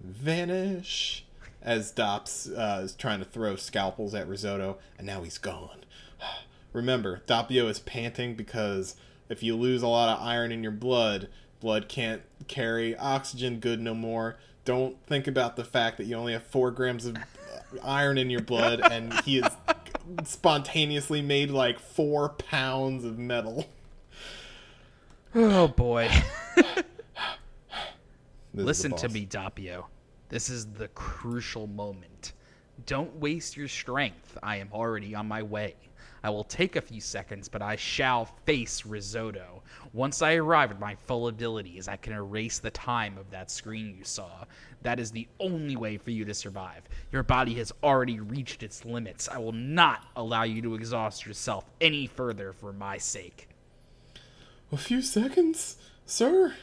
Vanish! 0.00 1.24
As 1.62 1.90
Dops 1.90 2.48
uh, 2.48 2.80
is 2.84 2.94
trying 2.94 3.18
to 3.18 3.24
throw 3.24 3.56
scalpels 3.56 4.14
at 4.14 4.28
Risotto, 4.28 4.78
and 4.96 5.06
now 5.06 5.22
he's 5.22 5.38
gone. 5.38 5.84
Remember, 6.72 7.22
Doppio 7.26 7.68
is 7.68 7.80
panting 7.80 8.34
because 8.34 8.96
if 9.28 9.42
you 9.42 9.56
lose 9.56 9.82
a 9.82 9.88
lot 9.88 10.08
of 10.08 10.24
iron 10.24 10.52
in 10.52 10.62
your 10.62 10.72
blood, 10.72 11.28
blood 11.60 11.88
can't 11.88 12.22
carry 12.48 12.96
oxygen 12.96 13.60
good 13.60 13.80
no 13.80 13.94
more. 13.94 14.38
Don't 14.64 15.04
think 15.06 15.26
about 15.26 15.56
the 15.56 15.64
fact 15.64 15.98
that 15.98 16.04
you 16.04 16.16
only 16.16 16.32
have 16.32 16.44
four 16.44 16.70
grams 16.70 17.06
of 17.06 17.16
uh, 17.16 17.20
iron 17.82 18.18
in 18.18 18.30
your 18.30 18.42
blood, 18.42 18.80
and 18.80 19.12
he 19.20 19.40
has 19.40 19.52
spontaneously 20.24 21.22
made 21.22 21.50
like 21.50 21.78
four 21.78 22.30
pounds 22.30 23.04
of 23.04 23.18
metal. 23.18 23.68
Oh 25.34 25.68
boy. 25.68 26.10
This 28.52 28.78
is 28.78 28.82
the 28.82 28.88
Listen 28.88 29.08
to 29.08 29.08
me, 29.14 29.26
Doppio. 29.26 29.84
This 30.28 30.48
is 30.48 30.66
the 30.66 30.88
crucial 30.88 31.68
moment. 31.68 32.32
Don't 32.84 33.14
waste 33.16 33.56
your 33.56 33.68
strength. 33.68 34.36
I 34.42 34.56
am 34.56 34.70
already 34.72 35.14
on 35.14 35.28
my 35.28 35.42
way. 35.42 35.76
I 36.22 36.30
will 36.30 36.44
take 36.44 36.76
a 36.76 36.80
few 36.80 37.00
seconds, 37.00 37.48
but 37.48 37.62
I 37.62 37.76
shall 37.76 38.26
face 38.26 38.84
Risotto. 38.84 39.62
Once 39.92 40.20
I 40.20 40.34
arrive 40.34 40.70
at 40.70 40.78
my 40.78 40.94
full 40.94 41.28
abilities, 41.28 41.88
I 41.88 41.96
can 41.96 42.12
erase 42.12 42.58
the 42.58 42.70
time 42.70 43.16
of 43.16 43.30
that 43.30 43.50
screen 43.50 43.96
you 43.96 44.04
saw. 44.04 44.44
That 44.82 45.00
is 45.00 45.10
the 45.10 45.28
only 45.38 45.76
way 45.76 45.96
for 45.96 46.10
you 46.10 46.24
to 46.26 46.34
survive. 46.34 46.82
Your 47.10 47.22
body 47.22 47.54
has 47.54 47.72
already 47.82 48.20
reached 48.20 48.62
its 48.62 48.84
limits. 48.84 49.28
I 49.28 49.38
will 49.38 49.52
not 49.52 50.06
allow 50.14 50.42
you 50.42 50.60
to 50.62 50.74
exhaust 50.74 51.24
yourself 51.24 51.64
any 51.80 52.06
further 52.06 52.52
for 52.52 52.72
my 52.72 52.98
sake. 52.98 53.48
A 54.72 54.76
few 54.76 55.02
seconds? 55.02 55.76
Sir, 56.06 56.54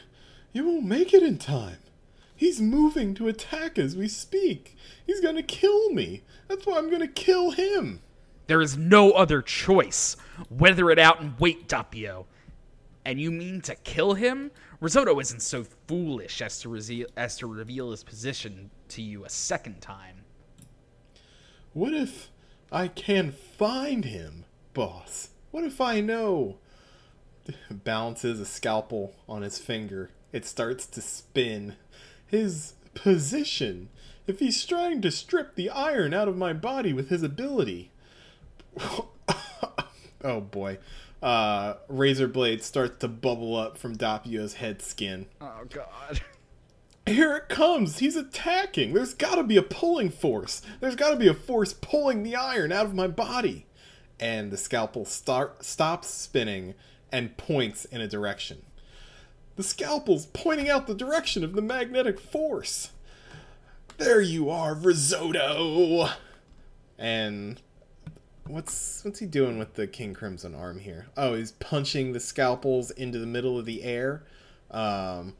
you 0.52 0.64
won't 0.64 0.84
make 0.84 1.12
it 1.12 1.22
in 1.22 1.38
time. 1.38 1.78
He's 2.34 2.60
moving 2.60 3.14
to 3.14 3.26
attack 3.26 3.78
as 3.78 3.96
we 3.96 4.06
speak. 4.06 4.76
He's 5.04 5.20
gonna 5.20 5.42
kill 5.42 5.90
me. 5.90 6.22
That's 6.46 6.64
why 6.64 6.78
I'm 6.78 6.88
gonna 6.88 7.08
kill 7.08 7.50
him. 7.50 8.00
There 8.48 8.62
is 8.62 8.76
no 8.76 9.12
other 9.12 9.42
choice. 9.42 10.16
Weather 10.50 10.90
it 10.90 10.98
out 10.98 11.20
and 11.20 11.38
wait, 11.38 11.68
Doppio. 11.68 12.24
And 13.04 13.20
you 13.20 13.30
mean 13.30 13.60
to 13.62 13.74
kill 13.74 14.14
him? 14.14 14.50
Risotto 14.80 15.20
isn't 15.20 15.42
so 15.42 15.64
foolish 15.86 16.40
as 16.40 16.58
to, 16.60 16.68
rese- 16.70 17.06
as 17.16 17.36
to 17.38 17.46
reveal 17.46 17.90
his 17.90 18.02
position 18.02 18.70
to 18.88 19.02
you 19.02 19.24
a 19.24 19.28
second 19.28 19.80
time. 19.80 20.24
What 21.74 21.92
if 21.92 22.30
I 22.72 22.88
can 22.88 23.32
find 23.32 24.06
him, 24.06 24.46
boss? 24.72 25.28
What 25.50 25.64
if 25.64 25.80
I 25.80 26.00
know? 26.00 26.56
Balances 27.70 28.40
a 28.40 28.46
scalpel 28.46 29.14
on 29.28 29.42
his 29.42 29.58
finger. 29.58 30.10
It 30.32 30.46
starts 30.46 30.86
to 30.86 31.02
spin. 31.02 31.76
His 32.26 32.74
position. 32.94 33.90
If 34.26 34.38
he's 34.38 34.64
trying 34.64 35.02
to 35.02 35.10
strip 35.10 35.54
the 35.54 35.68
iron 35.68 36.14
out 36.14 36.28
of 36.28 36.36
my 36.36 36.54
body 36.54 36.94
with 36.94 37.10
his 37.10 37.22
ability. 37.22 37.90
oh 40.24 40.40
boy. 40.40 40.78
Uh, 41.22 41.74
razor 41.88 42.28
blade 42.28 42.62
starts 42.62 42.98
to 43.00 43.08
bubble 43.08 43.56
up 43.56 43.76
from 43.76 43.96
Doppio's 43.96 44.54
head 44.54 44.80
skin. 44.80 45.26
Oh, 45.40 45.64
God. 45.68 46.20
Here 47.06 47.36
it 47.36 47.48
comes! 47.48 47.98
He's 47.98 48.16
attacking! 48.16 48.92
There's 48.92 49.14
gotta 49.14 49.42
be 49.42 49.56
a 49.56 49.62
pulling 49.62 50.10
force! 50.10 50.60
There's 50.80 50.94
gotta 50.94 51.16
be 51.16 51.26
a 51.26 51.34
force 51.34 51.72
pulling 51.72 52.22
the 52.22 52.36
iron 52.36 52.70
out 52.70 52.86
of 52.86 52.94
my 52.94 53.08
body! 53.08 53.66
And 54.20 54.50
the 54.50 54.56
scalpel 54.58 55.04
start, 55.06 55.64
stops 55.64 56.08
spinning 56.08 56.74
and 57.10 57.36
points 57.36 57.86
in 57.86 58.00
a 58.00 58.08
direction. 58.08 58.62
The 59.56 59.62
scalpel's 59.62 60.26
pointing 60.26 60.68
out 60.68 60.86
the 60.86 60.94
direction 60.94 61.42
of 61.42 61.54
the 61.54 61.62
magnetic 61.62 62.20
force! 62.20 62.90
There 63.96 64.20
you 64.20 64.50
are, 64.50 64.74
Risotto! 64.74 66.10
And 66.98 67.60
what's 68.48 69.04
what's 69.04 69.18
he 69.18 69.26
doing 69.26 69.58
with 69.58 69.74
the 69.74 69.86
King 69.86 70.14
Crimson 70.14 70.54
arm 70.54 70.78
here? 70.80 71.06
Oh, 71.16 71.34
he's 71.34 71.52
punching 71.52 72.12
the 72.12 72.20
scalpels 72.20 72.90
into 72.90 73.18
the 73.18 73.26
middle 73.26 73.58
of 73.58 73.64
the 73.66 73.82
air. 73.82 74.24
Um, 74.70 75.34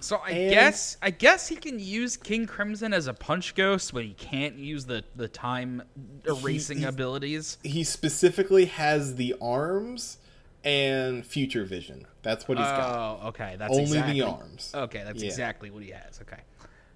So 0.00 0.16
I 0.16 0.30
And- 0.30 0.50
guess 0.52 0.96
I 1.00 1.10
guess 1.10 1.46
he 1.46 1.54
can 1.56 1.78
use 1.78 2.16
King 2.16 2.46
Crimson 2.46 2.92
as 2.92 3.06
a 3.06 3.14
punch 3.14 3.54
ghost, 3.54 3.94
but 3.94 4.02
he 4.04 4.14
can't 4.14 4.56
use 4.56 4.84
the, 4.86 5.04
the 5.14 5.28
time 5.28 5.82
erasing 6.26 6.78
he- 6.78 6.84
abilities. 6.84 7.58
he 7.62 7.84
specifically 7.84 8.64
has 8.66 9.14
the 9.14 9.34
arms 9.40 10.18
and 10.64 11.24
future 11.24 11.64
vision. 11.64 12.06
That's 12.22 12.46
what 12.48 12.58
he's 12.58 12.66
got. 12.66 13.20
Oh, 13.22 13.28
okay. 13.28 13.54
That's 13.58 13.72
Only 13.72 13.82
exactly, 13.84 14.20
the 14.20 14.26
arms. 14.26 14.72
Okay, 14.74 15.02
that's 15.04 15.22
Yeah. 15.22 15.28
exactly 15.28 15.70
what 15.70 15.82
he 15.84 15.90
has. 15.90 16.20
Okay. 16.20 16.40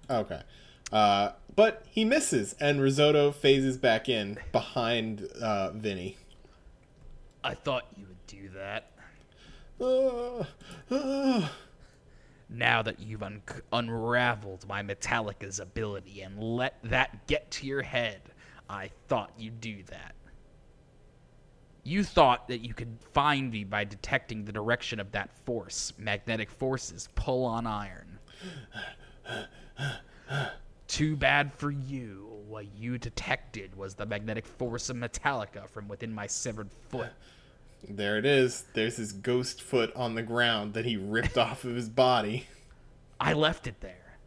Okay. 0.09 0.41
Uh, 0.91 1.31
but 1.55 1.85
he 1.89 2.05
misses, 2.05 2.55
and 2.59 2.79
Risotto 2.79 3.31
phases 3.31 3.77
back 3.77 4.07
in 4.07 4.37
behind 4.51 5.27
uh, 5.41 5.71
Vinny. 5.71 6.17
I 7.43 7.55
thought 7.55 7.87
you 7.97 8.05
would 8.07 8.27
do 8.27 8.49
that. 8.49 8.91
Uh, 9.79 10.45
uh, 10.91 11.47
Now 12.49 12.81
that 12.81 12.99
you've 12.99 13.23
un- 13.23 13.41
unraveled 13.73 14.67
my 14.67 14.81
Metallica's 14.81 15.59
ability 15.59 16.21
and 16.21 16.41
let 16.41 16.75
that 16.83 17.27
get 17.27 17.49
to 17.51 17.67
your 17.67 17.81
head, 17.81 18.21
I 18.69 18.91
thought 19.07 19.31
you'd 19.37 19.59
do 19.59 19.83
that. 19.87 20.13
You 21.83 22.03
thought 22.03 22.47
that 22.49 22.59
you 22.59 22.73
could 22.73 22.97
find 23.13 23.49
me 23.51 23.63
by 23.63 23.83
detecting 23.83 24.45
the 24.45 24.51
direction 24.51 24.99
of 24.99 25.11
that 25.13 25.29
force. 25.45 25.93
Magnetic 25.97 26.51
forces 26.51 27.09
pull 27.15 27.45
on 27.45 27.65
iron. 27.65 28.19
Too 30.87 31.15
bad 31.15 31.53
for 31.53 31.71
you. 31.71 32.23
What 32.47 32.65
you 32.77 32.97
detected 32.97 33.75
was 33.75 33.95
the 33.95 34.05
magnetic 34.05 34.45
force 34.45 34.89
of 34.89 34.95
Metallica 34.95 35.67
from 35.69 35.87
within 35.87 36.13
my 36.13 36.27
severed 36.27 36.69
foot. 36.89 37.09
there 37.87 38.17
it 38.17 38.25
is. 38.25 38.63
There's 38.73 38.95
his 38.95 39.11
ghost 39.11 39.61
foot 39.61 39.93
on 39.95 40.15
the 40.15 40.23
ground 40.23 40.73
that 40.73 40.85
he 40.85 40.95
ripped 40.95 41.37
off 41.37 41.65
of 41.65 41.75
his 41.75 41.89
body. 41.89 42.47
I 43.19 43.33
left 43.33 43.67
it 43.67 43.81
there. 43.81 44.17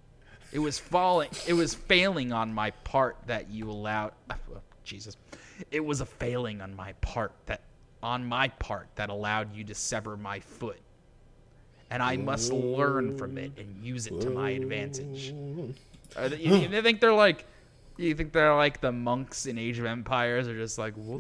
It 0.53 0.59
was 0.59 0.79
falling. 0.79 1.31
It 1.47 1.53
was 1.55 1.75
failing 1.75 2.33
on 2.33 2.53
my 2.53 2.73
part 2.73 3.17
that 3.27 3.51
you 3.51 3.71
allowed. 3.71 4.13
oh, 4.31 4.61
Jesus, 4.85 5.17
it 5.71 5.85
was 5.85 6.01
a 6.01 6.07
failing 6.07 6.61
on 6.61 6.75
my 6.75 6.93
part 6.95 7.33
that 7.47 7.63
on 8.03 8.25
my 8.25 8.49
part 8.49 8.89
that 8.97 9.11
allowed 9.11 9.55
you 9.55 9.63
to 9.65 9.75
sever 9.75 10.17
my 10.17 10.41
foot, 10.41 10.81
and 11.91 12.03
I 12.03 12.17
must 12.17 12.53
learn 12.53 13.17
from 13.17 13.39
it 13.39 13.53
and 13.59 13.85
use 13.85 14.07
it 14.07 14.21
to 14.23 14.31
my 14.31 14.51
advantage. 14.51 15.33
Are 16.17 16.29
they, 16.29 16.37
you, 16.37 16.55
you 16.57 16.83
think 16.83 17.01
they're 17.01 17.13
like? 17.13 17.47
You 17.97 18.15
think 18.15 18.33
they're 18.33 18.55
like 18.55 18.81
the 18.81 18.93
monks 18.93 19.47
in 19.47 19.59
Age 19.59 19.79
of 19.79 19.85
Empires? 19.85 20.49
Are 20.49 20.55
just 20.57 20.79
like 20.79 20.95
whoa, 20.95 21.19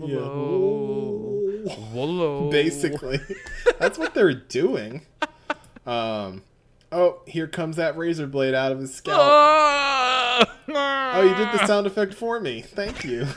whoa. 1.92 2.48
Basically, 2.50 3.20
that's 3.78 3.98
what 3.98 4.14
they're 4.14 4.34
doing. 4.34 5.02
Um, 5.86 6.42
oh, 6.92 7.22
here 7.26 7.48
comes 7.48 7.76
that 7.76 7.96
razor 7.96 8.26
blade 8.26 8.54
out 8.54 8.70
of 8.70 8.78
his 8.78 8.94
scalp. 8.94 9.18
Oh, 9.18 10.44
Oh, 10.68 11.22
you 11.22 11.34
did 11.34 11.52
the 11.58 11.66
sound 11.66 11.86
effect 11.86 12.12
for 12.14 12.38
me. 12.38 12.60
Thank 12.60 13.02
you. 13.02 13.26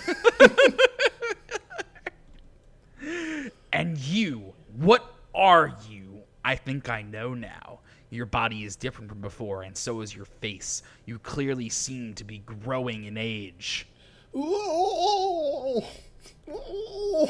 And 3.72 3.98
you, 3.98 4.54
what 4.78 5.16
are 5.34 5.76
you? 5.90 6.22
I 6.46 6.56
think 6.56 6.90
I 6.90 7.02
know 7.02 7.34
now. 7.34 7.80
Your 8.14 8.26
body 8.28 8.64
is 8.64 8.76
different 8.76 9.10
from 9.10 9.22
before, 9.22 9.64
and 9.64 9.76
so 9.76 10.02
is 10.02 10.16
your 10.16 10.26
face. 10.26 10.84
You 11.06 11.18
clearly 11.20 11.68
seem 11.70 12.14
to 12.14 12.24
be 12.24 12.40
growing 12.40 13.06
in 13.06 13.18
age. 13.18 13.88
Ooh. 14.36 15.82
Ooh. 16.50 17.28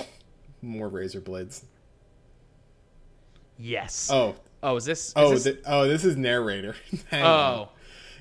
More 0.61 0.89
razor 0.89 1.21
blades. 1.21 1.65
Yes. 3.57 4.09
Oh, 4.11 4.35
Oh, 4.63 4.77
is 4.77 4.85
this? 4.85 5.07
Is 5.07 5.13
oh, 5.17 5.29
this- 5.31 5.43
thi- 5.43 5.61
oh! 5.65 5.87
This 5.87 6.05
is 6.05 6.15
narrator. 6.15 6.73
Hang 7.09 7.23
oh. 7.23 7.27
on. 7.27 7.67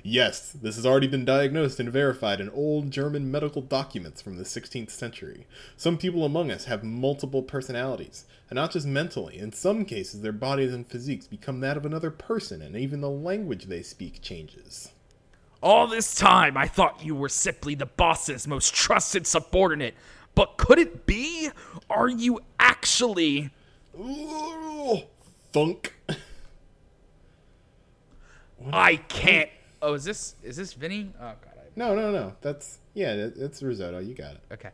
Yes, 0.05 0.51
this 0.51 0.75
has 0.75 0.85
already 0.85 1.07
been 1.07 1.25
diagnosed 1.25 1.79
and 1.79 1.89
verified 1.89 2.41
in 2.41 2.51
old 2.51 2.91
German 2.91 3.31
medical 3.31 3.63
documents 3.63 4.21
from 4.21 4.37
the 4.37 4.43
16th 4.43 4.91
century. 4.91 5.47
Some 5.77 5.97
people 5.97 6.25
among 6.25 6.51
us 6.51 6.65
have 6.65 6.83
multiple 6.83 7.43
personalities, 7.43 8.25
and 8.51 8.57
not 8.57 8.73
just 8.73 8.85
mentally. 8.85 9.39
In 9.39 9.53
some 9.53 9.85
cases, 9.85 10.21
their 10.21 10.33
bodies 10.33 10.75
and 10.75 10.85
physiques 10.87 11.29
become 11.29 11.61
that 11.61 11.77
of 11.77 11.87
another 11.87 12.11
person, 12.11 12.63
and 12.63 12.77
even 12.77 13.01
the 13.01 13.11
language 13.11 13.67
they 13.67 13.83
speak 13.83 14.21
changes. 14.21 14.91
All 15.63 15.87
this 15.87 16.17
time, 16.17 16.57
I 16.57 16.67
thought 16.67 17.05
you 17.05 17.15
were 17.15 17.29
simply 17.29 17.77
the 17.77 17.87
boss's 17.87 18.49
most 18.49 18.75
trusted 18.75 19.25
subordinate. 19.29 19.95
But 20.35 20.57
could 20.57 20.81
it 20.81 21.07
be? 21.07 21.51
Are 21.89 22.09
you 22.09 22.41
actually? 22.59 23.51
Ooh, 23.97 25.03
thunk. 25.53 25.95
I 28.73 28.97
can't. 28.97 29.51
Oh, 29.83 29.95
is 29.95 30.05
this 30.05 30.37
is 30.43 30.57
this 30.57 30.73
Vinny? 30.73 31.13
Oh 31.19 31.25
God. 31.25 31.55
I... 31.57 31.63
No, 31.77 31.95
no, 31.95 32.13
no. 32.13 32.35
That's 32.41 32.79
yeah. 32.95 33.17
that- 33.17 33.39
That's 33.39 33.63
risotto. 33.63 33.99
You 33.99 34.15
got 34.15 34.35
it. 34.35 34.41
Okay. 34.53 34.71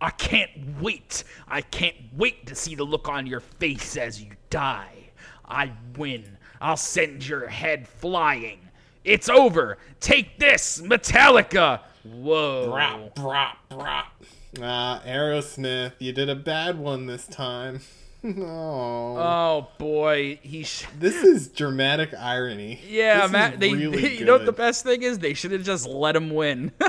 I 0.00 0.10
can't 0.10 0.50
wait. 0.80 1.24
I 1.48 1.60
can't 1.60 1.96
wait 2.16 2.46
to 2.46 2.54
see 2.54 2.74
the 2.74 2.84
look 2.84 3.08
on 3.08 3.26
your 3.26 3.40
face 3.40 3.96
as 3.96 4.20
you 4.20 4.32
die. 4.50 5.10
I 5.44 5.72
win. 5.96 6.36
I'll 6.60 6.76
send 6.76 7.26
your 7.26 7.46
head 7.46 7.86
flying. 7.86 8.58
It's 9.04 9.28
over. 9.28 9.78
Take 10.00 10.38
this, 10.38 10.80
Metallica. 10.80 11.80
Whoa. 12.04 12.68
Brap, 12.72 13.14
brap, 13.14 13.56
brap. 13.70 14.04
Ah, 14.60 15.00
Aerosmith, 15.06 15.92
you 15.98 16.12
did 16.12 16.28
a 16.28 16.36
bad 16.36 16.78
one 16.78 17.06
this 17.06 17.26
time. 17.26 17.80
oh. 18.38 19.16
Oh 19.16 19.68
boy, 19.78 20.38
he. 20.42 20.62
Sh- 20.64 20.86
this 20.98 21.16
is 21.22 21.48
dramatic 21.48 22.14
irony. 22.16 22.80
yeah, 22.88 23.22
This 23.22 23.32
Matt. 23.32 23.60
They. 23.60 23.72
really 23.74 24.18
you 24.18 24.24
know 24.24 24.34
what 24.34 24.46
the 24.46 24.52
best 24.52 24.84
thing 24.84 25.02
is? 25.02 25.18
They 25.18 25.34
should 25.34 25.52
have 25.52 25.64
just 25.64 25.86
let 25.86 26.16
him 26.16 26.30
win. 26.30 26.72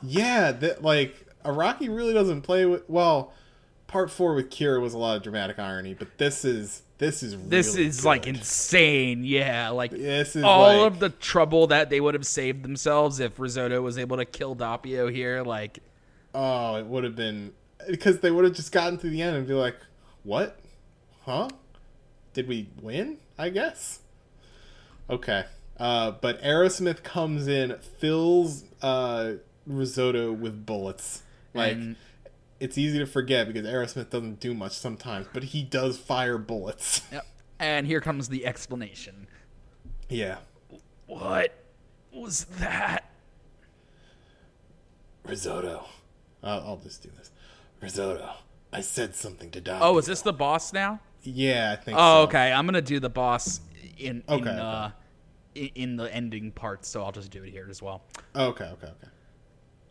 Yeah, 0.00 0.52
that 0.52 0.82
like 0.82 1.26
uh, 1.44 1.50
Araki 1.50 1.88
really 1.94 2.14
doesn't 2.14 2.42
play 2.42 2.64
with. 2.66 2.88
Well, 2.88 3.32
part 3.88 4.12
four 4.12 4.34
with 4.34 4.48
Kira 4.48 4.80
was 4.80 4.94
a 4.94 4.98
lot 4.98 5.16
of 5.16 5.24
dramatic 5.24 5.58
irony, 5.58 5.92
but 5.94 6.18
this 6.18 6.44
is 6.44 6.82
this 6.98 7.22
is 7.24 7.36
This 7.48 7.74
really 7.74 7.88
is 7.88 8.04
like 8.04 8.28
insane. 8.28 9.24
Yeah, 9.24 9.70
like 9.70 9.90
This 9.90 10.36
is 10.36 10.44
all 10.44 10.82
like- 10.84 10.92
of 10.92 11.00
the 11.00 11.08
trouble 11.10 11.66
that 11.68 11.90
they 11.90 12.00
would 12.00 12.14
have 12.14 12.26
saved 12.26 12.62
themselves 12.62 13.18
if 13.18 13.40
Risotto 13.40 13.82
was 13.82 13.98
able 13.98 14.18
to 14.18 14.24
kill 14.24 14.54
Doppio 14.54 15.12
here. 15.12 15.42
Like, 15.42 15.80
Oh, 16.32 16.76
it 16.76 16.86
would 16.86 17.02
have 17.02 17.16
been 17.16 17.52
because 17.88 18.20
they 18.20 18.30
would 18.30 18.44
have 18.44 18.54
just 18.54 18.70
gotten 18.70 18.98
to 18.98 19.10
the 19.10 19.20
end 19.20 19.36
and 19.36 19.48
be 19.48 19.54
like, 19.54 19.76
"What? 20.22 20.58
Huh? 21.24 21.48
Did 22.34 22.48
we 22.48 22.68
win? 22.80 23.18
I 23.38 23.48
guess." 23.50 24.00
Okay. 25.10 25.44
Uh, 25.78 26.10
but 26.10 26.42
Aerosmith 26.42 27.02
comes 27.02 27.46
in, 27.46 27.76
fills 27.98 28.64
uh, 28.82 29.34
Risotto 29.66 30.32
with 30.32 30.66
bullets. 30.66 31.22
Like 31.54 31.72
And- 31.74 31.96
it's 32.60 32.76
easy 32.76 32.98
to 32.98 33.06
forget 33.06 33.46
because 33.46 33.64
Aerosmith 33.66 34.10
doesn't 34.10 34.40
do 34.40 34.52
much 34.52 34.72
sometimes, 34.72 35.28
but 35.32 35.44
he 35.44 35.62
does 35.62 35.96
fire 35.96 36.36
bullets. 36.38 37.02
yep. 37.12 37.24
and 37.60 37.86
here 37.86 38.00
comes 38.00 38.28
the 38.28 38.44
explanation. 38.46 39.28
yeah. 40.08 40.38
What 41.06 41.54
was 42.12 42.44
that? 42.58 43.10
Risotto. 45.24 45.84
Uh, 46.42 46.62
I'll 46.64 46.76
just 46.76 47.02
do 47.02 47.10
this. 47.16 47.30
Risotto. 47.80 48.30
I 48.72 48.80
said 48.80 49.14
something 49.14 49.50
to 49.52 49.60
Doc. 49.60 49.80
Oh, 49.82 49.98
is 49.98 50.06
this 50.06 50.22
the 50.22 50.32
boss 50.32 50.72
now? 50.72 51.00
Yeah, 51.22 51.76
I 51.78 51.82
think. 51.82 51.96
Oh, 51.98 52.24
so. 52.24 52.28
okay. 52.28 52.52
I'm 52.52 52.66
gonna 52.66 52.82
do 52.82 53.00
the 53.00 53.10
boss 53.10 53.60
in 53.98 54.22
in, 54.28 54.34
Okay, 54.40 54.50
uh, 54.50 54.90
in 55.54 55.70
in 55.74 55.96
the 55.96 56.14
ending 56.14 56.52
part, 56.52 56.84
so 56.84 57.02
I'll 57.02 57.12
just 57.12 57.30
do 57.30 57.42
it 57.42 57.50
here 57.50 57.66
as 57.70 57.82
well. 57.82 58.02
Okay, 58.36 58.64
okay, 58.64 58.86
okay. 58.86 59.08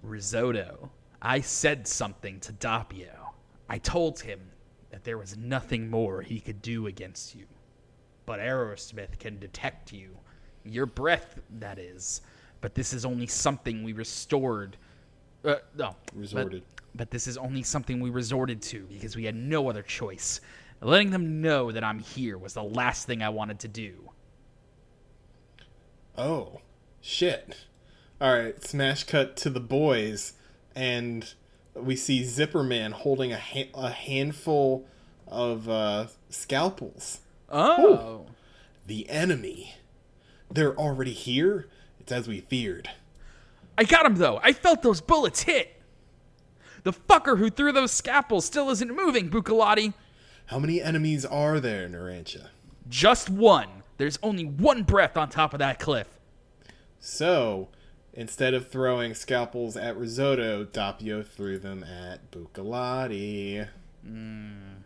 Risotto. 0.03 0.91
I 1.21 1.41
said 1.41 1.87
something 1.87 2.39
to 2.41 2.53
Doppio. 2.53 3.31
I 3.69 3.79
told 3.79 4.19
him 4.19 4.39
that 4.91 5.03
there 5.03 5.17
was 5.17 5.35
nothing 5.35 5.89
more 5.89 6.21
he 6.21 6.39
could 6.39 6.61
do 6.61 6.87
against 6.87 7.35
you. 7.35 7.45
But 8.25 8.39
Aerosmith 8.39 9.19
can 9.19 9.39
detect 9.39 9.91
you. 9.91 10.17
Your 10.63 10.85
breath, 10.85 11.39
that 11.59 11.79
is. 11.79 12.21
But 12.61 12.75
this 12.75 12.93
is 12.93 13.05
only 13.05 13.27
something 13.27 13.83
we 13.83 13.93
restored. 13.93 14.77
Uh, 15.47 15.55
no. 15.75 15.95
but- 16.05 16.15
Resorted. 16.15 16.63
But, 16.93 17.11
this 17.11 17.27
is 17.27 17.37
only 17.37 17.61
something 17.63 17.99
we 17.99 18.09
resorted 18.09 18.61
to 18.63 18.85
because 18.91 19.15
we 19.15 19.23
had 19.25 19.35
no 19.35 19.69
other 19.69 19.83
choice. 19.83 20.41
Letting 20.81 21.11
them 21.11 21.41
know 21.41 21.71
that 21.71 21.83
I'm 21.83 21.99
here 21.99 22.37
was 22.37 22.53
the 22.53 22.63
last 22.63 23.05
thing 23.07 23.21
I 23.21 23.29
wanted 23.29 23.59
to 23.59 23.67
do. 23.67 24.09
Oh, 26.17 26.61
shit. 27.01 27.65
All 28.19 28.33
right, 28.33 28.63
smash 28.63 29.03
cut 29.03 29.37
to 29.37 29.49
the 29.51 29.59
boys, 29.59 30.33
and 30.75 31.33
we 31.75 31.95
see 31.95 32.23
Zipperman 32.23 32.91
holding 32.91 33.31
a, 33.31 33.37
ha- 33.39 33.69
a 33.75 33.91
handful 33.91 34.87
of 35.27 35.69
uh, 35.69 36.07
scalpels. 36.29 37.19
Oh. 37.49 38.25
The 38.87 39.07
enemy. 39.09 39.75
They're 40.51 40.75
already 40.75 41.13
here? 41.13 41.67
It's 41.99 42.11
as 42.11 42.27
we 42.27 42.39
feared. 42.41 42.89
I 43.77 43.83
got 43.83 44.05
him 44.05 44.15
though. 44.15 44.39
I 44.43 44.53
felt 44.53 44.81
those 44.81 45.01
bullets 45.01 45.43
hit. 45.43 45.81
The 46.83 46.93
fucker 46.93 47.37
who 47.37 47.49
threw 47.49 47.71
those 47.71 47.91
scalpels 47.91 48.45
still 48.45 48.69
isn't 48.69 48.95
moving, 48.95 49.29
Bucciarati. 49.29 49.93
How 50.47 50.59
many 50.59 50.81
enemies 50.81 51.25
are 51.25 51.59
there, 51.59 51.87
Narancia? 51.89 52.47
Just 52.87 53.29
one. 53.29 53.83
There's 53.97 54.17
only 54.23 54.45
one 54.45 54.83
breath 54.83 55.17
on 55.17 55.29
top 55.29 55.53
of 55.53 55.59
that 55.59 55.79
cliff. 55.79 56.07
So, 56.99 57.67
instead 58.13 58.53
of 58.53 58.69
throwing 58.69 59.13
scalpels 59.13 59.75
at 59.75 59.97
Risotto, 59.97 60.63
Doppio 60.63 61.25
threw 61.25 61.59
them 61.59 61.83
at 61.83 62.31
Bucciarati. 62.31 63.67
Hmm. 64.05 64.77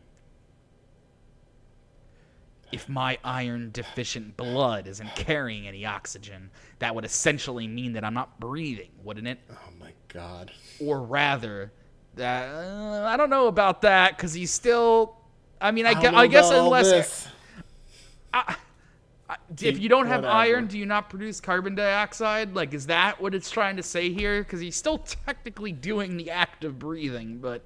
If 2.72 2.88
my 2.88 3.18
iron 3.24 3.72
deficient 3.72 4.38
blood 4.38 4.88
isn't 4.88 5.14
carrying 5.16 5.68
any 5.68 5.86
oxygen, 5.86 6.50
that 6.80 6.94
would 6.96 7.06
essentially 7.06 7.68
mean 7.68 7.94
that 7.94 8.04
I'm 8.04 8.14
not 8.14 8.40
breathing, 8.40 8.92
wouldn't 9.04 9.28
it? 9.28 9.40
Oh 9.52 9.56
my 9.80 9.92
god. 10.08 10.52
Or 10.80 11.02
rather, 11.02 11.72
that 12.16 12.50
uh, 12.50 13.06
I 13.06 13.18
don't 13.18 13.30
know 13.30 13.48
about 13.48 13.82
that 13.82 14.16
because 14.18 14.34
he's 14.34 14.52
still. 14.52 15.18
I 15.60 15.72
mean, 15.72 15.86
I, 15.86 15.94
gue- 15.94 16.04
don't 16.04 16.16
I 16.16 16.28
guess 16.28 16.50
unless 16.50 16.90
this. 16.90 17.28
if 19.62 19.80
you 19.80 19.90
don't 19.90 20.08
have 20.08 20.24
Whatever. 20.24 20.38
iron, 20.38 20.68
do 20.68 20.78
you 20.78 20.86
not 20.86 21.10
produce 21.10 21.40
carbon 21.40 21.76
dioxide? 21.76 22.56
Like, 22.56 22.74
is 22.74 22.88
that 22.88 23.22
what 23.22 23.36
it's 23.36 23.50
trying 23.52 23.78
to 23.78 23.84
say 23.84 24.12
here? 24.12 24.44
Because 24.44 24.60
he's 24.60 24.76
still 24.76 24.98
technically 24.98 25.72
doing 25.72 26.18
the 26.18 26.32
act 26.32 26.64
of 26.64 26.80
breathing, 26.80 27.38
but 27.40 27.64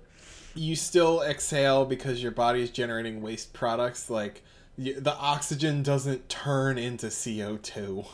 you 0.55 0.75
still 0.75 1.21
exhale 1.21 1.85
because 1.85 2.21
your 2.21 2.31
body 2.31 2.61
is 2.61 2.69
generating 2.69 3.21
waste 3.21 3.53
products 3.53 4.09
like 4.09 4.43
the 4.77 5.15
oxygen 5.17 5.83
doesn't 5.83 6.27
turn 6.29 6.77
into 6.77 7.07
CO2 7.07 8.05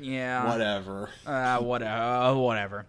yeah, 0.00 0.48
whatever 0.48 1.10
uh, 1.26 1.58
whatever, 1.60 1.92
uh, 1.92 2.34
whatever. 2.34 2.86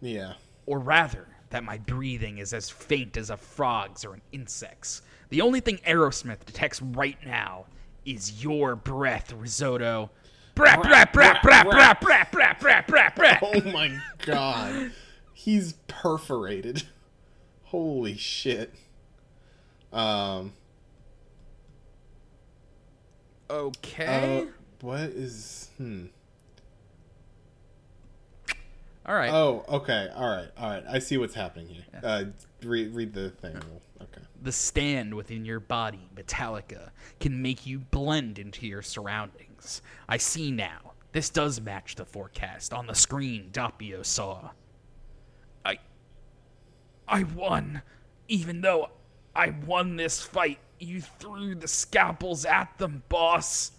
yeah 0.00 0.34
Or 0.66 0.78
rather, 0.78 1.26
that 1.50 1.64
my 1.64 1.78
breathing 1.78 2.38
is 2.38 2.52
as 2.52 2.70
faint 2.70 3.16
as 3.16 3.30
a 3.30 3.36
frog's 3.36 4.04
or 4.04 4.14
an 4.14 4.22
insect's. 4.32 5.02
The 5.28 5.42
only 5.42 5.60
thing 5.60 5.78
Aerosmith 5.86 6.44
detects 6.44 6.80
right 6.82 7.18
now 7.24 7.66
is 8.04 8.42
your 8.42 8.74
breath, 8.74 9.32
risotto. 9.32 10.10
Brap, 10.56 10.82
brap, 10.82 11.12
brap, 11.12 11.36
brap, 11.36 11.64
brap, 11.64 12.00
brap, 12.00 12.30
brap, 12.30 12.58
brap, 12.58 12.86
brap, 12.86 13.16
brap. 13.16 13.38
oh 13.42 13.70
my 13.70 13.98
god 14.26 14.92
he's 15.32 15.74
perforated 15.86 16.82
holy 17.64 18.16
shit 18.16 18.74
um 19.92 20.52
Okay. 23.50 24.42
uh, 24.42 24.50
what 24.80 25.00
is 25.00 25.68
hmm 25.76 26.06
All 29.04 29.14
right. 29.14 29.30
oh 29.32 29.64
okay 29.68 30.08
all 30.14 30.28
right 30.28 30.48
all 30.56 30.70
right 30.70 30.84
i 30.88 30.98
see 30.98 31.18
what's 31.18 31.34
happening 31.34 31.66
here 31.66 31.82
uh 32.02 32.24
read, 32.62 32.94
read 32.94 33.12
the 33.12 33.30
thing 33.30 33.56
okay 34.00 34.20
The 34.42 34.52
stand 34.52 35.14
within 35.14 35.44
your 35.44 35.60
body, 35.60 36.08
Metallica, 36.14 36.90
can 37.18 37.42
make 37.42 37.66
you 37.66 37.80
blend 37.80 38.38
into 38.38 38.66
your 38.66 38.80
surroundings. 38.82 39.82
I 40.08 40.16
see 40.16 40.50
now. 40.50 40.92
This 41.12 41.28
does 41.28 41.60
match 41.60 41.96
the 41.96 42.04
forecast 42.06 42.72
on 42.72 42.86
the 42.86 42.94
screen 42.94 43.50
Doppio 43.52 44.04
saw. 44.04 44.50
I. 45.64 45.78
I 47.08 47.24
won. 47.24 47.82
Even 48.28 48.60
though 48.62 48.90
I 49.34 49.50
won 49.66 49.96
this 49.96 50.22
fight, 50.22 50.58
you 50.80 51.00
threw 51.00 51.54
the 51.54 51.68
scalpels 51.68 52.44
at 52.44 52.76
them, 52.78 53.02
boss. 53.08 53.72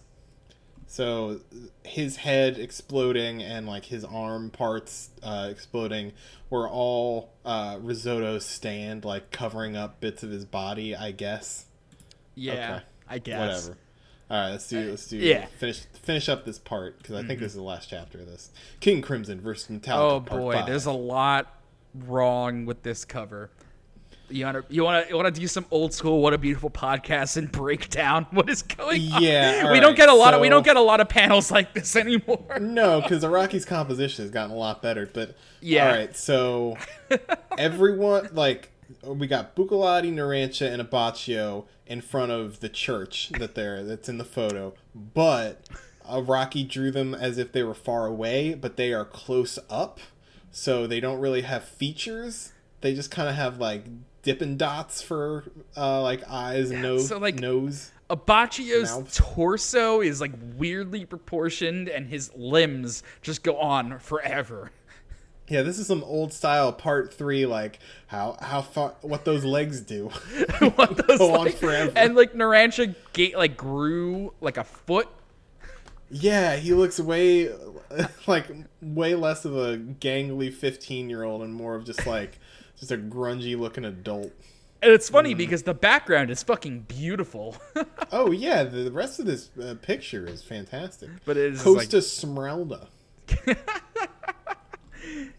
So 0.86 1.40
his 1.84 2.16
head 2.16 2.58
exploding 2.58 3.42
and 3.42 3.66
like 3.66 3.86
his 3.86 4.04
arm 4.04 4.50
parts 4.50 5.10
uh, 5.22 5.48
exploding 5.50 6.12
were 6.50 6.68
all 6.68 7.32
uh, 7.44 7.78
Risotto's 7.80 8.44
stand, 8.44 9.04
like 9.04 9.30
covering 9.30 9.74
up 9.76 10.00
bits 10.00 10.22
of 10.22 10.30
his 10.30 10.44
body. 10.44 10.94
I 10.94 11.12
guess. 11.12 11.64
Yeah, 12.34 12.52
Okay. 12.52 12.82
I 13.08 13.18
guess. 13.18 13.62
Whatever. 13.62 13.78
All 14.30 14.40
right, 14.40 14.50
let's 14.50 14.68
do 14.68 14.90
let's 14.90 15.06
do 15.08 15.18
yeah. 15.18 15.46
finish 15.58 15.80
finish 16.02 16.28
up 16.28 16.44
this 16.46 16.58
part 16.58 16.98
because 16.98 17.16
I 17.16 17.22
think 17.22 17.40
this 17.40 17.50
is 17.50 17.56
the 17.56 17.62
last 17.62 17.90
chapter 17.90 18.18
of 18.18 18.26
this. 18.26 18.50
King 18.80 19.02
Crimson 19.02 19.40
versus 19.40 19.68
Metallica. 19.74 19.96
Oh 19.98 20.20
boy, 20.20 20.62
there's 20.66 20.86
a 20.86 20.92
lot 20.92 21.58
wrong 21.94 22.64
with 22.64 22.82
this 22.82 23.04
cover. 23.04 23.50
You 24.32 24.44
want 24.46 24.68
to 24.68 24.74
you 24.74 24.84
want 24.84 25.04
to 25.04 25.10
you 25.10 25.16
want 25.16 25.34
to 25.34 25.40
do 25.40 25.46
some 25.46 25.66
old 25.70 25.92
school 25.92 26.20
what 26.22 26.32
a 26.32 26.38
beautiful 26.38 26.70
podcast 26.70 27.36
and 27.36 27.50
break 27.50 27.90
down 27.90 28.24
what 28.30 28.48
is 28.48 28.62
going 28.62 29.12
on? 29.12 29.22
Yeah, 29.22 29.72
we 29.72 29.80
don't 29.80 29.90
right, 29.90 29.96
get 29.96 30.08
a 30.08 30.14
lot 30.14 30.34
of 30.34 30.40
we 30.40 30.48
don't 30.48 30.64
get 30.64 30.76
a 30.76 30.80
lot 30.80 31.00
of 31.00 31.08
panels 31.08 31.50
like 31.50 31.74
this 31.74 31.96
anymore. 31.96 32.44
No, 32.60 33.00
because 33.00 33.22
Araki's 33.24 33.64
composition 33.64 34.24
has 34.24 34.30
gotten 34.30 34.52
a 34.52 34.58
lot 34.58 34.82
better. 34.82 35.08
But 35.12 35.36
Yeah. 35.60 35.86
all 35.88 35.94
right, 35.96 36.16
so 36.16 36.76
everyone 37.58 38.28
like 38.32 38.70
we 39.04 39.26
got 39.26 39.56
Bucciarati, 39.56 40.12
Narancia, 40.12 40.70
and 40.72 40.82
Abbacchio 40.82 41.64
in 41.86 42.00
front 42.00 42.32
of 42.32 42.60
the 42.60 42.68
church 42.68 43.30
that 43.38 43.54
they're 43.54 43.82
that's 43.82 44.08
in 44.08 44.18
the 44.18 44.24
photo, 44.24 44.74
but 44.94 45.68
Araki 46.08 46.68
drew 46.68 46.90
them 46.90 47.14
as 47.14 47.38
if 47.38 47.52
they 47.52 47.62
were 47.62 47.74
far 47.74 48.06
away, 48.06 48.54
but 48.54 48.76
they 48.76 48.92
are 48.92 49.04
close 49.04 49.58
up, 49.70 50.00
so 50.50 50.86
they 50.86 51.00
don't 51.00 51.20
really 51.20 51.42
have 51.42 51.64
features. 51.64 52.52
They 52.80 52.94
just 52.94 53.10
kind 53.10 53.28
of 53.28 53.34
have 53.34 53.58
like 53.58 53.84
dipping 54.22 54.56
dots 54.56 55.02
for 55.02 55.44
uh, 55.76 56.02
like 56.02 56.22
eyes 56.28 56.70
and 56.70 56.82
nose. 56.82 57.08
so, 57.08 57.18
like- 57.18 57.38
nose. 57.38 57.90
Abbacchio's 58.10 58.90
Mouth. 58.90 59.14
torso 59.14 60.02
is 60.02 60.20
like 60.20 60.32
weirdly 60.56 61.06
proportioned 61.06 61.88
and 61.88 62.08
his 62.08 62.30
limbs 62.34 63.02
just 63.22 63.42
go 63.42 63.56
on 63.56 63.98
forever. 64.00 64.70
Yeah, 65.48 65.62
this 65.62 65.78
is 65.78 65.86
some 65.86 66.04
old 66.04 66.34
style 66.34 66.74
part 66.74 67.14
three, 67.14 67.46
like 67.46 67.78
how 68.08 68.36
how 68.38 68.60
far 68.60 68.96
what 69.00 69.24
those 69.24 69.46
legs 69.46 69.80
do. 69.80 70.08
what 70.74 71.06
those 71.06 71.18
Go 71.18 71.34
on 71.34 71.52
forever. 71.52 71.92
And 71.96 72.14
like 72.14 72.34
Narancia 72.34 72.94
gate 73.14 73.34
like 73.34 73.56
grew 73.56 74.34
like 74.42 74.58
a 74.58 74.64
foot 74.64 75.08
yeah, 76.14 76.56
he 76.56 76.74
looks 76.74 77.00
way 77.00 77.50
like 78.26 78.46
way 78.82 79.14
less 79.14 79.46
of 79.46 79.56
a 79.56 79.78
gangly 79.78 80.52
fifteen 80.52 81.08
year 81.08 81.24
old 81.24 81.42
and 81.42 81.54
more 81.54 81.74
of 81.74 81.84
just 81.84 82.06
like 82.06 82.38
just 82.82 82.90
a 82.90 82.96
grungy 82.96 83.56
looking 83.56 83.84
adult. 83.84 84.32
And 84.82 84.90
it's 84.90 85.08
funny 85.08 85.34
because 85.34 85.62
the 85.62 85.74
background 85.74 86.28
is 86.30 86.42
fucking 86.42 86.80
beautiful. 86.88 87.56
Oh 88.14 88.30
yeah, 88.30 88.64
the 88.64 88.90
rest 88.92 89.20
of 89.20 89.24
this 89.26 89.48
uh, 89.58 89.74
picture 89.80 90.26
is 90.26 90.42
fantastic. 90.42 91.08
But 91.24 91.38
it 91.38 91.54
is 91.54 91.62
Costa 91.62 91.96
like- 91.96 92.04
Smeralda. 92.04 92.86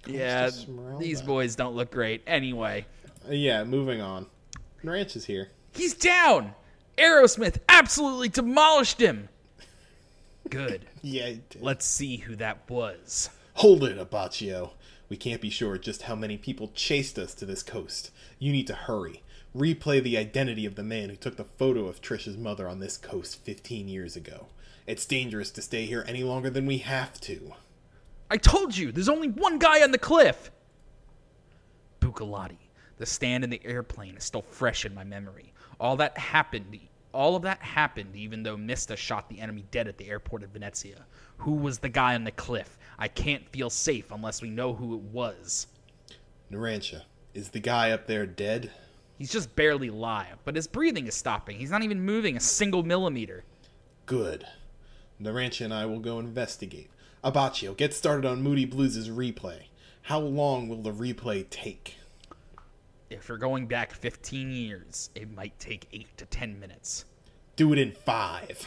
yeah, 0.07 0.49
these 0.99 1.21
boys 1.21 1.55
don't 1.55 1.75
look 1.75 1.91
great. 1.91 2.23
Anyway, 2.25 2.85
Uh, 3.27 3.33
yeah, 3.33 3.63
moving 3.63 4.01
on. 4.01 4.25
Ranch 4.83 5.15
is 5.15 5.25
here. 5.25 5.49
he's 5.75 5.93
down. 5.93 6.55
Aerosmith 6.97 7.57
absolutely 7.69 8.29
demolished 8.29 8.99
him. 8.99 9.29
Good. 10.49 10.85
Yeah. 11.05 11.33
Let's 11.59 11.85
see 11.85 12.15
who 12.15 12.37
that 12.37 12.59
was. 12.69 13.29
Hold 13.55 13.83
it, 13.83 13.97
Abbacchio. 13.99 14.71
We 15.09 15.17
can't 15.17 15.41
be 15.41 15.49
sure 15.49 15.77
just 15.77 16.03
how 16.03 16.15
many 16.15 16.37
people 16.37 16.71
chased 16.73 17.19
us 17.19 17.33
to 17.35 17.45
this 17.45 17.63
coast. 17.63 18.11
You 18.39 18.51
need 18.51 18.67
to 18.67 18.73
hurry. 18.73 19.21
Replay 19.55 20.01
the 20.01 20.17
identity 20.17 20.65
of 20.65 20.75
the 20.75 20.83
man 20.83 21.09
who 21.09 21.15
took 21.15 21.37
the 21.37 21.43
photo 21.43 21.85
of 21.87 22.01
Trish's 22.01 22.37
mother 22.37 22.67
on 22.67 22.79
this 22.79 22.97
coast 22.97 23.43
15 23.43 23.87
years 23.87 24.15
ago. 24.15 24.47
It's 24.87 25.05
dangerous 25.05 25.51
to 25.51 25.61
stay 25.61 25.85
here 25.85 26.03
any 26.07 26.23
longer 26.23 26.49
than 26.49 26.65
we 26.65 26.79
have 26.79 27.21
to. 27.21 27.53
I 28.31 28.37
told 28.37 28.75
you, 28.75 28.91
there's 28.91 29.09
only 29.09 29.29
one 29.29 29.59
guy 29.59 29.83
on 29.83 29.91
the 29.91 29.97
cliff. 29.97 30.49
Bucciarati. 32.01 32.57
The 32.97 33.05
stand 33.05 33.43
in 33.43 33.49
the 33.49 33.61
airplane 33.63 34.17
is 34.17 34.23
still 34.23 34.41
fresh 34.41 34.85
in 34.85 34.93
my 34.93 35.03
memory. 35.03 35.53
All 35.79 35.95
that 35.97 36.17
happened. 36.17 36.79
All 37.13 37.35
of 37.35 37.43
that 37.43 37.61
happened 37.61 38.15
even 38.15 38.41
though 38.41 38.57
Mista 38.57 38.95
shot 38.95 39.29
the 39.29 39.39
enemy 39.39 39.65
dead 39.69 39.87
at 39.87 39.97
the 39.97 40.09
airport 40.09 40.43
of 40.43 40.49
Venezia. 40.49 41.05
Who 41.37 41.51
was 41.51 41.79
the 41.79 41.89
guy 41.89 42.15
on 42.15 42.23
the 42.23 42.31
cliff? 42.31 42.77
I 43.03 43.09
can't 43.09 43.49
feel 43.49 43.69
safe 43.69 44.13
unless 44.13 44.41
we 44.41 44.49
know 44.49 44.73
who 44.73 44.95
it 44.95 45.01
was. 45.01 45.67
Narancia, 46.49 47.01
is 47.33 47.49
the 47.49 47.59
guy 47.59 47.91
up 47.91 48.07
there 48.07 48.25
dead? 48.25 48.71
He's 49.17 49.29
just 49.29 49.53
barely 49.57 49.89
alive, 49.89 50.37
but 50.45 50.55
his 50.55 50.67
breathing 50.67 51.07
is 51.07 51.13
stopping. 51.13 51.57
He's 51.57 51.69
not 51.69 51.83
even 51.83 51.99
moving 51.99 52.37
a 52.37 52.39
single 52.39 52.81
millimeter. 52.81 53.43
Good. 54.05 54.47
Narancia 55.21 55.65
and 55.65 55.73
I 55.73 55.85
will 55.85 55.99
go 55.99 56.17
investigate. 56.17 56.89
Abbacchio, 57.25 57.75
get 57.75 57.93
started 57.93 58.25
on 58.25 58.41
Moody 58.41 58.63
Blues' 58.63 59.09
replay. 59.09 59.63
How 60.03 60.19
long 60.21 60.69
will 60.69 60.81
the 60.81 60.93
replay 60.93 61.49
take? 61.49 61.97
If 63.09 63.27
you're 63.27 63.37
going 63.37 63.67
back 63.67 63.91
15 63.91 64.49
years, 64.49 65.09
it 65.13 65.29
might 65.29 65.59
take 65.59 65.89
8 65.91 66.07
to 66.19 66.25
10 66.25 66.57
minutes. 66.57 67.03
Do 67.57 67.73
it 67.73 67.79
in 67.79 67.91
five. 67.91 68.65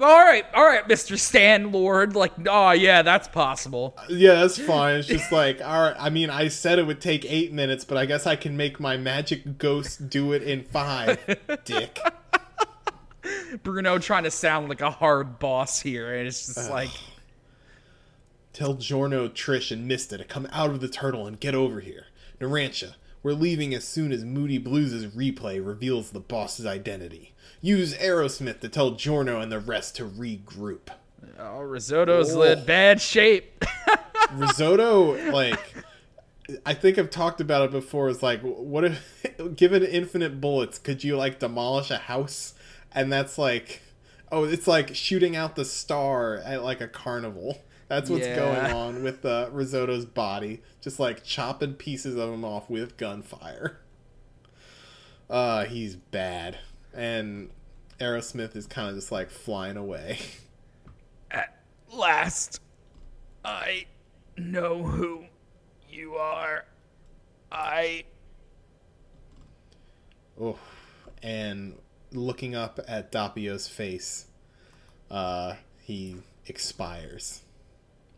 All 0.00 0.24
right, 0.24 0.44
all 0.54 0.64
right, 0.64 0.86
Mr. 0.88 1.16
Stan 1.16 1.70
Lord. 1.70 2.16
Like, 2.16 2.32
oh, 2.48 2.72
yeah, 2.72 3.02
that's 3.02 3.28
possible. 3.28 3.96
Yeah, 4.08 4.34
that's 4.34 4.58
fine. 4.58 4.96
It's 4.96 5.06
just 5.06 5.30
like, 5.30 5.60
all 5.62 5.82
right. 5.82 5.96
I 5.96 6.10
mean, 6.10 6.30
I 6.30 6.48
said 6.48 6.80
it 6.80 6.86
would 6.86 7.00
take 7.00 7.24
eight 7.24 7.52
minutes, 7.52 7.84
but 7.84 7.96
I 7.96 8.04
guess 8.04 8.26
I 8.26 8.34
can 8.34 8.56
make 8.56 8.80
my 8.80 8.96
magic 8.96 9.58
ghost 9.58 10.10
do 10.10 10.32
it 10.32 10.42
in 10.42 10.64
five. 10.64 11.18
Dick. 11.64 12.00
Bruno 13.62 13.98
trying 13.98 14.24
to 14.24 14.32
sound 14.32 14.68
like 14.68 14.80
a 14.80 14.90
hard 14.90 15.38
boss 15.38 15.80
here, 15.80 16.12
and 16.12 16.26
it's 16.26 16.46
just 16.46 16.70
like, 16.70 16.90
Tell 18.54 18.74
Giorno, 18.74 19.28
Trish, 19.28 19.72
and 19.72 19.86
Mista 19.86 20.16
to 20.16 20.24
come 20.24 20.48
out 20.52 20.70
of 20.70 20.80
the 20.80 20.88
turtle 20.88 21.26
and 21.26 21.38
get 21.38 21.54
over 21.56 21.80
here. 21.80 22.06
Narancia, 22.40 22.94
we're 23.22 23.32
leaving 23.32 23.74
as 23.74 23.84
soon 23.84 24.12
as 24.12 24.24
Moody 24.24 24.58
Blues' 24.58 25.06
replay 25.06 25.64
reveals 25.64 26.10
the 26.10 26.20
boss's 26.20 26.64
identity. 26.66 27.33
Use 27.64 27.94
Aerosmith 27.94 28.60
to 28.60 28.68
tell 28.68 28.90
Giorno 28.90 29.40
and 29.40 29.50
the 29.50 29.58
rest 29.58 29.96
to 29.96 30.04
regroup. 30.04 30.90
oh, 31.38 31.60
Risotto's 31.60 32.34
Oh. 32.36 32.42
in 32.42 32.62
bad 32.66 33.00
shape. 33.00 33.64
Risotto, 34.34 35.30
like, 35.32 35.58
I 36.66 36.74
think 36.74 36.98
I've 36.98 37.08
talked 37.08 37.40
about 37.40 37.62
it 37.64 37.70
before. 37.70 38.10
Is 38.10 38.22
like, 38.22 38.42
what 38.42 38.84
if, 38.84 39.26
given 39.56 39.82
infinite 39.82 40.42
bullets, 40.42 40.78
could 40.78 41.02
you 41.02 41.16
like 41.16 41.38
demolish 41.38 41.90
a 41.90 41.96
house? 41.96 42.52
And 42.92 43.10
that's 43.10 43.38
like, 43.38 43.80
oh, 44.30 44.44
it's 44.44 44.66
like 44.66 44.94
shooting 44.94 45.34
out 45.34 45.56
the 45.56 45.64
star 45.64 46.36
at 46.36 46.62
like 46.62 46.82
a 46.82 46.88
carnival. 46.88 47.62
That's 47.88 48.10
what's 48.10 48.26
Yeah. 48.26 48.36
going 48.36 48.72
on 48.74 49.02
with 49.02 49.24
uh, 49.24 49.48
Risotto's 49.50 50.04
body, 50.04 50.60
just 50.82 51.00
like 51.00 51.24
chopping 51.24 51.74
pieces 51.74 52.16
of 52.16 52.30
him 52.34 52.44
off 52.44 52.68
with 52.68 52.98
gunfire. 52.98 53.78
Uh, 55.30 55.64
he's 55.64 55.96
bad, 55.96 56.58
and 56.94 57.50
Aerosmith 58.00 58.56
is 58.56 58.66
kind 58.66 58.88
of 58.88 58.94
just 58.94 59.12
like 59.12 59.30
flying 59.30 59.76
away. 59.76 60.18
At 61.30 61.56
last, 61.92 62.60
I 63.44 63.86
know 64.36 64.82
who 64.82 65.24
you 65.90 66.14
are. 66.14 66.64
I. 67.50 68.04
Oh, 70.40 70.58
and 71.22 71.76
looking 72.12 72.54
up 72.54 72.80
at 72.88 73.12
Doppio's 73.12 73.68
face, 73.68 74.26
uh, 75.10 75.54
he 75.80 76.16
expires. 76.46 77.42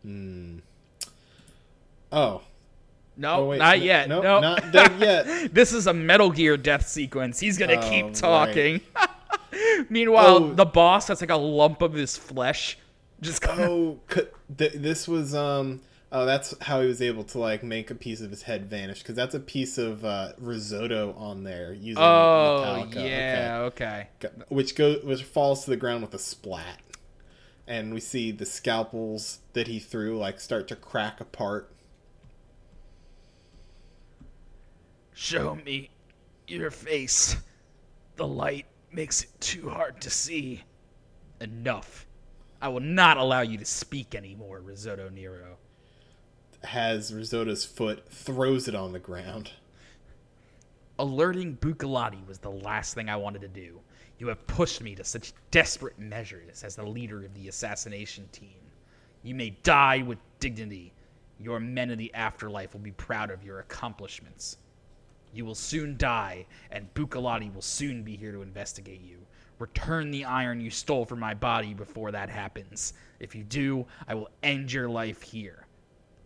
Hmm. 0.01 0.59
Oh, 2.11 2.41
No, 3.17 3.33
Oh, 3.37 3.45
wait, 3.49 3.57
not 3.59 3.81
yet. 3.81 4.07
nope, 4.09 4.23
no, 4.23 4.39
not 4.39 4.71
dead 4.71 4.91
yet. 4.99 5.51
this 5.53 5.73
is 5.73 5.87
a 5.87 5.93
Metal 5.93 6.29
Gear 6.31 6.55
death 6.55 6.87
sequence. 6.87 7.39
He's 7.39 7.57
gonna 7.57 7.73
Oh, 7.81 7.89
keep 7.89 8.05
right. 8.05 8.13
talking. 8.15 8.81
Meanwhile, 9.89 10.35
Oh. 10.43 10.53
the 10.53 10.65
boss 10.65 11.07
has 11.07 11.21
like 11.21 11.29
a 11.29 11.35
lump 11.35 11.81
of 11.81 11.93
his 11.93 12.17
flesh. 12.17 12.77
Just 13.21 13.41
kind 13.41 13.59
of. 13.61 13.69
oh, 13.69 13.99
c- 14.13 14.21
th- 14.57 14.73
this 14.73 15.07
was 15.07 15.33
um. 15.33 15.81
Oh, 16.11 16.25
that's 16.25 16.55
how 16.61 16.79
he 16.81 16.87
was 16.87 17.01
able 17.01 17.23
to 17.25 17.39
like 17.39 17.63
make 17.63 17.91
a 17.91 17.95
piece 17.95 18.21
of 18.21 18.29
his 18.29 18.43
head 18.43 18.69
vanish 18.69 18.99
because 18.99 19.15
that's 19.15 19.35
a 19.35 19.39
piece 19.39 19.77
of 19.77 20.05
uh, 20.05 20.33
risotto 20.37 21.13
on 21.17 21.43
there 21.43 21.73
using 21.73 22.01
Oh 22.01 22.85
Metallica. 22.87 22.95
yeah, 23.09 23.57
okay. 23.65 24.07
Okay. 24.23 24.33
Which 24.49 24.75
goes 24.75 25.03
which 25.03 25.23
falls 25.23 25.65
to 25.65 25.71
the 25.71 25.75
ground 25.77 26.03
with 26.03 26.13
a 26.13 26.19
splat, 26.19 26.79
and 27.67 27.93
we 27.93 27.99
see 27.99 28.31
the 28.31 28.45
scalpels 28.45 29.39
that 29.53 29.67
he 29.67 29.79
threw 29.79 30.17
like 30.17 30.39
start 30.39 30.67
to 30.69 30.75
crack 30.75 31.19
apart. 31.19 31.71
Show 35.19 35.55
me 35.55 35.89
your 36.47 36.69
face. 36.69 37.37
The 38.17 38.27
light 38.27 38.67
makes 38.91 39.23
it 39.23 39.29
too 39.39 39.67
hard 39.67 39.99
to 40.01 40.11
see. 40.11 40.61
Enough. 41.41 42.05
I 42.61 42.67
will 42.67 42.81
not 42.81 43.17
allow 43.17 43.41
you 43.41 43.57
to 43.57 43.65
speak 43.65 44.13
anymore, 44.13 44.61
Risotto 44.61 45.09
Nero. 45.09 45.57
has 46.63 47.11
Risotto's 47.11 47.65
foot, 47.65 48.07
throws 48.09 48.67
it 48.67 48.75
on 48.75 48.93
the 48.93 48.99
ground. 48.99 49.49
Alerting 50.99 51.57
Bucciarati 51.57 52.23
was 52.27 52.37
the 52.37 52.51
last 52.51 52.93
thing 52.93 53.09
I 53.09 53.15
wanted 53.15 53.41
to 53.41 53.47
do. 53.47 53.79
You 54.19 54.27
have 54.27 54.45
pushed 54.45 54.83
me 54.83 54.93
to 54.93 55.03
such 55.03 55.33
desperate 55.49 55.97
measures 55.97 56.63
as 56.63 56.75
the 56.75 56.85
leader 56.85 57.25
of 57.25 57.33
the 57.33 57.47
assassination 57.47 58.29
team. 58.31 58.59
You 59.23 59.33
may 59.33 59.49
die 59.63 60.03
with 60.03 60.19
dignity. 60.39 60.93
Your 61.39 61.59
men 61.59 61.89
in 61.89 61.97
the 61.97 62.13
afterlife 62.13 62.73
will 62.73 62.81
be 62.81 62.91
proud 62.91 63.31
of 63.31 63.43
your 63.43 63.59
accomplishments. 63.61 64.57
You 65.33 65.45
will 65.45 65.55
soon 65.55 65.97
die, 65.97 66.45
and 66.71 66.93
Bucciarati 66.93 67.53
will 67.53 67.61
soon 67.61 68.03
be 68.03 68.15
here 68.15 68.31
to 68.31 68.41
investigate 68.41 69.01
you. 69.01 69.17
Return 69.59 70.11
the 70.11 70.25
iron 70.25 70.61
you 70.61 70.69
stole 70.69 71.05
from 71.05 71.19
my 71.19 71.33
body 71.33 71.73
before 71.73 72.11
that 72.11 72.29
happens. 72.29 72.93
If 73.19 73.33
you 73.35 73.43
do, 73.43 73.85
I 74.07 74.15
will 74.15 74.29
end 74.43 74.71
your 74.71 74.89
life 74.89 75.21
here. 75.21 75.65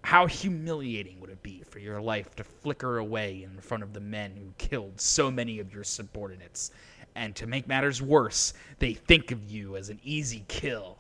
How 0.04 0.26
humiliating 0.26 1.20
would 1.20 1.30
it 1.30 1.44
be 1.44 1.62
for 1.64 1.80
your 1.80 2.02
life 2.02 2.36
to 2.36 2.44
flicker 2.44 2.98
away 2.98 3.44
in 3.44 3.60
front 3.62 3.84
of 3.84 3.94
the 3.94 4.00
men 4.00 4.36
who 4.36 4.54
killed 4.58 5.00
so 5.00 5.32
many 5.32 5.60
of 5.60 5.74
your 5.74 5.84
subordinates? 5.84 6.72
And 7.16 7.36
to 7.36 7.48
make 7.48 7.68
matters 7.68 8.02
worse, 8.02 8.54
they 8.80 8.94
think 8.94 9.32
of 9.32 9.44
you 9.44 9.78
as 9.78 9.90
an 9.90 10.00
easy 10.04 10.44
kill. 10.48 10.98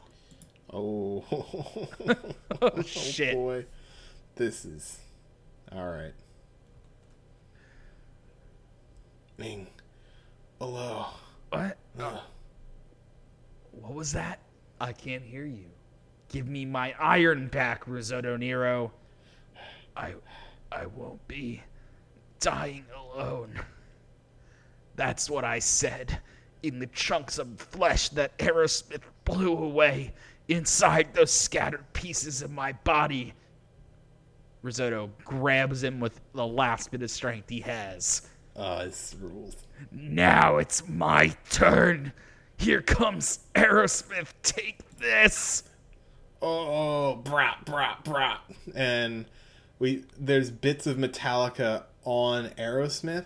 Oh, 0.72 1.26
oh, 1.32 1.88
oh, 2.62 2.82
shit. 2.84 3.34
boy, 3.34 3.66
this 4.36 4.64
is 4.64 5.00
all 5.72 5.88
right. 9.42 9.50
Ming, 9.50 9.68
hello. 10.60 11.06
What? 11.50 11.78
What 13.72 13.94
was 13.94 14.12
that? 14.14 14.40
I 14.80 14.94
can't 14.94 15.24
hear 15.24 15.46
you. 15.46 15.66
Give 16.30 16.48
me 16.48 16.66
my 16.66 16.94
iron 17.00 17.48
back, 17.48 17.88
Risotto 17.88 18.38
Nero. 18.38 18.92
I 19.96 20.14
I 20.72 20.86
won't 20.86 21.26
be 21.28 21.62
dying 22.40 22.86
alone. 22.96 23.60
That's 24.96 25.30
what 25.30 25.44
I 25.44 25.60
said 25.60 26.20
in 26.64 26.80
the 26.80 26.88
chunks 26.88 27.38
of 27.38 27.60
flesh 27.60 28.10
that 28.10 28.38
Aerosmith 28.38 29.02
blew 29.26 29.58
away 29.58 30.14
inside 30.48 31.14
those 31.14 31.32
scattered 31.32 31.92
pieces 31.94 32.42
of 32.42 32.52
my 32.52 32.74
body. 32.84 33.34
Risotto 34.62 35.10
grabs 35.26 35.84
him 35.84 36.00
with 36.00 36.20
the 36.34 36.46
last 36.46 36.92
bit 36.92 37.02
of 37.02 37.10
strength 37.10 37.50
he 37.50 37.62
has. 37.62 38.30
Uh, 38.56 38.86
this 38.86 39.16
rules. 39.20 39.56
Now 39.92 40.58
it's 40.58 40.88
my 40.88 41.36
turn. 41.50 42.14
Here 42.58 42.82
comes 42.82 43.40
Aerosmith. 43.56 44.34
Take 44.44 44.80
this. 45.00 45.64
oh 46.42 47.16
brat 47.16 47.66
brat 47.66 48.04
brat 48.04 48.40
and 48.76 49.26
we 49.78 50.04
there's 50.18 50.50
bits 50.50 50.88
of 50.88 50.98
metallica 50.98 51.84
on 52.04 52.50
aerosmith 52.58 53.26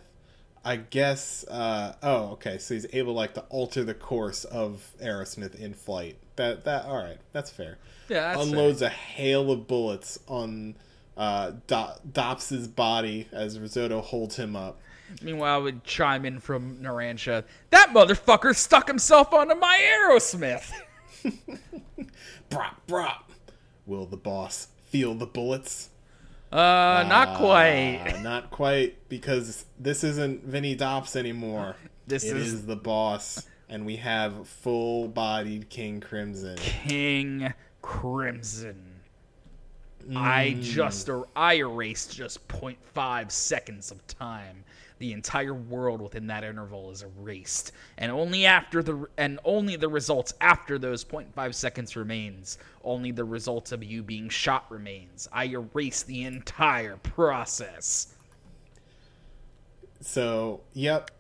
I 0.65 0.78
guess. 0.78 1.45
Uh, 1.47 1.93
oh, 2.01 2.32
okay. 2.32 2.57
So 2.57 2.73
he's 2.73 2.88
able 2.91 3.13
like 3.13 3.36
to 3.36 3.41
alter 3.49 3.84
the 3.84 3.93
course 3.93 4.45
of 4.45 4.91
Aerosmith 4.99 5.53
in 5.53 5.76
flight. 5.76 6.17
That 6.38 6.65
that 6.65 6.86
all 6.86 6.97
right. 6.97 7.19
That's 7.32 7.51
fair. 7.51 7.78
Yeah, 8.09 8.34
that's 8.34 8.47
Unloads 8.47 8.82
a 8.82 8.89
hail 8.89 9.51
of 9.51 9.67
bullets 9.67 10.17
on 10.28 10.76
uh, 11.15 11.51
Do- 11.67 11.99
Dops's 12.11 12.67
body 12.67 13.28
as 13.32 13.59
Risotto 13.59 14.01
holds 14.01 14.38
him 14.38 14.55
up. 14.55 14.80
Meanwhile, 15.21 15.63
would 15.63 15.83
chime 15.83 16.25
in 16.25 16.39
from 16.39 16.77
Narancia. 16.77 17.43
That 17.69 17.89
motherfucker 17.93 18.55
stuck 18.55 18.87
himself 18.87 19.33
onto 19.33 19.55
my 19.55 19.79
Aerosmith. 20.09 20.71
Brop, 22.49 22.75
brop. 22.87 23.31
Will 23.85 24.05
the 24.05 24.17
boss 24.17 24.67
feel 24.89 25.13
the 25.15 25.25
bullets? 25.25 25.89
Uh, 26.51 27.03
not 27.07 27.37
quite. 27.37 28.13
Uh, 28.15 28.21
not 28.21 28.51
quite, 28.51 29.09
because 29.09 29.65
this 29.79 30.03
isn't 30.03 30.43
Vinny 30.43 30.75
Dops 30.75 31.15
anymore. 31.15 31.75
This 32.07 32.23
It 32.23 32.37
is- 32.37 32.53
is 32.53 32.65
the 32.65 32.75
boss, 32.75 33.47
and 33.67 33.85
we 33.85 33.95
have 33.97 34.47
full-bodied 34.47 35.69
King 35.69 35.99
Crimson. 36.01 36.55
King 36.57 37.53
Crimson. 37.81 38.91
I 40.15 40.55
just 40.61 41.09
er- 41.09 41.23
I 41.35 41.55
erased 41.55 42.15
just 42.15 42.47
0.5 42.47 43.31
seconds 43.31 43.89
of 43.89 44.05
time. 44.05 44.63
The 44.99 45.11
entire 45.11 45.53
world 45.53 46.01
within 46.01 46.27
that 46.27 46.43
interval 46.43 46.89
is 46.91 47.03
erased, 47.03 47.71
and 47.97 48.11
only 48.11 48.45
after 48.45 48.81
the 48.81 49.07
and 49.17 49.39
only 49.43 49.75
the 49.75 49.89
results 49.89 50.33
after 50.39 50.79
those 50.79 51.03
0.5 51.03 51.53
seconds 51.53 51.95
remains. 51.95 52.57
Only 52.83 53.11
the 53.11 53.25
results 53.25 53.71
of 53.71 53.83
you 53.83 54.03
being 54.03 54.29
shot 54.29 54.65
remains. 54.69 55.27
I 55.33 55.45
erase 55.45 56.03
the 56.03 56.23
entire 56.23 56.97
process. 56.97 58.15
So, 60.01 60.61
yep, 60.73 61.11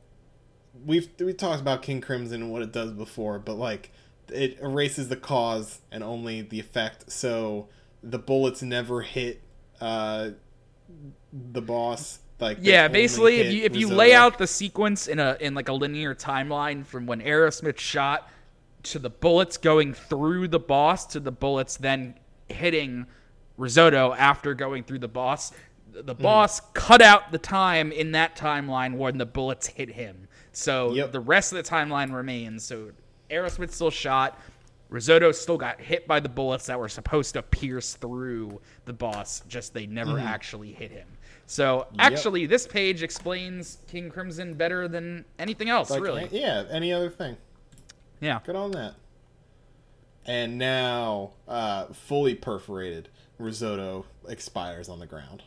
we've 0.85 1.09
we 1.19 1.33
talked 1.33 1.61
about 1.61 1.81
King 1.81 2.01
Crimson 2.01 2.43
and 2.43 2.51
what 2.51 2.61
it 2.61 2.71
does 2.71 2.91
before, 2.91 3.39
but 3.39 3.55
like 3.55 3.91
it 4.29 4.59
erases 4.59 5.09
the 5.09 5.15
cause 5.15 5.81
and 5.91 6.03
only 6.03 6.41
the 6.41 6.59
effect. 6.59 7.11
So 7.11 7.69
the 8.01 8.19
bullets 8.19 8.61
never 8.61 9.01
hit 9.01 9.41
uh, 9.81 10.31
the 11.31 11.61
boss. 11.61 12.19
Like 12.39 12.57
Yeah, 12.61 12.87
basically, 12.89 13.37
if 13.39 13.53
you 13.53 13.63
if 13.63 13.75
you 13.75 13.87
lay 13.89 14.13
out 14.13 14.37
the 14.37 14.47
sequence 14.47 15.07
in 15.07 15.19
a 15.19 15.37
in 15.39 15.53
like 15.53 15.69
a 15.69 15.73
linear 15.73 16.13
timeline 16.13 16.85
from 16.85 17.05
when 17.05 17.21
Aerosmith 17.21 17.77
shot 17.77 18.29
to 18.83 18.99
the 18.99 19.09
bullets 19.09 19.57
going 19.57 19.93
through 19.93 20.47
the 20.49 20.59
boss 20.59 21.05
to 21.07 21.19
the 21.19 21.31
bullets 21.31 21.77
then 21.77 22.13
hitting 22.49 23.05
Risotto 23.57 24.13
after 24.13 24.53
going 24.53 24.83
through 24.83 24.99
the 24.99 25.07
boss, 25.07 25.51
the 25.91 26.13
Hmm. 26.13 26.21
boss 26.21 26.59
cut 26.73 27.01
out 27.01 27.31
the 27.31 27.37
time 27.37 27.91
in 27.93 28.11
that 28.11 28.35
timeline 28.35 28.95
when 28.97 29.17
the 29.17 29.25
bullets 29.25 29.67
hit 29.67 29.89
him. 29.91 30.27
So 30.51 30.93
Yep. 30.93 31.13
the 31.13 31.19
rest 31.21 31.53
of 31.53 31.63
the 31.63 31.69
timeline 31.69 32.13
remains. 32.13 32.63
So 32.65 32.91
Aerosmith 33.31 33.71
still 33.71 33.89
shot. 33.91 34.37
Risotto 34.89 35.31
still 35.31 35.57
got 35.57 35.79
hit 35.81 36.05
by 36.05 36.19
the 36.19 36.29
bullets 36.29 36.67
that 36.67 36.77
were 36.79 36.89
supposed 36.89 37.33
to 37.33 37.41
pierce 37.41 37.95
through 37.95 38.61
the 38.85 38.93
boss, 38.93 39.41
just 39.47 39.73
they 39.73 39.87
never 39.87 40.19
actually 40.19 40.73
hit 40.73 40.91
him. 40.91 41.07
So 41.47 41.87
actually, 41.99 42.45
this 42.47 42.65
page 42.65 43.03
explains 43.03 43.77
King 43.87 44.09
Crimson 44.09 44.55
better 44.55 44.87
than 44.87 45.25
anything 45.37 45.69
else, 45.69 45.89
Like, 45.91 46.01
really. 46.01 46.27
yeah, 46.31 46.63
any 46.71 46.91
other 46.91 47.09
thing. 47.09 47.37
Yeah. 48.19 48.39
Good 48.43 48.55
on 48.55 48.71
that. 48.71 48.95
And 50.25 50.57
now, 50.57 51.33
uh, 51.47 51.85
fully 51.93 52.33
perforated, 52.33 53.09
risotto 53.37 54.05
expires 54.27 54.89
on 54.89 54.99
the 54.99 55.05
ground. 55.05 55.43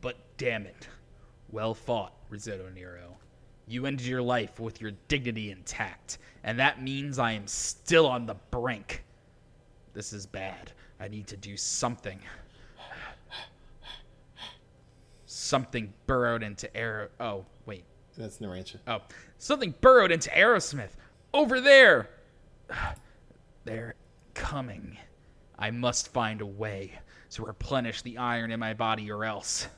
But 0.00 0.16
damn 0.36 0.66
it. 0.66 0.88
Well 1.50 1.72
fought, 1.74 2.12
Risotto 2.28 2.68
Nero. 2.74 3.16
You 3.66 3.86
ended 3.86 4.06
your 4.06 4.22
life 4.22 4.60
with 4.60 4.80
your 4.80 4.92
dignity 5.08 5.50
intact, 5.50 6.18
and 6.44 6.58
that 6.58 6.82
means 6.82 7.18
I 7.18 7.32
am 7.32 7.46
still 7.46 8.06
on 8.06 8.26
the 8.26 8.34
brink. 8.50 9.04
This 9.94 10.12
is 10.12 10.26
bad. 10.26 10.72
I 11.00 11.08
need 11.08 11.26
to 11.28 11.36
do 11.36 11.56
something. 11.56 12.18
Something 15.46 15.94
burrowed 16.06 16.42
into 16.42 16.76
air. 16.76 17.10
Oh, 17.20 17.46
wait. 17.66 17.84
That's 18.18 18.38
Narancia. 18.38 18.78
Oh, 18.88 19.02
something 19.38 19.74
burrowed 19.80 20.10
into 20.10 20.28
Aerosmith. 20.30 20.90
Over 21.32 21.60
there. 21.60 22.10
They're 23.64 23.94
coming. 24.34 24.98
I 25.56 25.70
must 25.70 26.12
find 26.12 26.40
a 26.40 26.46
way 26.46 26.98
to 27.30 27.44
replenish 27.44 28.02
the 28.02 28.18
iron 28.18 28.50
in 28.50 28.58
my 28.58 28.74
body, 28.74 29.08
or 29.12 29.24
else. 29.24 29.68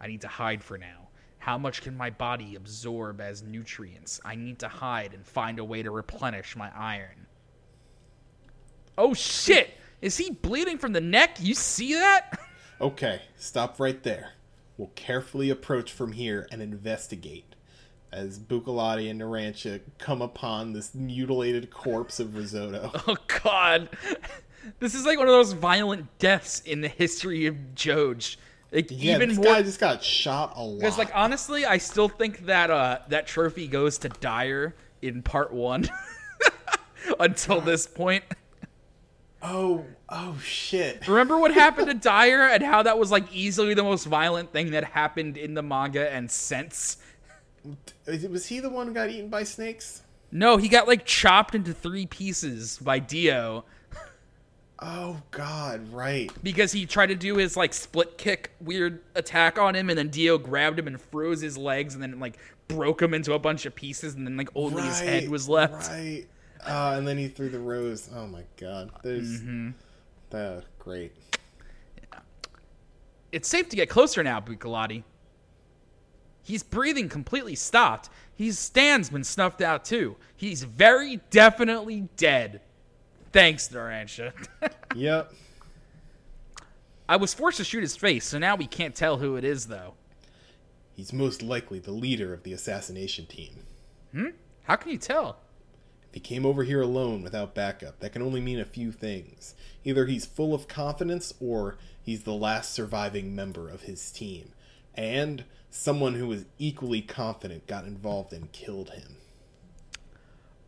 I 0.00 0.08
need 0.08 0.22
to 0.22 0.28
hide 0.28 0.64
for 0.64 0.78
now. 0.78 1.08
How 1.38 1.58
much 1.58 1.82
can 1.82 1.96
my 1.96 2.10
body 2.10 2.56
absorb 2.56 3.20
as 3.20 3.44
nutrients? 3.44 4.20
I 4.24 4.34
need 4.34 4.58
to 4.60 4.68
hide 4.68 5.14
and 5.14 5.24
find 5.24 5.60
a 5.60 5.64
way 5.64 5.84
to 5.84 5.92
replenish 5.92 6.56
my 6.56 6.72
iron. 6.76 7.28
Oh 8.98 9.14
shit! 9.14 9.70
Is 10.00 10.16
he 10.16 10.30
bleeding 10.30 10.78
from 10.78 10.92
the 10.92 11.00
neck? 11.00 11.38
You 11.40 11.54
see 11.54 11.94
that? 11.94 12.40
Okay, 12.80 13.22
stop 13.36 13.78
right 13.78 14.02
there. 14.02 14.32
We'll 14.76 14.90
carefully 14.94 15.50
approach 15.50 15.92
from 15.92 16.12
here 16.12 16.46
and 16.50 16.60
investigate. 16.62 17.54
As 18.12 18.38
Bucciarati 18.38 19.10
and 19.10 19.20
Narancia 19.20 19.80
come 19.98 20.20
upon 20.20 20.72
this 20.74 20.94
mutilated 20.94 21.70
corpse 21.70 22.20
of 22.20 22.34
Risotto. 22.36 22.90
Oh 23.08 23.16
god. 23.42 23.88
This 24.80 24.94
is 24.94 25.04
like 25.06 25.18
one 25.18 25.28
of 25.28 25.32
those 25.32 25.52
violent 25.54 26.06
deaths 26.18 26.60
in 26.60 26.82
the 26.82 26.88
history 26.88 27.46
of 27.46 27.56
Joj. 27.74 28.36
Like 28.70 28.88
Yeah, 28.90 29.16
even 29.16 29.30
this 29.30 29.38
more 29.38 29.46
guy 29.46 29.62
just 29.62 29.80
got 29.80 30.02
shot 30.02 30.52
a 30.56 30.62
lot. 30.62 30.78
because 30.80 30.98
like 30.98 31.10
honestly, 31.14 31.64
I 31.64 31.78
still 31.78 32.08
think 32.08 32.46
that 32.46 32.70
uh 32.70 32.98
that 33.08 33.26
trophy 33.26 33.66
goes 33.66 33.98
to 33.98 34.08
Dyer 34.08 34.74
in 35.00 35.22
part 35.22 35.52
1 35.52 35.88
until 37.20 37.60
this 37.60 37.86
point. 37.86 38.24
Oh, 39.42 39.84
oh 40.08 40.38
shit. 40.42 41.06
Remember 41.06 41.38
what 41.38 41.52
happened 41.52 41.88
to 41.88 41.94
Dyer 42.08 42.48
and 42.48 42.62
how 42.62 42.82
that 42.82 42.98
was 42.98 43.10
like 43.10 43.32
easily 43.32 43.74
the 43.74 43.82
most 43.82 44.06
violent 44.06 44.52
thing 44.52 44.70
that 44.72 44.84
happened 44.84 45.36
in 45.36 45.54
the 45.54 45.62
manga 45.62 46.12
and 46.12 46.30
since? 46.30 46.98
Was 48.06 48.46
he 48.46 48.60
the 48.60 48.70
one 48.70 48.88
who 48.88 48.94
got 48.94 49.10
eaten 49.10 49.28
by 49.28 49.44
snakes? 49.44 50.02
No, 50.30 50.56
he 50.56 50.68
got 50.68 50.88
like 50.88 51.04
chopped 51.04 51.54
into 51.54 51.72
three 51.72 52.06
pieces 52.06 52.78
by 52.78 52.98
Dio 52.98 53.64
Oh 54.84 55.22
god, 55.30 55.92
right. 55.92 56.30
because 56.42 56.72
he 56.72 56.86
tried 56.86 57.06
to 57.06 57.14
do 57.14 57.36
his 57.36 57.56
like 57.56 57.72
split 57.72 58.18
kick 58.18 58.50
weird 58.60 59.00
attack 59.14 59.56
on 59.56 59.76
him 59.76 59.88
and 59.88 59.96
then 59.96 60.08
Dio 60.08 60.38
grabbed 60.38 60.78
him 60.78 60.88
and 60.88 61.00
froze 61.00 61.40
his 61.40 61.56
legs 61.56 61.94
and 61.94 62.02
then 62.02 62.18
like 62.18 62.36
broke 62.66 63.00
him 63.00 63.14
into 63.14 63.32
a 63.32 63.38
bunch 63.38 63.64
of 63.64 63.76
pieces 63.76 64.14
and 64.14 64.26
then 64.26 64.36
like 64.36 64.48
only 64.56 64.82
his 64.82 64.98
head 64.98 65.28
was 65.28 65.48
left. 65.48 65.88
Right. 65.88 66.26
Uh, 66.64 66.94
and 66.96 67.06
then 67.06 67.18
he 67.18 67.28
threw 67.28 67.48
the 67.48 67.58
rose. 67.58 68.08
Oh 68.14 68.26
my 68.26 68.44
god. 68.56 68.90
There's 69.02 69.40
Mm-hmm. 69.40 69.70
that 70.30 70.64
great. 70.78 71.12
It's 73.32 73.48
safe 73.48 73.68
to 73.70 73.76
get 73.76 73.88
closer 73.88 74.22
now, 74.22 74.40
Bucciarati. 74.40 75.02
He's 76.42 76.62
breathing 76.62 77.08
completely 77.08 77.54
stopped. 77.54 78.10
His 78.34 78.58
stand's 78.58 79.08
been 79.10 79.24
snuffed 79.24 79.60
out 79.62 79.84
too. 79.84 80.16
He's 80.36 80.64
very 80.64 81.20
definitely 81.30 82.08
dead. 82.16 82.60
Thanks, 83.32 83.68
Narancia. 83.68 84.32
Yep. 84.94 85.32
I 87.08 87.16
was 87.16 87.32
forced 87.32 87.56
to 87.58 87.64
shoot 87.64 87.80
his 87.80 87.96
face, 87.96 88.26
so 88.26 88.38
now 88.38 88.56
we 88.56 88.66
can't 88.66 88.94
tell 88.94 89.16
who 89.16 89.36
it 89.36 89.44
is, 89.44 89.66
though. 89.66 89.94
He's 90.94 91.12
most 91.14 91.42
likely 91.42 91.78
the 91.78 91.90
leader 91.92 92.34
of 92.34 92.42
the 92.42 92.52
assassination 92.52 93.24
team. 93.26 93.64
Hmm? 94.12 94.26
How 94.64 94.76
can 94.76 94.90
you 94.92 94.98
tell? 94.98 95.38
He 96.12 96.20
came 96.20 96.44
over 96.44 96.62
here 96.62 96.82
alone 96.82 97.22
without 97.22 97.54
backup, 97.54 98.00
that 98.00 98.12
can 98.12 98.22
only 98.22 98.40
mean 98.40 98.60
a 98.60 98.66
few 98.66 98.92
things. 98.92 99.54
Either 99.82 100.06
he's 100.06 100.26
full 100.26 100.54
of 100.54 100.68
confidence 100.68 101.32
or 101.40 101.78
he's 102.02 102.22
the 102.24 102.34
last 102.34 102.72
surviving 102.72 103.34
member 103.34 103.68
of 103.70 103.82
his 103.82 104.10
team. 104.10 104.52
And 104.94 105.44
someone 105.70 106.14
who 106.14 106.28
was 106.28 106.44
equally 106.58 107.00
confident 107.00 107.66
got 107.66 107.86
involved 107.86 108.32
and 108.34 108.52
killed 108.52 108.90
him. 108.90 109.16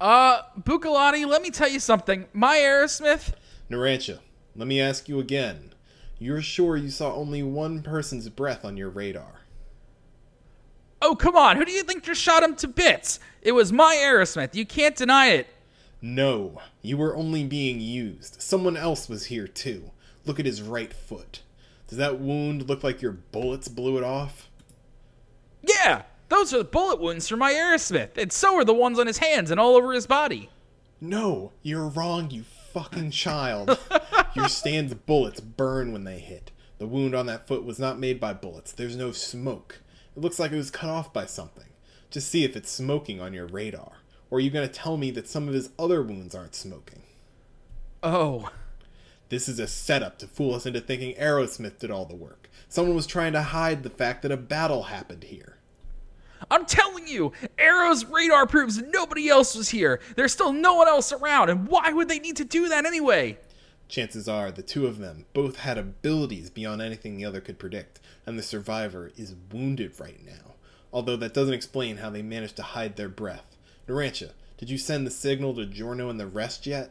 Uh, 0.00 0.42
Bucciarati, 0.58 1.26
let 1.26 1.42
me 1.42 1.50
tell 1.50 1.68
you 1.68 1.78
something. 1.78 2.26
My 2.32 2.56
Aerosmith, 2.56 3.34
Narancia, 3.70 4.20
let 4.56 4.66
me 4.66 4.80
ask 4.80 5.08
you 5.08 5.20
again. 5.20 5.74
You're 6.18 6.42
sure 6.42 6.76
you 6.76 6.90
saw 6.90 7.14
only 7.14 7.42
one 7.42 7.82
person's 7.82 8.28
breath 8.28 8.64
on 8.64 8.76
your 8.76 8.88
radar? 8.88 9.43
Oh, 11.04 11.14
come 11.14 11.36
on. 11.36 11.56
Who 11.56 11.64
do 11.64 11.72
you 11.72 11.82
think 11.82 12.02
just 12.02 12.20
shot 12.20 12.42
him 12.42 12.56
to 12.56 12.68
bits? 12.68 13.20
It 13.42 13.52
was 13.52 13.72
my 13.72 13.94
Aerosmith. 13.96 14.54
You 14.54 14.66
can't 14.66 14.96
deny 14.96 15.28
it. 15.28 15.46
No, 16.00 16.60
you 16.82 16.96
were 16.96 17.14
only 17.14 17.44
being 17.44 17.80
used. 17.80 18.42
Someone 18.42 18.76
else 18.76 19.08
was 19.08 19.26
here 19.26 19.46
too. 19.46 19.90
Look 20.26 20.40
at 20.40 20.46
his 20.46 20.62
right 20.62 20.92
foot. 20.92 21.42
Does 21.86 21.98
that 21.98 22.18
wound 22.18 22.68
look 22.68 22.82
like 22.82 23.02
your 23.02 23.12
bullets 23.12 23.68
blew 23.68 23.98
it 23.98 24.04
off? 24.04 24.48
Yeah, 25.62 26.02
those 26.28 26.52
are 26.52 26.58
the 26.58 26.64
bullet 26.64 27.00
wounds 27.00 27.28
from 27.28 27.38
my 27.38 27.52
Aerosmith, 27.52 28.18
and 28.18 28.32
so 28.32 28.56
are 28.56 28.64
the 28.64 28.74
ones 28.74 28.98
on 28.98 29.06
his 29.06 29.18
hands 29.18 29.50
and 29.50 29.60
all 29.60 29.76
over 29.76 29.92
his 29.92 30.06
body. 30.06 30.50
No, 31.00 31.52
you're 31.62 31.88
wrong, 31.88 32.30
you 32.30 32.44
fucking 32.72 33.10
child. 33.10 33.78
Your 34.34 34.48
stand's 34.48 34.94
bullets 34.94 35.40
burn 35.40 35.92
when 35.92 36.04
they 36.04 36.18
hit. 36.18 36.50
The 36.78 36.86
wound 36.86 37.14
on 37.14 37.26
that 37.26 37.46
foot 37.46 37.64
was 37.64 37.78
not 37.78 37.98
made 37.98 38.18
by 38.18 38.32
bullets. 38.32 38.72
There's 38.72 38.96
no 38.96 39.12
smoke. 39.12 39.80
It 40.16 40.20
looks 40.20 40.38
like 40.38 40.52
it 40.52 40.56
was 40.56 40.70
cut 40.70 40.90
off 40.90 41.12
by 41.12 41.26
something. 41.26 41.64
Just 42.10 42.28
see 42.28 42.44
if 42.44 42.56
it's 42.56 42.70
smoking 42.70 43.20
on 43.20 43.32
your 43.32 43.46
radar. 43.46 43.98
Or 44.30 44.38
are 44.38 44.40
you 44.40 44.50
going 44.50 44.66
to 44.66 44.72
tell 44.72 44.96
me 44.96 45.10
that 45.12 45.28
some 45.28 45.48
of 45.48 45.54
his 45.54 45.70
other 45.78 46.02
wounds 46.02 46.34
aren't 46.34 46.54
smoking? 46.54 47.02
Oh. 48.02 48.50
This 49.28 49.48
is 49.48 49.58
a 49.58 49.66
setup 49.66 50.18
to 50.18 50.26
fool 50.26 50.54
us 50.54 50.66
into 50.66 50.80
thinking 50.80 51.14
Aerosmith 51.16 51.78
did 51.78 51.90
all 51.90 52.04
the 52.04 52.14
work. 52.14 52.48
Someone 52.68 52.94
was 52.94 53.06
trying 53.06 53.32
to 53.32 53.42
hide 53.42 53.82
the 53.82 53.90
fact 53.90 54.22
that 54.22 54.32
a 54.32 54.36
battle 54.36 54.84
happened 54.84 55.24
here. 55.24 55.58
I'm 56.50 56.66
telling 56.66 57.08
you, 57.08 57.32
Arrow's 57.58 58.04
radar 58.04 58.46
proves 58.46 58.82
nobody 58.82 59.28
else 59.28 59.54
was 59.54 59.70
here. 59.70 60.00
There's 60.16 60.32
still 60.32 60.52
no 60.52 60.74
one 60.74 60.88
else 60.88 61.12
around, 61.12 61.50
and 61.50 61.66
why 61.66 61.92
would 61.92 62.08
they 62.08 62.18
need 62.18 62.36
to 62.36 62.44
do 62.44 62.68
that 62.68 62.84
anyway? 62.84 63.38
Chances 63.94 64.28
are 64.28 64.50
the 64.50 64.60
two 64.60 64.88
of 64.88 64.98
them 64.98 65.24
both 65.34 65.58
had 65.58 65.78
abilities 65.78 66.50
beyond 66.50 66.82
anything 66.82 67.14
the 67.14 67.24
other 67.24 67.40
could 67.40 67.60
predict, 67.60 68.00
and 68.26 68.36
the 68.36 68.42
survivor 68.42 69.12
is 69.16 69.36
wounded 69.52 70.00
right 70.00 70.18
now. 70.26 70.56
Although 70.92 71.14
that 71.18 71.32
doesn't 71.32 71.54
explain 71.54 71.98
how 71.98 72.10
they 72.10 72.20
managed 72.20 72.56
to 72.56 72.64
hide 72.64 72.96
their 72.96 73.08
breath. 73.08 73.56
Narancia, 73.86 74.32
did 74.58 74.68
you 74.68 74.78
send 74.78 75.06
the 75.06 75.12
signal 75.12 75.54
to 75.54 75.64
Giorno 75.64 76.08
and 76.08 76.18
the 76.18 76.26
rest 76.26 76.66
yet? 76.66 76.90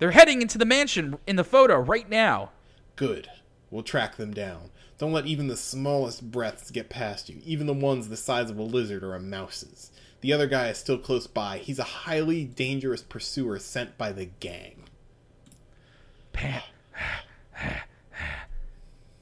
They're 0.00 0.10
heading 0.10 0.42
into 0.42 0.58
the 0.58 0.64
mansion 0.64 1.18
in 1.24 1.36
the 1.36 1.44
photo 1.44 1.78
right 1.78 2.10
now. 2.10 2.50
Good. 2.96 3.30
We'll 3.70 3.84
track 3.84 4.16
them 4.16 4.34
down. 4.34 4.70
Don't 4.98 5.12
let 5.12 5.26
even 5.26 5.46
the 5.46 5.56
smallest 5.56 6.32
breaths 6.32 6.72
get 6.72 6.90
past 6.90 7.28
you, 7.28 7.42
even 7.44 7.68
the 7.68 7.72
ones 7.72 8.08
the 8.08 8.16
size 8.16 8.50
of 8.50 8.58
a 8.58 8.62
lizard 8.64 9.04
or 9.04 9.14
a 9.14 9.20
mouse's. 9.20 9.92
The 10.20 10.32
other 10.32 10.48
guy 10.48 10.70
is 10.70 10.78
still 10.78 10.98
close 10.98 11.28
by. 11.28 11.58
He's 11.58 11.78
a 11.78 11.84
highly 11.84 12.44
dangerous 12.44 13.02
pursuer 13.02 13.60
sent 13.60 13.96
by 13.96 14.10
the 14.10 14.26
gang. 14.26 14.83
Pan. 16.34 16.62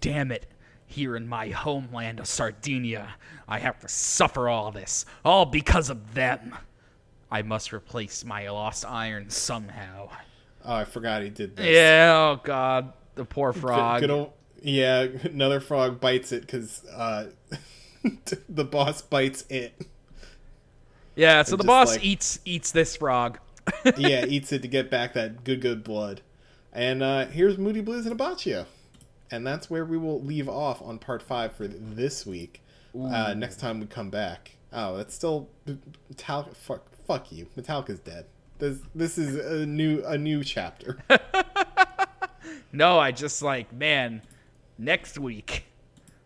Damn 0.01 0.33
it. 0.33 0.47
Here 0.87 1.17
in 1.17 1.27
my 1.27 1.49
homeland 1.49 2.19
of 2.21 2.27
Sardinia, 2.27 3.15
I 3.49 3.61
have 3.61 3.79
to 3.81 3.89
suffer 3.89 4.49
all 4.49 4.71
this, 4.73 5.07
all 5.25 5.47
because 5.47 5.89
of 5.89 6.13
them. 6.13 6.55
I 7.31 7.41
must 7.41 7.73
replace 7.73 8.25
my 8.27 8.51
lost 8.51 8.85
iron 8.87 9.31
somehow. 9.31 10.11
Oh, 10.65 10.75
I 10.75 10.85
forgot 10.85 11.23
he 11.23 11.31
did 11.31 11.57
this. 11.57 11.65
Yeah, 11.67 12.13
oh 12.15 12.41
god, 12.45 12.93
the 13.15 13.25
poor 13.25 13.55
frog. 13.55 14.01
good 14.03 14.11
old- 14.11 14.33
yeah, 14.61 15.07
another 15.25 15.61
frog 15.61 15.99
bites 15.99 16.31
it 16.31 16.43
because 16.43 16.85
uh, 16.95 17.29
the 18.51 18.65
boss 18.65 19.01
bites 19.01 19.45
it. 19.49 19.87
yeah, 21.17 21.43
so 21.43 21.57
the 21.57 21.65
boss 21.65 21.93
like- 21.93 22.05
eats 22.05 22.39
eats 22.45 22.71
this 22.71 22.97
frog. 22.97 23.39
yeah, 23.97 24.27
eats 24.29 24.53
it 24.53 24.61
to 24.61 24.69
get 24.69 24.91
back 24.91 25.15
that 25.15 25.43
good, 25.43 25.63
good 25.63 25.83
blood. 25.83 26.21
And 26.73 27.03
uh, 27.03 27.27
here's 27.27 27.59
Moody 27.59 27.81
Blues 27.81 28.07
and 28.07 28.19
Abbacchio. 28.19 28.67
And 29.31 29.47
that's 29.47 29.71
where 29.71 29.85
we 29.85 29.97
will 29.97 30.21
leave 30.21 30.49
off 30.49 30.83
on 30.83 30.99
part 30.99 31.23
five 31.23 31.53
for 31.53 31.67
this 31.67 32.27
week. 32.27 32.63
Uh, 32.99 33.33
next 33.35 33.59
time 33.59 33.81
we 33.81 33.87
come 33.87 34.11
back. 34.11 34.57
Oh, 34.73 34.97
that's 34.97 35.15
still 35.15 35.49
Metallica. 36.13 36.55
Fuck, 36.55 36.87
fuck 37.07 37.33
you. 37.33 37.47
Metallica's 37.57 38.01
dead. 38.01 38.27
This 38.59 38.79
this 38.95 39.17
is 39.19 39.35
a 39.37 39.67
new 39.67 40.03
a 40.05 40.19
new 40.19 40.45
chapter. 40.45 40.99
No, 42.73 42.99
I 42.99 43.13
just 43.13 43.43
like, 43.43 43.71
man, 43.71 44.23
next 44.79 45.19
week. 45.19 45.67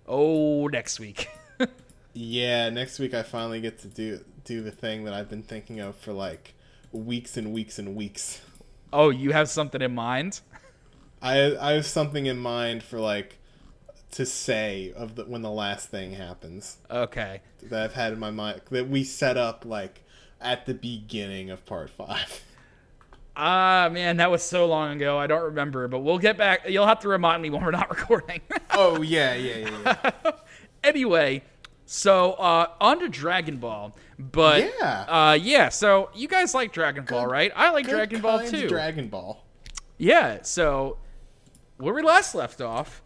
Oh, 0.07 0.69
next 0.69 1.01
week. 1.01 1.29
yeah, 2.13 2.69
next 2.71 3.01
week 3.01 3.15
I 3.15 3.25
finally 3.25 3.61
get 3.61 3.81
to 3.81 3.89
do 3.89 4.25
do 4.45 4.63
the 4.63 4.71
thing 4.71 5.05
that 5.05 5.13
I've 5.13 5.29
been 5.29 5.43
thinking 5.43 5.81
of 5.81 5.97
for 5.97 6.13
like 6.13 6.55
weeks 6.93 7.37
and 7.37 7.53
weeks 7.53 7.81
and 7.81 7.97
weeks. 7.97 8.41
Oh, 8.93 9.11
you 9.11 9.33
have 9.33 9.49
something 9.49 9.81
in 9.83 9.95
mind? 9.95 10.41
I 11.23 11.57
I 11.57 11.73
have 11.73 11.87
something 11.87 12.27
in 12.27 12.39
mind 12.39 12.83
for 12.83 12.99
like 13.01 13.39
to 14.13 14.25
say 14.27 14.93
of 14.97 15.17
the 15.17 15.25
when 15.25 15.43
the 15.43 15.51
last 15.51 15.89
thing 15.91 16.13
happens 16.13 16.79
Okay. 16.91 17.41
that 17.65 17.83
I've 17.83 17.95
had 17.95 18.13
in 18.13 18.19
my 18.19 18.31
mind 18.31 18.63
that 18.71 18.89
we 18.89 19.03
set 19.05 19.37
up 19.37 19.65
like 19.67 20.03
at 20.41 20.67
the 20.67 20.75
beginning 20.75 21.51
of 21.51 21.65
part 21.67 21.91
five. 21.91 22.43
Ah, 23.39 23.91
man, 23.93 24.17
that 24.17 24.31
was 24.31 24.43
so 24.43 24.65
long 24.67 24.97
ago. 24.97 25.19
I 25.19 25.27
don't 25.27 25.43
remember, 25.43 25.89
but 25.89 25.99
we'll 25.99 26.19
get 26.19 26.39
back. 26.39 26.63
You'll 26.69 26.87
have 26.87 27.01
to 27.01 27.09
remind 27.09 27.43
me 27.43 27.51
when 27.51 27.63
we're 27.63 27.71
not 27.71 27.91
recording. 27.95 28.41
Oh 28.71 29.03
yeah, 29.03 29.35
yeah, 29.35 29.57
yeah. 29.85 30.11
yeah. 30.25 30.31
anyway, 30.85 31.43
so 31.87 32.33
uh, 32.35 32.69
on 32.81 32.99
to 33.01 33.09
Dragon 33.09 33.57
Ball. 33.59 33.95
But 34.19 34.73
Yeah. 34.81 35.05
uh, 35.09 35.39
yeah. 35.41 35.69
So 35.71 36.11
you 36.15 36.29
guys 36.29 36.55
like 36.55 36.73
Dragon 36.73 37.05
Ball, 37.05 37.27
right? 37.27 37.53
I 37.57 37.71
like 37.71 37.89
Dragon 37.89 38.21
Ball 38.21 38.45
too. 38.47 38.69
Dragon 38.69 39.09
Ball. 39.09 39.43
yeah. 39.99 40.39
So 40.43 40.99
where 41.79 41.95
we 41.95 42.03
last 42.03 42.35
left 42.35 42.61
off, 42.61 43.03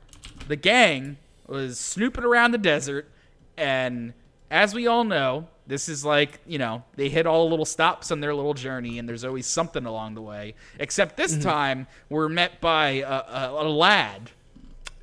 the 0.49 0.57
gang 0.57 1.17
was 1.47 1.79
snooping 1.79 2.25
around 2.25 2.53
the 2.53 2.59
desert, 2.59 3.09
and 3.57 4.15
as 4.51 4.73
we 4.75 4.87
all 4.87 5.05
know, 5.05 5.49
this 5.67 5.89
is 5.89 6.05
like 6.05 6.41
you 6.47 6.59
know 6.59 6.83
they 6.97 7.09
hit 7.09 7.27
all 7.27 7.45
the 7.45 7.51
little 7.51 7.65
stops 7.65 8.11
on 8.13 8.21
their 8.21 8.35
little 8.35 8.55
journey, 8.55 8.99
and 8.99 9.09
there's 9.09 9.25
always 9.25 9.47
something 9.47 9.85
along 9.87 10.15
the 10.15 10.23
way. 10.23 10.55
Except 10.79 11.17
this 11.17 11.33
Mm-hmm. 11.33 11.43
time, 11.49 11.87
we're 12.09 12.29
met 12.29 12.61
by 12.61 12.89
a, 13.05 13.09
a, 13.09 13.51
a 13.63 13.69
lad, 13.69 14.31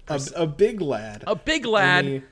A, 0.07 0.21
a 0.35 0.47
big 0.47 0.79
lad. 0.81 1.23
a 1.27 1.35
big 1.35 1.65
lad. 1.65 2.23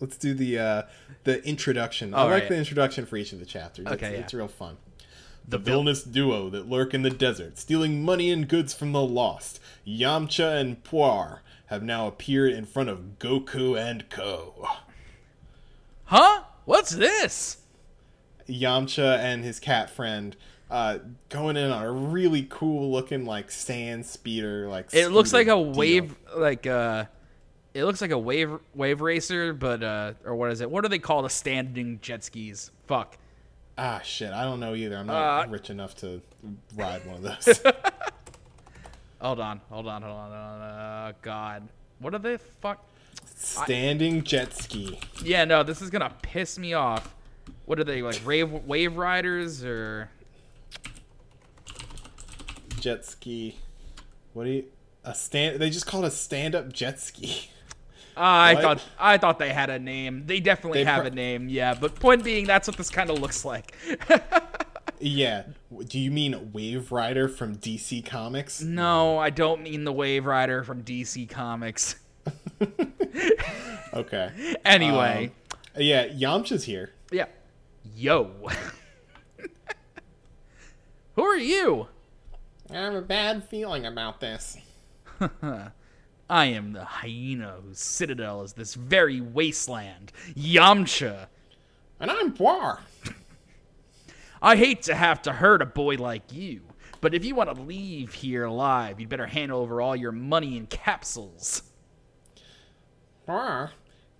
Let's 0.00 0.16
do 0.16 0.34
the 0.34 0.58
uh, 0.58 0.82
the 1.24 1.44
introduction. 1.46 2.14
I 2.14 2.18
All 2.18 2.24
like 2.26 2.42
right. 2.42 2.48
the 2.50 2.56
introduction 2.56 3.06
for 3.06 3.16
each 3.16 3.32
of 3.32 3.40
the 3.40 3.46
chapters. 3.46 3.86
Okay, 3.86 4.06
it's, 4.06 4.14
yeah. 4.14 4.20
it's 4.20 4.34
real 4.34 4.48
fun. 4.48 4.76
The 5.46 5.58
villainous 5.58 6.02
duo 6.02 6.50
that 6.50 6.68
lurk 6.68 6.92
in 6.92 7.02
the 7.02 7.10
desert, 7.10 7.58
stealing 7.58 8.04
money 8.04 8.30
and 8.30 8.46
goods 8.46 8.74
from 8.74 8.92
the 8.92 9.02
lost, 9.02 9.60
Yamcha 9.86 10.60
and 10.60 10.84
Puar, 10.84 11.38
have 11.66 11.82
now 11.82 12.06
appeared 12.06 12.52
in 12.52 12.66
front 12.66 12.90
of 12.90 13.18
Goku 13.18 13.78
and 13.78 14.08
Co. 14.10 14.68
Huh? 16.04 16.42
What's 16.66 16.90
this? 16.90 17.58
Yamcha 18.46 19.18
and 19.18 19.42
his 19.42 19.58
cat 19.58 19.88
friend 19.88 20.36
uh, 20.70 20.98
going 21.28 21.56
in 21.56 21.70
on 21.70 21.82
a 21.82 21.90
really 21.90 22.46
cool 22.48 22.90
looking 22.92 23.24
like 23.24 23.50
sand 23.50 24.04
speeder. 24.06 24.68
Like 24.68 24.92
It 24.92 25.08
looks 25.08 25.32
like 25.32 25.46
a 25.46 25.50
deal. 25.50 25.72
wave, 25.72 26.14
like 26.36 26.66
uh, 26.66 27.06
it 27.74 27.84
looks 27.84 28.00
like 28.00 28.10
a 28.10 28.18
wave 28.18 28.50
wave 28.74 29.00
racer, 29.00 29.52
but 29.52 29.82
uh, 29.82 30.12
or 30.24 30.34
what 30.34 30.50
is 30.50 30.60
it? 30.60 30.70
What 30.70 30.82
do 30.82 30.88
they 30.88 30.98
call 30.98 31.22
the 31.22 31.30
standing 31.30 31.98
jet 32.02 32.24
skis? 32.24 32.70
Fuck. 32.86 33.16
Ah 33.76 34.00
shit, 34.02 34.32
I 34.32 34.42
don't 34.44 34.58
know 34.60 34.74
either. 34.74 34.96
I'm 34.96 35.06
not 35.06 35.46
Uh, 35.46 35.50
rich 35.50 35.70
enough 35.70 35.94
to 35.96 36.20
ride 36.74 37.06
one 37.06 37.16
of 37.16 37.22
those. 37.44 37.60
Hold 39.20 39.40
on, 39.40 39.60
hold 39.68 39.86
on, 39.88 40.02
hold 40.02 40.14
on. 40.16 40.32
Uh, 40.32 41.12
God, 41.22 41.68
what 42.00 42.14
are 42.14 42.18
they? 42.18 42.36
Fuck. 42.36 42.84
Standing 43.36 44.22
jet 44.24 44.52
ski. 44.54 44.98
Yeah, 45.22 45.44
no, 45.44 45.62
this 45.62 45.80
is 45.82 45.90
gonna 45.90 46.12
piss 46.22 46.58
me 46.58 46.72
off. 46.74 47.14
What 47.66 47.78
are 47.78 47.84
they 47.84 48.02
like? 48.02 48.20
Wave 48.26 48.50
wave 48.66 48.96
riders 48.96 49.62
or? 49.64 50.08
jet 52.80 53.04
ski. 53.04 53.56
What 54.32 54.44
do 54.44 54.50
you 54.50 54.64
a 55.04 55.14
stand? 55.14 55.58
They 55.60 55.70
just 55.70 55.86
called 55.86 56.04
a 56.04 56.10
stand-up 56.10 56.72
jet 56.72 57.00
ski. 57.00 57.50
I 58.18 58.54
What? 58.54 58.62
thought 58.62 58.84
I 58.98 59.16
thought 59.18 59.38
they 59.38 59.52
had 59.52 59.70
a 59.70 59.78
name. 59.78 60.24
They 60.26 60.40
definitely 60.40 60.80
They 60.80 60.84
have 60.84 61.00
pro- 61.02 61.06
a 61.06 61.14
name, 61.14 61.48
yeah. 61.48 61.74
But 61.74 61.94
point 61.94 62.24
being, 62.24 62.46
that's 62.46 62.66
what 62.68 62.76
this 62.76 62.90
kind 62.90 63.10
of 63.10 63.18
looks 63.20 63.44
like. 63.44 63.74
yeah. 65.00 65.44
Do 65.86 65.98
you 65.98 66.10
mean 66.10 66.50
Wave 66.52 66.90
Rider 66.90 67.28
from 67.28 67.56
DC 67.56 68.04
Comics? 68.04 68.60
no, 68.60 69.18
I 69.18 69.30
don't 69.30 69.62
mean 69.62 69.84
the 69.84 69.92
Wave 69.92 70.26
Rider 70.26 70.64
from 70.64 70.82
DC 70.82 71.28
Comics. 71.28 71.96
Okay. 73.94 74.30
Anyway, 74.66 75.32
um, 75.52 75.58
Yeah, 75.82 76.06
Yamcha's 76.08 76.64
here. 76.64 76.92
yeah. 77.10 77.24
Yo. 77.96 78.30
Who 81.16 81.22
are 81.22 81.36
you? 81.38 81.88
I 82.70 82.74
have 82.74 82.94
a 82.94 83.00
bad 83.00 83.48
feeling 83.48 83.86
about 83.86 84.20
this. 84.20 84.58
I 86.30 86.46
am 86.46 86.72
the 86.72 86.84
hyena 86.84 87.56
whose 87.64 87.80
citadel 87.80 88.42
is 88.42 88.52
this 88.52 88.74
very 88.74 89.20
wasteland, 89.20 90.12
Yamcha. 90.34 91.26
And 92.00 92.10
I'm 92.10 92.32
Puar. 92.34 92.80
I 94.40 94.56
hate 94.56 94.82
to 94.82 94.94
have 94.94 95.22
to 95.22 95.32
hurt 95.32 95.62
a 95.62 95.66
boy 95.66 95.96
like 95.96 96.32
you, 96.32 96.60
but 97.00 97.14
if 97.14 97.24
you 97.24 97.34
want 97.34 97.54
to 97.54 97.60
leave 97.62 98.12
here 98.14 98.44
alive, 98.44 99.00
you'd 99.00 99.08
better 99.08 99.26
hand 99.26 99.50
over 99.52 99.80
all 99.80 99.96
your 99.96 100.12
money 100.12 100.56
in 100.56 100.66
capsules. 100.66 101.62
Puar? 103.26 103.70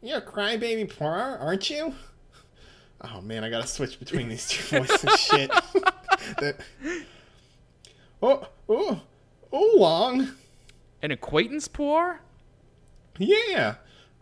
You're 0.02 0.18
a 0.18 0.22
crybaby 0.22 0.90
Puar, 0.92 1.40
aren't 1.40 1.68
you? 1.70 1.94
Oh 3.02 3.20
man, 3.20 3.44
I 3.44 3.50
gotta 3.50 3.66
switch 3.66 3.98
between 4.00 4.28
these 4.28 4.48
two 4.48 4.78
voices. 4.78 5.20
Shit. 5.20 5.50
That- 6.40 6.60
Oh, 8.20 8.48
oh, 8.68 9.00
Oolong. 9.54 10.30
An 11.02 11.10
acquaintance, 11.10 11.68
Puar? 11.68 12.18
Yeah. 13.18 13.76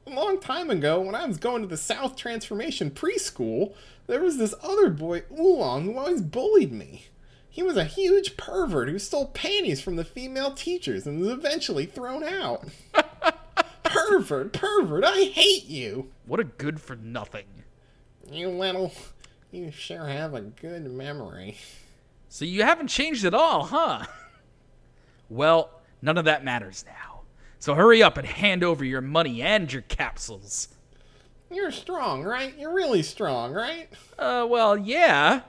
A 0.06 0.10
long 0.10 0.38
time 0.38 0.70
ago, 0.70 1.00
when 1.00 1.14
I 1.14 1.26
was 1.26 1.38
going 1.38 1.62
to 1.62 1.68
the 1.68 1.76
South 1.76 2.16
Transformation 2.16 2.90
preschool, 2.90 3.74
there 4.06 4.20
was 4.20 4.38
this 4.38 4.54
other 4.62 4.90
boy, 4.90 5.22
Oolong, 5.36 5.84
who 5.84 5.98
always 5.98 6.22
bullied 6.22 6.72
me. 6.72 7.06
He 7.48 7.62
was 7.62 7.76
a 7.76 7.84
huge 7.84 8.36
pervert 8.36 8.88
who 8.88 8.98
stole 8.98 9.28
panties 9.28 9.80
from 9.80 9.96
the 9.96 10.04
female 10.04 10.52
teachers 10.52 11.06
and 11.06 11.18
was 11.18 11.30
eventually 11.30 11.86
thrown 11.86 12.22
out. 12.22 12.68
pervert, 13.82 14.52
pervert! 14.52 15.04
I 15.04 15.22
hate 15.22 15.64
you. 15.64 16.10
What 16.26 16.38
a 16.38 16.44
good 16.44 16.80
for 16.80 16.96
nothing. 16.96 17.46
You 18.30 18.50
little, 18.50 18.92
you 19.50 19.70
sure 19.70 20.06
have 20.06 20.34
a 20.34 20.42
good 20.42 20.90
memory. 20.90 21.56
So 22.28 22.44
you 22.44 22.62
haven't 22.62 22.88
changed 22.88 23.24
at 23.24 23.34
all, 23.34 23.64
huh? 23.64 24.04
Well, 25.28 25.70
none 26.06 26.16
of 26.16 26.24
that 26.24 26.44
matters 26.44 26.84
now. 26.86 27.20
So 27.58 27.74
hurry 27.74 28.02
up 28.02 28.16
and 28.16 28.26
hand 28.26 28.62
over 28.62 28.84
your 28.84 29.00
money 29.00 29.42
and 29.42 29.70
your 29.70 29.82
capsules. 29.82 30.68
You're 31.50 31.72
strong, 31.72 32.22
right? 32.22 32.56
You're 32.56 32.72
really 32.72 33.02
strong, 33.02 33.52
right? 33.52 33.88
Uh, 34.18 34.46
well, 34.48 34.76
yeah. 34.78 35.42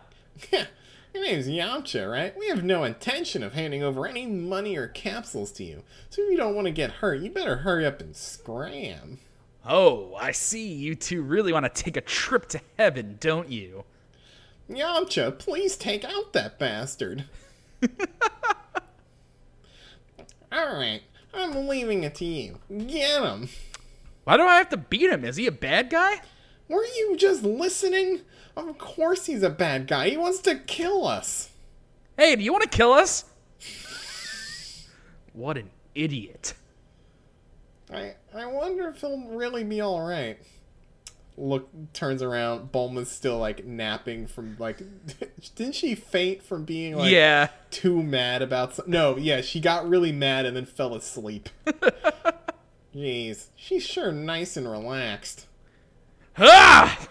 Your 0.52 1.26
name's 1.26 1.48
Yamcha, 1.48 2.12
right? 2.12 2.38
We 2.38 2.48
have 2.50 2.64
no 2.64 2.84
intention 2.84 3.42
of 3.42 3.54
handing 3.54 3.82
over 3.82 4.06
any 4.06 4.28
money 4.28 4.78
or 4.78 4.88
capsules 4.88 5.52
to 5.54 5.64
you. 5.64 5.84
So 6.12 6.22
if 6.22 6.30
you 6.30 6.38
don't 6.38 6.54
want 6.54 6.66
to 6.66 6.72
get 6.72 6.92
hurt, 6.92 7.22
you 7.22 7.32
better 7.32 7.58
hurry 7.58 7.88
up 7.88 8.00
and 8.02 8.16
scram. 8.16 9.18
Oh, 9.66 10.14
I 10.16 10.32
see. 10.32 10.68
You 10.68 10.94
two 10.94 11.24
really 11.24 11.52
want 11.52 11.66
to 11.66 11.84
take 11.84 11.98
a 11.98 12.02
trip 12.02 12.48
to 12.50 12.62
heaven, 12.78 13.18
don't 13.20 13.50
you? 13.50 13.86
Yamcha, 14.70 15.40
please 15.40 15.76
take 15.76 16.06
out 16.06 16.34
that 16.34 16.60
bastard. 16.60 17.26
Alright, 20.54 21.02
I'm 21.34 21.68
leaving 21.68 22.04
it 22.04 22.16
to 22.16 22.26
you. 22.26 22.60
Get 22.70 23.22
him. 23.22 23.50
Why 24.24 24.38
do 24.38 24.44
I 24.44 24.58
have 24.58 24.70
to 24.70 24.78
beat 24.78 25.10
him? 25.10 25.24
Is 25.24 25.36
he 25.38 25.48
a 25.48 25.52
bad 25.52 25.90
guy? 25.90 26.22
Were 26.70 26.84
you 26.84 27.16
just 27.18 27.44
listening? 27.44 28.22
Of 28.56 28.78
course 28.78 29.26
he's 29.26 29.44
a 29.44 29.50
bad 29.50 29.88
guy. 29.88 30.10
He 30.10 30.18
wants 30.18 30.40
to 30.40 30.56
kill 30.56 31.06
us. 31.08 31.50
Hey, 32.18 32.36
do 32.36 32.44
you 32.44 32.52
want 32.52 32.64
to 32.64 32.70
kill 32.70 32.92
us? 32.92 33.26
what 35.34 35.58
an 35.58 35.70
idiot. 35.96 36.54
I 37.94 38.16
I 38.34 38.46
wonder 38.48 38.90
if 38.90 39.00
he'll 39.00 39.28
really 39.30 39.64
be 39.64 39.82
all 39.82 40.02
right. 40.02 40.38
Look, 41.38 41.70
turns 41.94 42.24
around. 42.24 42.72
Bulma's 42.72 43.10
still 43.10 43.38
like 43.38 43.66
napping 43.66 44.28
from 44.28 44.56
like. 44.60 44.82
didn't 45.56 45.76
she 45.76 45.94
faint 45.96 46.44
from 46.44 46.66
being 46.66 46.96
like 46.96 47.12
yeah. 47.12 47.50
too 47.70 48.02
mad 48.02 48.42
about? 48.42 48.76
Some, 48.76 48.90
no, 48.90 49.18
yeah, 49.18 49.42
she 49.42 49.60
got 49.60 49.88
really 49.88 50.12
mad 50.12 50.46
and 50.46 50.56
then 50.56 50.66
fell 50.66 50.96
asleep. 50.96 51.50
Jeez, 52.96 53.48
she's 53.56 53.84
sure 53.86 54.12
nice 54.12 54.58
and 54.58 54.70
relaxed. 54.70 55.46
Ah! 56.38 57.08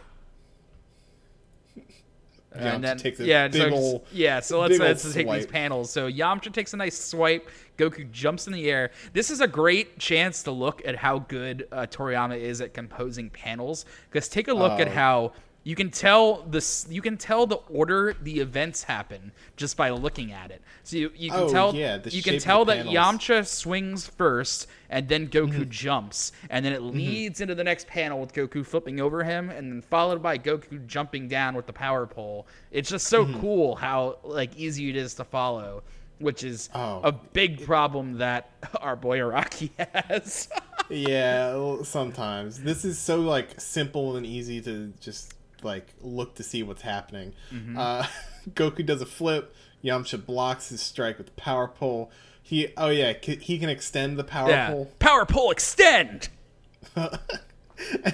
Yamcha 2.57 2.75
And 2.75 2.85
then, 2.85 2.99
yeah, 3.21 3.51
so, 3.51 3.75
ol' 3.75 4.05
yeah. 4.13 4.41
So 4.41 4.61
let's, 4.61 4.79
let's 4.79 5.13
take 5.15 5.31
these 5.31 5.47
panels. 5.47 5.91
So 5.91 6.11
Yamcha 6.11 6.53
takes 6.53 6.75
a 6.75 6.77
nice 6.77 6.99
swipe. 6.99 7.49
Goku 7.79 8.11
jumps 8.11 8.47
in 8.47 8.53
the 8.53 8.71
air. 8.71 8.91
This 9.13 9.31
is 9.31 9.41
a 9.41 9.47
great 9.47 9.99
chance 9.99 10.43
to 10.45 10.51
look 10.51 10.83
at 10.87 10.97
how 10.97 11.19
good 11.21 11.69
uh, 11.71 11.87
Toriyama 11.87 12.39
is 12.39 12.61
at 12.61 12.73
composing 12.73 13.29
panels. 13.31 13.85
Because 14.11 14.29
take 14.29 14.49
a 14.49 14.55
look 14.55 14.81
at 14.81 14.89
Oh. 14.89 14.93
how 14.93 15.33
you 15.67 15.75
can 15.75 15.91
tell 15.91 16.43
this. 16.45 16.87
You 16.89 17.03
can 17.03 17.17
tell 17.17 17.45
the 17.45 17.57
order 17.69 18.15
the 18.23 18.39
events 18.39 18.85
happen 18.85 19.33
just 19.57 19.77
by 19.77 19.91
looking 19.91 20.31
at 20.31 20.53
it. 20.53 20.63
So 20.85 20.97
you, 20.97 21.11
you 21.17 21.29
can 21.33 21.41
Oh, 21.41 21.49
tell 21.51 21.75
yeah, 21.75 21.99
the 21.99 22.11
you 22.11 22.23
can 22.23 22.39
tell 22.39 22.65
that. 22.67 22.87
Yamcha 22.87 23.45
swings 23.45 24.07
first, 24.07 24.69
and 24.91 25.09
then 25.09 25.27
Goku 25.27 25.49
Mm-hmm. 25.63 25.71
jumps, 25.71 26.31
and 26.51 26.65
then 26.65 26.73
it 26.73 26.83
leads 26.83 27.41
into 27.41 27.57
the 27.57 27.65
next 27.65 27.89
panel 27.89 28.21
with 28.21 28.33
Goku 28.33 28.65
flipping 28.65 29.01
over 29.01 29.25
him, 29.25 29.51
and 29.51 29.73
then 29.73 29.83
followed 29.83 30.23
by 30.23 30.39
Goku 30.39 30.87
jumping 30.87 31.27
down 31.27 31.57
with 31.57 31.67
the 31.67 31.73
power 31.73 32.07
pole. 32.07 32.47
It's 32.71 32.89
just 32.89 33.09
so 33.09 33.25
Mm-hmm. 33.25 33.41
cool 33.41 33.75
how 33.75 34.19
like 34.23 34.57
easy 34.57 34.89
it 34.89 34.95
is 34.95 35.15
to 35.15 35.25
follow, 35.25 35.83
which 36.21 36.45
is 36.45 36.69
Oh. 36.77 37.01
a 37.03 37.11
big 37.11 37.67
problem 37.67 38.19
that 38.19 38.53
our 38.81 38.95
boy 38.95 39.19
Araki 39.19 39.71
has. 40.07 40.49
yeah, 40.89 41.83
sometimes 41.83 42.61
this 42.61 42.85
is 42.85 43.01
so 43.01 43.21
like 43.21 43.61
simple 43.61 44.17
and 44.17 44.25
easy 44.25 44.61
to 44.63 44.93
just 45.01 45.33
like 45.63 45.95
look 46.01 46.35
to 46.37 46.43
see 46.43 46.63
what's 46.63 46.83
happening. 46.83 47.35
Mm-hmm. 47.53 47.79
Uh, 47.79 48.07
Goku 48.51 48.85
does 48.85 49.01
a 49.03 49.07
flip. 49.07 49.55
Yamcha 49.85 50.25
blocks 50.25 50.71
his 50.71 50.81
strike 50.81 51.19
with 51.19 51.27
the 51.27 51.33
power 51.33 51.69
pole. 51.69 52.11
He 52.43 52.69
oh 52.77 52.89
yeah, 52.89 53.13
c- 53.23 53.37
he 53.37 53.59
can 53.59 53.69
extend 53.69 54.19
the 54.19 54.25
power 54.25 54.49
yeah, 54.49 54.71
pole 54.71 54.93
power 54.99 55.27
pole 55.27 55.51
extend. 55.51 56.29
and 56.97 57.11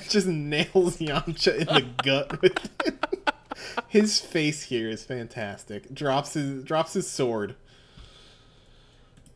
just 0.09 0.27
nails 0.27 0.99
Yamcha 0.99 1.59
in 1.59 1.67
the 1.67 1.87
gut 2.03 2.41
with 2.43 2.71
it. 2.87 3.35
His 3.89 4.21
face 4.21 4.65
here 4.65 4.89
is 4.89 5.05
fantastic. 5.05 5.93
Drops 5.95 6.35
his 6.35 6.65
drops 6.65 6.95
his 6.95 7.09
sword. 7.09 7.55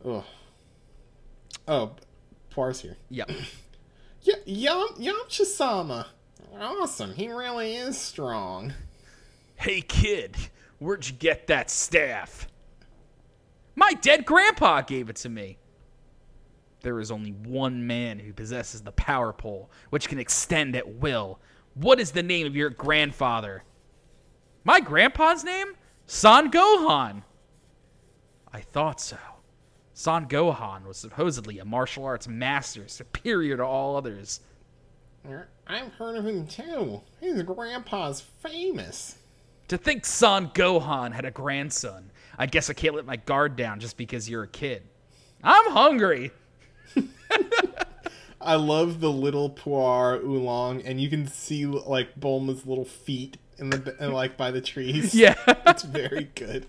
Oh. 0.04 0.24
Oh, 1.68 1.92
Puar's 2.50 2.80
here. 2.80 2.96
Yep. 3.10 3.30
Yeah, 4.22 4.34
Yam 4.46 4.88
Yamcha-sama. 4.98 6.06
Awesome. 6.58 7.12
He 7.12 7.28
really 7.28 7.76
is 7.76 7.98
strong. 7.98 8.72
Hey 9.56 9.80
kid, 9.80 10.36
where'd 10.78 11.06
you 11.06 11.14
get 11.14 11.46
that 11.46 11.70
staff? 11.70 12.48
My 13.74 13.92
dead 13.94 14.24
grandpa 14.24 14.80
gave 14.82 15.10
it 15.10 15.16
to 15.16 15.28
me. 15.28 15.58
There 16.80 17.00
is 17.00 17.10
only 17.10 17.32
one 17.32 17.86
man 17.86 18.18
who 18.18 18.32
possesses 18.32 18.82
the 18.82 18.92
power 18.92 19.32
pole, 19.32 19.70
which 19.90 20.08
can 20.08 20.18
extend 20.18 20.76
at 20.76 20.96
will. 20.96 21.40
What 21.74 22.00
is 22.00 22.12
the 22.12 22.22
name 22.22 22.46
of 22.46 22.56
your 22.56 22.70
grandfather? 22.70 23.64
My 24.64 24.80
grandpa's 24.80 25.44
name? 25.44 25.74
Son 26.06 26.50
Gohan. 26.50 27.22
I 28.52 28.60
thought 28.60 29.00
so. 29.00 29.18
Son 29.92 30.26
Gohan 30.26 30.86
was 30.86 30.96
supposedly 30.96 31.58
a 31.58 31.64
martial 31.64 32.04
arts 32.04 32.28
master 32.28 32.86
superior 32.88 33.56
to 33.56 33.64
all 33.64 33.96
others. 33.96 34.40
I've 35.66 35.92
heard 35.94 36.16
of 36.16 36.26
him 36.26 36.46
too. 36.46 37.02
His 37.20 37.42
grandpa's 37.42 38.20
famous. 38.20 39.16
To 39.68 39.76
think 39.76 40.06
Son 40.06 40.48
Gohan 40.50 41.12
had 41.12 41.24
a 41.24 41.30
grandson. 41.30 42.10
I 42.38 42.46
guess 42.46 42.70
I 42.70 42.72
can't 42.74 42.94
let 42.94 43.06
my 43.06 43.16
guard 43.16 43.56
down 43.56 43.80
just 43.80 43.96
because 43.96 44.28
you're 44.30 44.44
a 44.44 44.48
kid. 44.48 44.82
I'm 45.42 45.72
hungry. 45.72 46.30
I 48.40 48.54
love 48.54 49.00
the 49.00 49.10
little 49.10 49.50
Puar 49.50 50.22
oolong, 50.22 50.82
and 50.82 51.00
you 51.00 51.08
can 51.08 51.26
see 51.26 51.66
like 51.66 52.18
Bulma's 52.20 52.64
little 52.66 52.84
feet 52.84 53.38
in 53.58 53.70
the 53.70 53.96
and, 53.98 54.12
like 54.12 54.36
by 54.36 54.50
the 54.50 54.60
trees. 54.60 55.14
Yeah. 55.14 55.34
it's 55.66 55.82
very 55.82 56.30
good. 56.34 56.66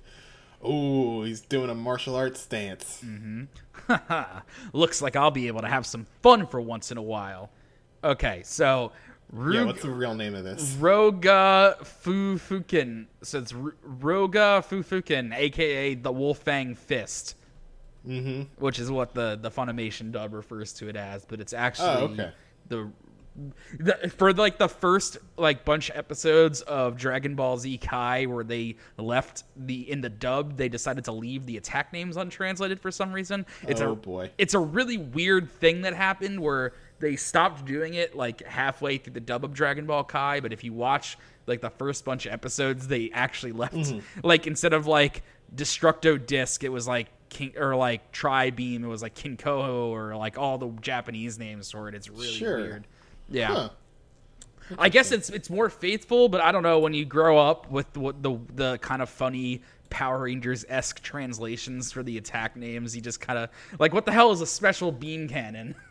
Oh, 0.64 1.24
he's 1.24 1.41
doing 1.41 1.70
a 1.70 1.76
martial 1.76 2.16
arts 2.16 2.41
stance. 2.41 3.03
Mm-hmm. 3.05 4.39
Looks 4.74 5.01
like 5.03 5.16
I'll 5.16 5.30
be 5.30 5.47
able 5.47 5.62
to 5.62 5.68
have 5.68 5.86
some 5.86 6.08
fun 6.24 6.47
for 6.47 6.60
once 6.60 6.91
in 6.91 6.97
a 6.97 7.01
while. 7.01 7.51
Okay, 8.04 8.41
so 8.43 8.91
Rug- 9.32 9.54
Yeah, 9.54 9.64
what's 9.66 9.82
the 9.82 9.89
real 9.89 10.14
name 10.16 10.36
of 10.36 10.43
this? 10.43 10.74
Roga 10.76 11.78
Fufuken. 12.04 13.08
So 13.24 13.39
it's 13.39 13.54
R- 13.54 13.76
Roga 14.00 14.64
Fufuken, 14.66 15.36
aka 15.36 15.95
the 15.95 16.12
Wolfang 16.14 16.76
Fist. 16.78 17.36
Mm-hmm. 18.08 18.43
which 18.64 18.80
is 18.80 18.89
what 18.89 19.14
the 19.14 19.38
the 19.41 19.52
Funimation 19.52 20.14
dub 20.14 20.34
refers 20.34 20.72
to 20.74 20.88
it 20.88 20.95
as, 20.95 21.26
but 21.26 21.41
it's 21.41 21.52
actually 21.52 21.88
Oh, 21.89 22.06
okay. 22.06 22.32
the, 22.70 22.89
the 23.80 24.10
for 24.16 24.32
like 24.34 24.58
the 24.58 24.70
first 24.70 25.18
like 25.36 25.66
bunch 25.66 25.89
of 25.89 25.98
episodes 25.98 26.62
of 26.62 26.95
Dragon 26.95 27.36
Ball 27.36 27.58
Z 27.58 27.78
Kai 27.80 28.26
where 28.28 28.45
they 28.45 28.78
left 28.98 29.43
the 29.58 29.91
in 29.91 30.00
the 30.00 30.10
dub 30.10 30.56
they 30.56 30.70
decided 30.70 31.04
to 31.06 31.12
leave 31.12 31.45
the 31.45 31.58
attack 31.58 31.91
names 31.91 32.16
untranslated 32.16 32.80
for 32.80 32.91
some 32.91 33.12
reason. 33.12 33.45
It's 33.68 33.82
Oh, 33.82 33.91
a 33.91 33.95
boy. 33.95 34.32
It's 34.38 34.54
a 34.54 34.60
really 34.60 34.98
weird 34.98 35.52
thing 35.52 35.82
that 35.82 35.93
happened 35.93 36.39
where 36.39 36.74
they 37.00 37.16
stopped 37.16 37.66
doing 37.66 37.93
it 37.93 38.16
like 38.16 38.43
halfway 38.45 38.98
through 38.98 39.14
the 39.14 39.20
dub 39.20 39.43
of 39.45 39.54
Dragon 39.54 39.86
Ball 39.86 40.04
Kai, 40.04 40.39
but 40.39 40.52
if 40.54 40.64
you 40.64 40.74
watch 40.74 41.18
like 41.45 41.62
the 41.62 41.70
first 41.70 42.04
bunch 42.06 42.26
of 42.26 42.34
episodes, 42.34 42.88
they 42.88 43.10
actually 43.14 43.52
left 43.52 43.76
Mm-hmm. 43.76 44.20
like 44.28 44.48
instead 44.48 44.74
of 44.74 44.88
like 44.88 45.24
Destructo 45.56 46.24
Disc, 46.26 46.64
it 46.64 46.70
was 46.70 46.88
like 46.88 47.08
King 47.30 47.54
or 47.58 47.76
like 47.76 48.12
Tri 48.12 48.50
Beam, 48.50 48.84
it 48.84 48.88
was 48.88 49.02
like 49.02 49.16
Kikoho 49.16 49.88
or 49.89 50.16
like 50.16 50.38
all 50.38 50.58
the 50.58 50.70
Japanese 50.82 51.38
names 51.39 51.72
for 51.72 51.88
it. 51.89 51.95
It's 51.95 52.10
really 52.10 52.28
Sure. 52.28 52.58
weird. 52.58 52.88
Yeah. 53.30 53.54
Huh. 53.54 53.70
I 54.78 54.89
guess 54.89 55.12
it's 55.14 55.30
it's 55.30 55.50
more 55.50 55.70
faithful, 55.70 56.28
but 56.28 56.41
I 56.41 56.52
don't 56.52 56.64
know 56.64 56.80
when 56.80 56.93
you 56.93 57.06
grow 57.06 57.38
up 57.38 57.72
with 57.72 57.95
what 57.98 58.22
the 58.22 58.38
the 58.56 58.78
kind 58.80 59.02
of 59.02 59.10
funny 59.10 59.62
Power 59.89 60.24
Rangers 60.24 60.66
esque 60.68 61.02
translations 61.02 61.93
for 61.93 62.04
the 62.04 62.18
attack 62.18 62.58
names. 62.58 62.93
You 62.93 63.02
just 63.02 63.22
kind 63.22 63.39
of 63.39 63.50
like, 63.80 63.93
what 63.93 64.06
the 64.06 64.12
hell 64.12 64.32
is 64.32 64.41
a 64.41 64.45
special 64.45 64.91
beam 64.91 65.30
cannon? 65.30 65.76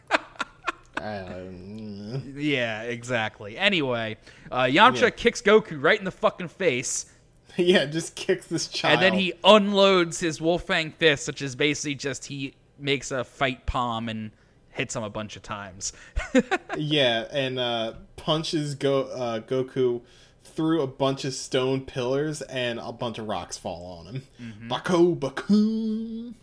Um, 1.01 2.34
yeah, 2.36 2.82
exactly. 2.82 3.57
Anyway, 3.59 4.16
uh, 4.51 4.62
Yamcha 4.64 5.03
Yeah. 5.03 5.11
kicks 5.11 5.42
Goku 5.42 5.82
right 5.82 5.99
in 5.99 6.05
the 6.05 6.11
fucking 6.11 6.49
face, 6.49 7.07
yeah, 7.57 7.84
just 7.86 8.14
kicks 8.16 8.47
this 8.47 8.68
child. 8.68 8.94
and 8.94 9.03
then 9.03 9.12
he 9.18 9.32
unloads 9.44 10.20
his 10.20 10.40
Wolfang 10.40 10.92
fist, 10.92 11.26
which 11.26 11.42
is 11.42 11.55
basically 11.57 11.94
just 11.94 12.26
he 12.26 12.55
makes 12.78 13.11
a 13.11 13.24
fight 13.24 13.64
palm 13.66 14.09
and 14.09 14.30
hits 14.70 14.94
him 14.94 15.03
a 15.03 15.11
bunch 15.11 15.36
of 15.36 15.42
times. 15.42 15.92
Yeah, 16.76 17.24
and 17.32 17.59
uh, 17.59 17.94
punches 18.16 18.74
Go 18.74 19.05
uh, 19.05 19.40
Goku 19.40 20.03
through 20.44 20.82
a 20.82 20.86
bunch 20.86 21.24
of 21.24 21.32
stone 21.32 21.80
pillars, 21.86 22.42
and 22.42 22.78
a 22.78 22.92
bunch 22.92 23.18
of 23.18 23.26
rocks 23.26 23.57
fall 23.57 23.99
on 24.01 24.07
him. 24.14 24.22
Mm-hmm. 24.40 24.68
Baku 24.68 25.14
Baku. 25.14 26.34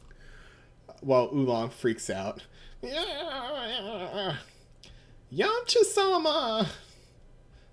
While 1.01 1.29
Oolong 1.33 1.69
freaks 1.69 2.09
out. 2.09 2.41
Yamcha-sama! 5.31 6.69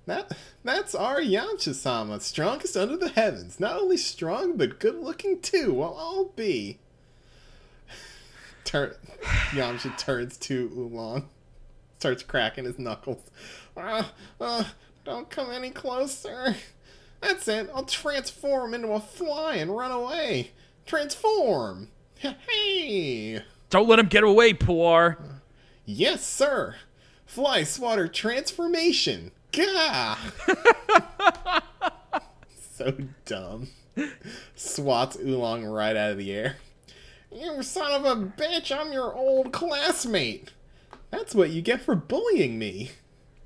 That, 0.06 0.36
that's 0.64 0.94
our 0.94 1.20
Yamcha-sama, 1.20 2.20
strongest 2.20 2.76
under 2.76 2.96
the 2.96 3.08
heavens. 3.08 3.58
Not 3.58 3.76
only 3.76 3.96
strong, 3.96 4.56
but 4.56 4.78
good-looking 4.78 5.40
too, 5.40 5.74
well, 5.74 5.96
I'll 5.98 6.26
be. 6.26 6.78
Turn, 8.64 8.94
Yamcha 9.50 9.98
turns 9.98 10.36
to 10.38 10.70
Oolong, 10.76 11.28
starts 11.98 12.22
cracking 12.22 12.64
his 12.64 12.78
knuckles. 12.78 13.30
Uh, 13.76 14.04
uh, 14.40 14.64
don't 15.04 15.28
come 15.28 15.50
any 15.50 15.70
closer. 15.70 16.54
That's 17.20 17.48
it, 17.48 17.68
I'll 17.74 17.84
transform 17.84 18.74
into 18.74 18.92
a 18.92 19.00
fly 19.00 19.56
and 19.56 19.76
run 19.76 19.90
away. 19.90 20.52
Transform! 20.86 21.88
Hey! 22.16 23.42
Don't 23.70 23.88
let 23.88 24.00
him 24.00 24.06
get 24.06 24.24
away, 24.24 24.52
Puar. 24.52 25.16
Yes, 25.84 26.26
sir! 26.26 26.74
Fly 27.24 27.62
swatter 27.62 28.08
transformation! 28.08 29.30
Gah! 29.52 30.18
so 32.72 32.96
dumb. 33.24 33.68
Swats 34.56 35.16
Oolong 35.16 35.64
right 35.64 35.96
out 35.96 36.10
of 36.10 36.18
the 36.18 36.32
air. 36.32 36.56
You 37.30 37.62
son 37.62 37.92
of 37.92 38.04
a 38.04 38.16
bitch, 38.16 38.76
I'm 38.76 38.92
your 38.92 39.14
old 39.14 39.52
classmate! 39.52 40.52
That's 41.12 41.34
what 41.34 41.50
you 41.50 41.62
get 41.62 41.80
for 41.80 41.94
bullying 41.94 42.58
me! 42.58 42.90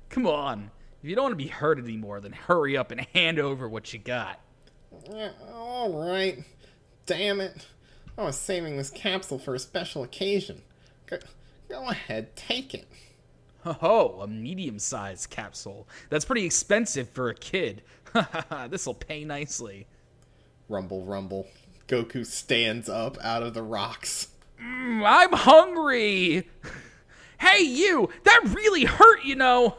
Come 0.09 0.25
on. 0.25 0.71
If 1.03 1.09
you 1.09 1.15
don't 1.15 1.25
want 1.25 1.33
to 1.33 1.43
be 1.43 1.47
hurt 1.47 1.77
anymore, 1.77 2.19
then 2.19 2.31
hurry 2.31 2.75
up 2.75 2.89
and 2.89 3.01
hand 3.13 3.37
over 3.37 3.69
what 3.69 3.93
you 3.93 3.99
got. 3.99 4.39
Yeah, 5.07 5.29
Alright. 5.51 6.43
Damn 7.05 7.41
it. 7.41 7.67
I 8.17 8.23
was 8.23 8.37
saving 8.37 8.77
this 8.77 8.89
capsule 8.89 9.39
for 9.39 9.55
a 9.55 9.59
special 9.59 10.03
occasion. 10.03 10.61
Go, 11.05 11.17
go 11.69 11.89
ahead, 11.89 12.35
take 12.35 12.73
it. 12.73 12.87
Oh, 13.81 14.21
a 14.21 14.27
medium 14.27 14.77
sized 14.77 15.29
capsule. 15.31 15.87
That's 16.09 16.23
pretty 16.23 16.45
expensive 16.45 17.09
for 17.09 17.29
a 17.29 17.35
kid. 17.35 17.81
This'll 18.69 18.93
pay 18.93 19.25
nicely. 19.25 19.87
Rumble, 20.69 21.03
rumble. 21.03 21.47
Goku 21.87 22.25
stands 22.25 22.87
up 22.89 23.17
out 23.23 23.43
of 23.43 23.53
the 23.53 23.63
rocks. 23.63 24.29
Mm, 24.61 25.03
I'm 25.05 25.33
hungry! 25.33 26.47
hey, 27.39 27.63
you! 27.63 28.09
That 28.23 28.41
really 28.55 28.85
hurt, 28.85 29.23
you 29.23 29.35
know! 29.35 29.77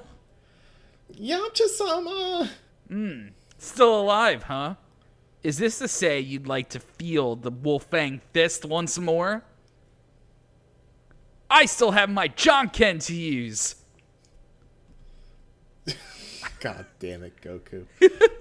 Yamcha-sama! 1.12 2.51
Mmm. 2.91 3.30
Still 3.59 4.01
alive, 4.01 4.45
huh? 4.45 4.74
Is 5.47 5.59
this 5.59 5.78
to 5.78 5.86
say 5.86 6.18
you'd 6.18 6.49
like 6.49 6.70
to 6.70 6.80
feel 6.80 7.36
the 7.36 7.53
Wolfang 7.53 8.20
fist 8.32 8.64
once 8.64 8.99
more? 8.99 9.44
I 11.49 11.66
still 11.66 11.92
have 11.92 12.11
my 12.11 12.26
Janken 12.26 13.01
to 13.07 13.14
use! 13.14 13.76
God 16.59 16.86
damn 16.99 17.22
it, 17.22 17.40
Goku. 17.40 17.86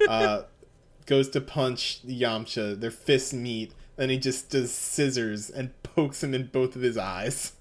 uh, 0.09 0.45
goes 1.05 1.29
to 1.29 1.41
punch 1.41 2.01
Yamcha. 2.07 2.79
Their 2.79 2.89
fists 2.89 3.33
meet. 3.33 3.75
Then 3.97 4.09
he 4.09 4.17
just 4.17 4.49
does 4.49 4.71
scissors 4.73 5.51
and 5.51 5.79
pokes 5.83 6.23
him 6.23 6.33
in 6.33 6.47
both 6.47 6.75
of 6.75 6.81
his 6.81 6.97
eyes. 6.97 7.53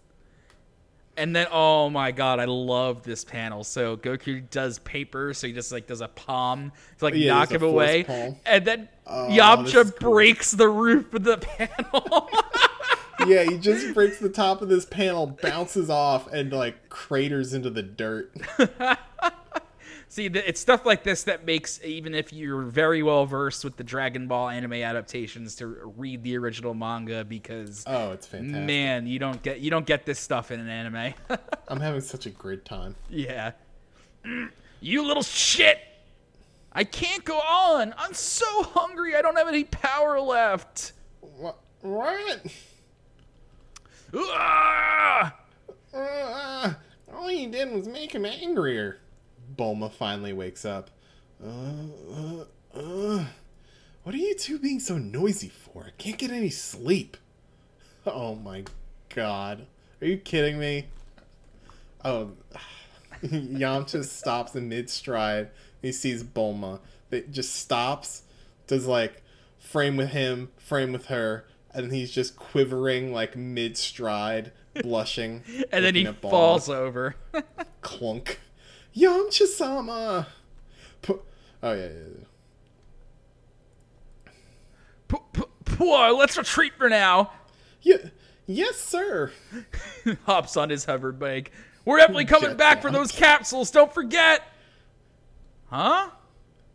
And 1.17 1.35
then, 1.35 1.47
oh 1.53 1.91
my 1.91 2.11
god, 2.11 2.41
I 2.41 2.45
love 2.47 3.05
this 3.05 3.25
panel. 3.25 3.63
So 3.63 3.97
Goku 3.97 4.49
does 4.51 4.81
paper, 4.81 5.33
so 5.33 5.47
he 5.47 5.53
just 5.53 5.71
like 5.71 5.87
does 5.87 6.01
a 6.01 6.09
palm 6.09 6.73
to 6.99 7.05
like 7.05 7.15
Yeah, 7.15 7.35
knock 7.35 7.53
him 7.53 7.63
away, 7.63 8.03
palm. 8.05 8.37
and 8.45 8.65
then 8.65 8.89
Oh, 9.07 9.29
Yamcha 9.31 9.85
is 9.85 9.91
cool. 9.93 10.11
breaks 10.13 10.51
the 10.53 10.69
roof 10.69 11.13
of 11.15 11.23
the 11.25 11.37
panel. 11.39 12.31
yeah, 13.29 13.45
he 13.45 13.59
just 13.59 13.95
breaks 13.95 14.19
the 14.19 14.29
top 14.31 14.61
of 14.63 14.69
this 14.69 14.85
panel, 14.87 15.27
bounces 15.41 15.89
off, 15.91 16.27
and 16.33 16.53
like 16.53 16.89
craters 16.89 17.55
into 17.55 17.71
the 17.71 17.83
dirt. 17.83 18.35
See, 20.15 20.27
it's 20.27 20.61
stuff 20.61 20.87
like 20.87 21.03
this 21.03 21.25
that 21.25 21.45
makes 21.45 21.81
even 21.83 22.15
if 22.15 22.33
you're 22.33 22.63
very 22.63 23.03
well 23.03 23.27
versed 23.27 23.65
with 23.65 23.77
the 23.77 23.83
Dragon 23.83 24.29
Ball 24.29 24.49
anime 24.49 24.75
adaptations 24.75 25.57
to 25.57 25.67
read 25.97 26.23
the 26.23 26.39
original 26.39 26.73
manga 26.73 27.25
because 27.25 27.83
Oh, 27.85 28.13
it's 28.13 28.25
fantastic. 28.25 28.63
man, 28.65 29.09
you 29.09 29.19
don't 29.19 29.43
get 29.43 29.59
you 29.59 29.73
don't 29.73 29.85
get 29.85 30.07
this 30.07 30.21
stuff 30.21 30.53
in 30.53 30.61
an 30.61 30.69
anime. 30.69 31.15
I'm 31.69 31.81
having 31.81 32.01
such 32.01 32.27
a 32.27 32.31
great 32.31 32.65
time. 32.65 32.95
yeah. 33.11 33.53
You 34.81 35.05
little 35.05 35.25
shit. 35.25 35.79
I 36.73 36.85
can't 36.85 37.25
go 37.25 37.39
on. 37.39 37.93
I'm 37.99 38.15
so 38.15 38.63
hungry. 38.63 39.17
I 39.17 39.23
don't 39.23 39.35
have 39.37 39.49
any 39.49 39.65
power 39.65 40.21
left. 40.21 40.93
What? 41.21 41.59
What? 41.81 42.47
Uh, 45.93 46.75
all 47.13 47.31
you 47.33 47.51
did 47.51 47.73
was 47.73 47.89
make 47.89 48.13
him 48.15 48.25
angrier. 48.27 48.99
Bulma 49.57 49.93
finally 49.93 50.33
wakes 50.33 50.65
up. 50.65 50.91
Uh, 51.45 51.49
uh, 52.13 52.45
uh, 52.75 53.25
what 54.03 54.15
are 54.15 54.19
you 54.19 54.35
two 54.35 54.59
being 54.59 54.81
so 54.81 54.99
noisy 54.99 55.49
for? 55.49 55.85
I 55.87 55.91
can't 55.99 56.19
get 56.19 56.31
any 56.31 56.51
sleep. 56.51 57.17
Oh 58.07 58.35
my 58.35 58.65
god. 59.15 59.67
Are 60.01 60.07
you 60.07 60.19
kidding 60.19 60.59
me? 60.59 60.87
Oh, 62.05 62.33
Yamcha 63.25 64.05
stops 64.05 64.55
in 64.55 64.69
mid 64.69 64.91
stride. 64.91 65.51
He 65.81 65.93
sees 65.93 66.23
Bulma. 66.23 66.81
It 67.11 67.31
just 67.31 67.55
stops, 67.55 68.23
does 68.67 68.87
like 68.87 69.23
frame 69.59 69.97
with 69.97 70.11
him, 70.11 70.51
frame 70.57 70.93
with 70.93 71.07
her, 71.07 71.47
and 71.73 71.93
he's 71.93 72.11
just 72.11 72.37
quivering 72.37 73.13
like 73.13 73.37
mid 73.37 73.77
stride, 73.77 74.53
blushing. 74.83 75.43
And 75.73 75.85
then 75.85 75.95
he 75.95 76.05
falls 76.05 76.69
over. 76.69 77.17
Clunk. 77.81 78.41
Yamcha 78.97 79.47
sama! 79.47 80.29
Pu- 81.03 81.23
oh, 81.63 81.73
yeah, 81.73 81.83
yeah, 81.87 81.91
yeah. 82.19 82.25
P- 85.09 85.17
p- 85.33 85.43
Puar, 85.65 86.17
let's 86.17 86.37
retreat 86.37 86.73
for 86.79 86.89
now. 86.89 87.33
Yeah, 87.83 87.97
yes, 88.47 88.77
sir. 88.77 89.33
Hops 90.27 90.57
on 90.57 90.71
his 90.71 90.85
hover 90.85 91.13
bike. 91.13 91.51
We're 91.85 91.99
definitely 91.99 92.25
coming 92.25 92.51
Jet 92.51 92.57
back 92.57 92.83
for 92.83 92.91
those 92.91 93.13
capsules. 93.13 93.71
Don't 93.71 93.93
forget. 93.93 94.43
Huh? 95.67 96.11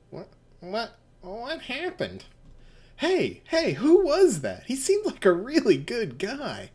What? 0.09 0.27
What? 0.59 0.97
What 1.21 1.61
happened? 1.61 2.25
Hey, 2.97 3.41
hey, 3.45 3.73
who 3.73 4.05
was 4.05 4.41
that? 4.41 4.63
He 4.65 4.75
seemed 4.75 5.05
like 5.05 5.25
a 5.25 5.31
really 5.31 5.77
good 5.77 6.19
guy. 6.19 6.69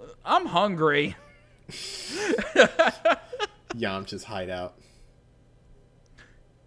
Uh, 0.00 0.06
I'm 0.24 0.46
hungry. 0.46 1.16
Yamcha's 3.74 4.24
hideout. 4.24 4.74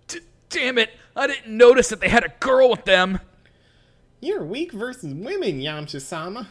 D- 0.08 0.20
damn 0.50 0.78
it! 0.78 0.92
I 1.16 1.28
didn't 1.28 1.56
notice 1.58 1.90
that 1.90 2.00
they 2.00 2.10
had 2.10 2.24
a 2.24 2.34
girl 2.40 2.70
with 2.70 2.86
them. 2.86 3.20
You're 4.20 4.44
weak 4.44 4.72
versus 4.72 5.14
women, 5.14 5.60
Yamcha 5.60 6.00
sama. 6.00 6.48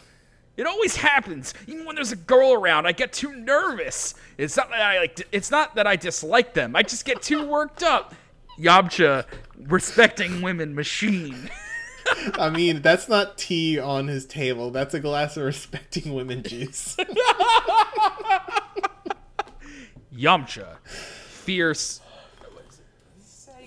It 0.57 0.67
always 0.67 0.97
happens. 0.97 1.55
Even 1.67 1.87
when 1.87 1.95
there's 1.95 2.13
a 2.13 2.17
girl 2.17 2.53
around, 2.53 2.87
I 2.87 2.93
get 2.93 3.13
too 3.13 3.35
nervous. 3.35 4.15
It's 4.37 4.57
not 4.57 4.69
that 4.71 4.81
I 4.81 4.99
like. 4.99 5.27
It's 5.33 5.51
not 5.51 5.77
that 5.77 5.87
I 5.87 5.97
dislike 5.97 6.55
them. 6.55 6.75
I 6.77 6.83
just 6.83 7.05
get 7.05 7.23
too 7.23 7.47
worked 7.49 7.83
up. 7.83 8.15
Yamcha, 8.59 9.25
respecting 9.57 10.43
women 10.43 10.75
machine. 10.75 11.51
I 12.35 12.51
mean, 12.51 12.83
that's 12.83 13.09
not 13.09 13.39
tea 13.39 13.79
on 13.79 14.09
his 14.09 14.27
table. 14.27 14.71
That's 14.71 14.95
a 14.95 15.01
glass 15.01 15.37
of 15.37 15.45
respecting 15.45 16.13
women 16.13 16.43
juice. 16.43 16.97
Yamcha, 20.21 20.77
fierce. 20.85 22.01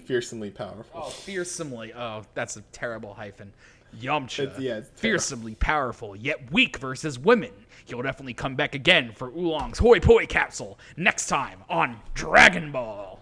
Fearsomely 0.05 0.53
powerful. 0.53 1.01
Oh, 1.05 1.09
fearsomely. 1.09 1.93
Oh, 1.93 2.23
that's 2.33 2.57
a 2.57 2.61
terrible 2.73 3.13
hyphen. 3.13 3.53
Yamcha. 3.99 4.39
It's- 4.43 4.59
yeah, 4.59 4.77
it's 4.77 4.89
fearsomely 4.99 5.55
powerful, 5.55 6.15
yet 6.15 6.51
weak 6.51 6.77
versus 6.77 7.17
women. 7.17 7.51
He'll 7.85 8.01
definitely 8.01 8.33
come 8.33 8.55
back 8.55 8.75
again 8.75 9.13
for 9.13 9.29
Oolong's 9.29 9.77
Hoi 9.79 9.99
Poi 9.99 10.25
capsule 10.25 10.77
next 10.97 11.27
time 11.27 11.63
on 11.69 12.01
Dragon 12.13 12.71
Ball. 12.71 13.19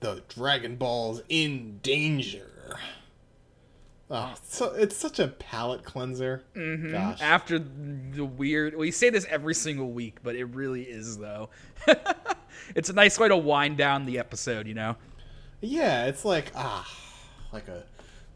The 0.00 0.22
Dragon 0.28 0.76
Ball's 0.76 1.22
in 1.28 1.78
danger. 1.82 2.78
Oh, 4.10 4.34
so 4.46 4.72
it's 4.74 4.96
such 4.96 5.18
a 5.18 5.28
palate 5.28 5.82
cleanser. 5.82 6.44
Gosh. 6.54 7.20
After 7.22 7.58
the 7.58 8.24
weird, 8.24 8.76
we 8.76 8.90
say 8.90 9.10
this 9.10 9.24
every 9.30 9.54
single 9.54 9.90
week, 9.92 10.18
but 10.22 10.36
it 10.36 10.44
really 10.44 10.82
is 10.82 11.16
though. 11.16 11.48
it's 12.74 12.90
a 12.90 12.92
nice 12.92 13.18
way 13.18 13.28
to 13.28 13.36
wind 13.36 13.78
down 13.78 14.04
the 14.04 14.18
episode, 14.18 14.66
you 14.66 14.74
know. 14.74 14.96
Yeah, 15.60 16.04
it's 16.06 16.24
like 16.24 16.52
ah, 16.54 16.86
like 17.52 17.68
a 17.68 17.84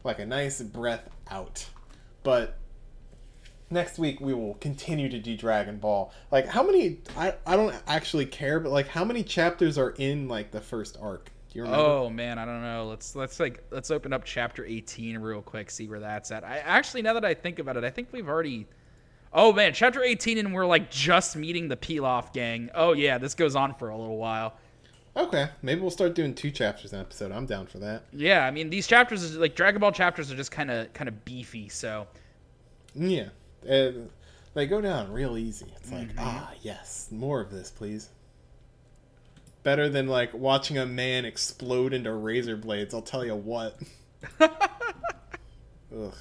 like 0.03 0.19
a 0.19 0.25
nice 0.25 0.61
breath 0.61 1.07
out. 1.29 1.67
But 2.23 2.57
next 3.69 3.99
week 3.99 4.19
we 4.19 4.33
will 4.33 4.55
continue 4.55 5.09
to 5.09 5.19
do 5.19 5.37
Dragon 5.37 5.77
Ball. 5.77 6.11
Like 6.31 6.47
how 6.47 6.63
many 6.63 6.97
I 7.15 7.35
I 7.45 7.55
don't 7.55 7.75
actually 7.87 8.25
care, 8.25 8.59
but 8.59 8.71
like 8.71 8.87
how 8.87 9.05
many 9.05 9.23
chapters 9.23 9.77
are 9.77 9.91
in 9.91 10.27
like 10.27 10.49
the 10.51 10.61
first 10.61 10.97
arc? 10.99 11.31
Do 11.49 11.59
you 11.59 11.63
remember? 11.63 11.83
Oh 11.83 12.09
man, 12.09 12.37
I 12.37 12.45
don't 12.45 12.61
know. 12.61 12.87
Let's 12.87 13.15
let's 13.15 13.39
like 13.39 13.63
let's 13.71 13.91
open 13.91 14.13
up 14.13 14.23
chapter 14.23 14.65
18 14.65 15.17
real 15.17 15.41
quick, 15.41 15.71
see 15.71 15.87
where 15.87 15.99
that's 15.99 16.31
at. 16.31 16.43
I 16.43 16.57
actually 16.59 17.01
now 17.01 17.13
that 17.13 17.25
I 17.25 17.33
think 17.33 17.59
about 17.59 17.77
it, 17.77 17.83
I 17.83 17.89
think 17.89 18.09
we've 18.11 18.29
already 18.29 18.67
Oh 19.31 19.53
man, 19.53 19.73
chapter 19.73 20.01
18, 20.01 20.39
and 20.39 20.53
we're 20.53 20.65
like 20.65 20.89
just 20.89 21.35
meeting 21.35 21.67
the 21.67 21.77
Pilaf 21.77 22.33
gang. 22.33 22.69
Oh 22.73 22.93
yeah, 22.93 23.17
this 23.17 23.35
goes 23.35 23.55
on 23.55 23.73
for 23.75 23.89
a 23.89 23.97
little 23.97 24.17
while. 24.17 24.55
Okay, 25.15 25.49
maybe 25.61 25.81
we'll 25.81 25.91
start 25.91 26.15
doing 26.15 26.33
two 26.33 26.51
chapters 26.51 26.93
an 26.93 26.99
episode. 26.99 27.31
I'm 27.31 27.45
down 27.45 27.67
for 27.67 27.79
that. 27.79 28.03
Yeah, 28.11 28.45
I 28.45 28.51
mean 28.51 28.69
these 28.69 28.87
chapters, 28.87 29.21
is 29.23 29.37
like 29.37 29.55
Dragon 29.55 29.81
Ball 29.81 29.91
chapters, 29.91 30.31
are 30.31 30.35
just 30.35 30.51
kind 30.51 30.71
of 30.71 30.91
kind 30.93 31.07
of 31.07 31.25
beefy. 31.25 31.69
So 31.69 32.07
Yeah, 32.95 33.29
and 33.67 34.09
they 34.53 34.65
go 34.65 34.81
down 34.81 35.11
real 35.11 35.37
easy. 35.37 35.67
It's 35.75 35.91
like, 35.91 36.09
ah, 36.17 36.51
yes, 36.61 37.09
more 37.11 37.39
of 37.39 37.51
this, 37.51 37.69
please. 37.69 38.09
Better 39.63 39.89
than 39.89 40.07
like 40.07 40.33
watching 40.33 40.77
a 40.77 40.85
man 40.85 41.25
explode 41.25 41.93
into 41.93 42.13
razor 42.13 42.55
blades. 42.55 42.93
I'll 42.93 43.01
tell 43.01 43.25
you 43.25 43.35
what. 43.35 43.77
Ugh. 44.39 46.13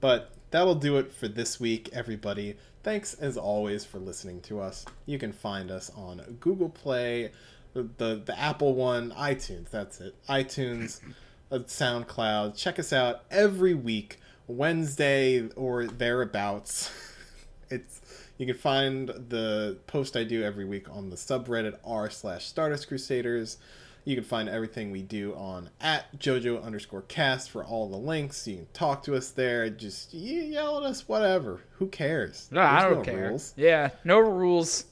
But 0.00 0.32
that'll 0.50 0.74
do 0.74 0.96
it 0.98 1.12
for 1.12 1.28
this 1.28 1.60
week, 1.60 1.90
everybody. 1.92 2.56
Thanks 2.82 3.14
as 3.14 3.36
always 3.36 3.84
for 3.84 3.98
listening 3.98 4.40
to 4.42 4.60
us. 4.60 4.84
You 5.06 5.18
can 5.18 5.32
find 5.32 5.70
us 5.70 5.90
on 5.96 6.38
Google 6.40 6.68
Play, 6.70 7.32
the 7.74 7.88
the, 7.96 8.22
the 8.24 8.38
Apple 8.38 8.74
one, 8.74 9.10
iTunes. 9.12 9.70
That's 9.70 10.00
it. 10.00 10.14
iTunes, 10.28 11.00
uh, 11.52 11.58
SoundCloud. 11.58 12.56
Check 12.56 12.78
us 12.78 12.92
out 12.92 13.24
every 13.30 13.74
week, 13.74 14.20
Wednesday 14.46 15.48
or 15.56 15.86
thereabouts. 15.86 16.90
it's 17.70 18.00
you 18.38 18.46
can 18.46 18.56
find 18.56 19.08
the 19.08 19.78
post 19.86 20.16
I 20.16 20.24
do 20.24 20.42
every 20.42 20.64
week 20.64 20.88
on 20.90 21.10
the 21.10 21.16
subreddit 21.16 21.76
r 21.84 22.08
slash 22.08 22.46
Stardust 22.46 22.88
Crusaders. 22.88 23.58
You 24.04 24.14
can 24.14 24.24
find 24.24 24.48
everything 24.48 24.90
we 24.90 25.02
do 25.02 25.34
on 25.34 25.68
at 25.82 26.18
JoJo 26.18 26.62
underscore 26.64 27.02
cast 27.02 27.50
for 27.50 27.62
all 27.62 27.90
the 27.90 27.96
links. 27.98 28.46
You 28.48 28.56
can 28.56 28.66
talk 28.72 29.02
to 29.02 29.14
us 29.14 29.30
there. 29.32 29.68
Just 29.68 30.14
yell 30.14 30.78
at 30.78 30.84
us, 30.84 31.06
whatever. 31.06 31.60
Who 31.72 31.88
cares? 31.88 32.48
no, 32.50 32.62
I 32.62 32.84
don't 32.84 32.98
no 32.98 33.02
care. 33.02 33.28
rules. 33.28 33.52
Yeah, 33.56 33.90
no 34.04 34.18
rules. 34.20 34.86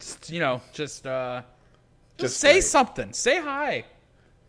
Just, 0.00 0.30
you 0.30 0.40
know, 0.40 0.60
just 0.72 1.06
uh, 1.06 1.42
just, 2.18 2.32
Just 2.34 2.40
say 2.40 2.54
right. 2.54 2.64
something. 2.64 3.12
Say 3.12 3.40
hi. 3.40 3.84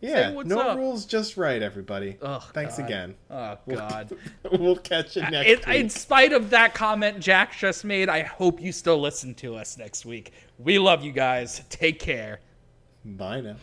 Yeah, 0.00 0.30
no 0.44 0.60
up. 0.60 0.76
rules, 0.76 1.04
just 1.06 1.36
right, 1.36 1.60
everybody. 1.60 2.16
Ugh, 2.22 2.42
Thanks 2.54 2.76
God. 2.78 2.84
again. 2.86 3.14
Oh 3.30 3.58
God. 3.68 4.16
we'll 4.52 4.76
catch 4.76 5.16
you 5.16 5.22
next 5.22 5.48
In, 5.48 5.58
week. 5.72 5.80
in 5.80 5.90
spite 5.90 6.32
of 6.32 6.50
that 6.50 6.72
comment 6.74 7.18
Jack 7.18 7.56
just 7.56 7.84
made, 7.84 8.08
I 8.08 8.22
hope 8.22 8.60
you 8.60 8.70
still 8.70 9.00
listen 9.00 9.34
to 9.36 9.56
us 9.56 9.76
next 9.76 10.06
week. 10.06 10.32
We 10.58 10.78
love 10.78 11.02
you 11.02 11.10
guys. 11.12 11.62
Take 11.68 11.98
care. 11.98 12.40
Bye 13.04 13.40
now. 13.40 13.56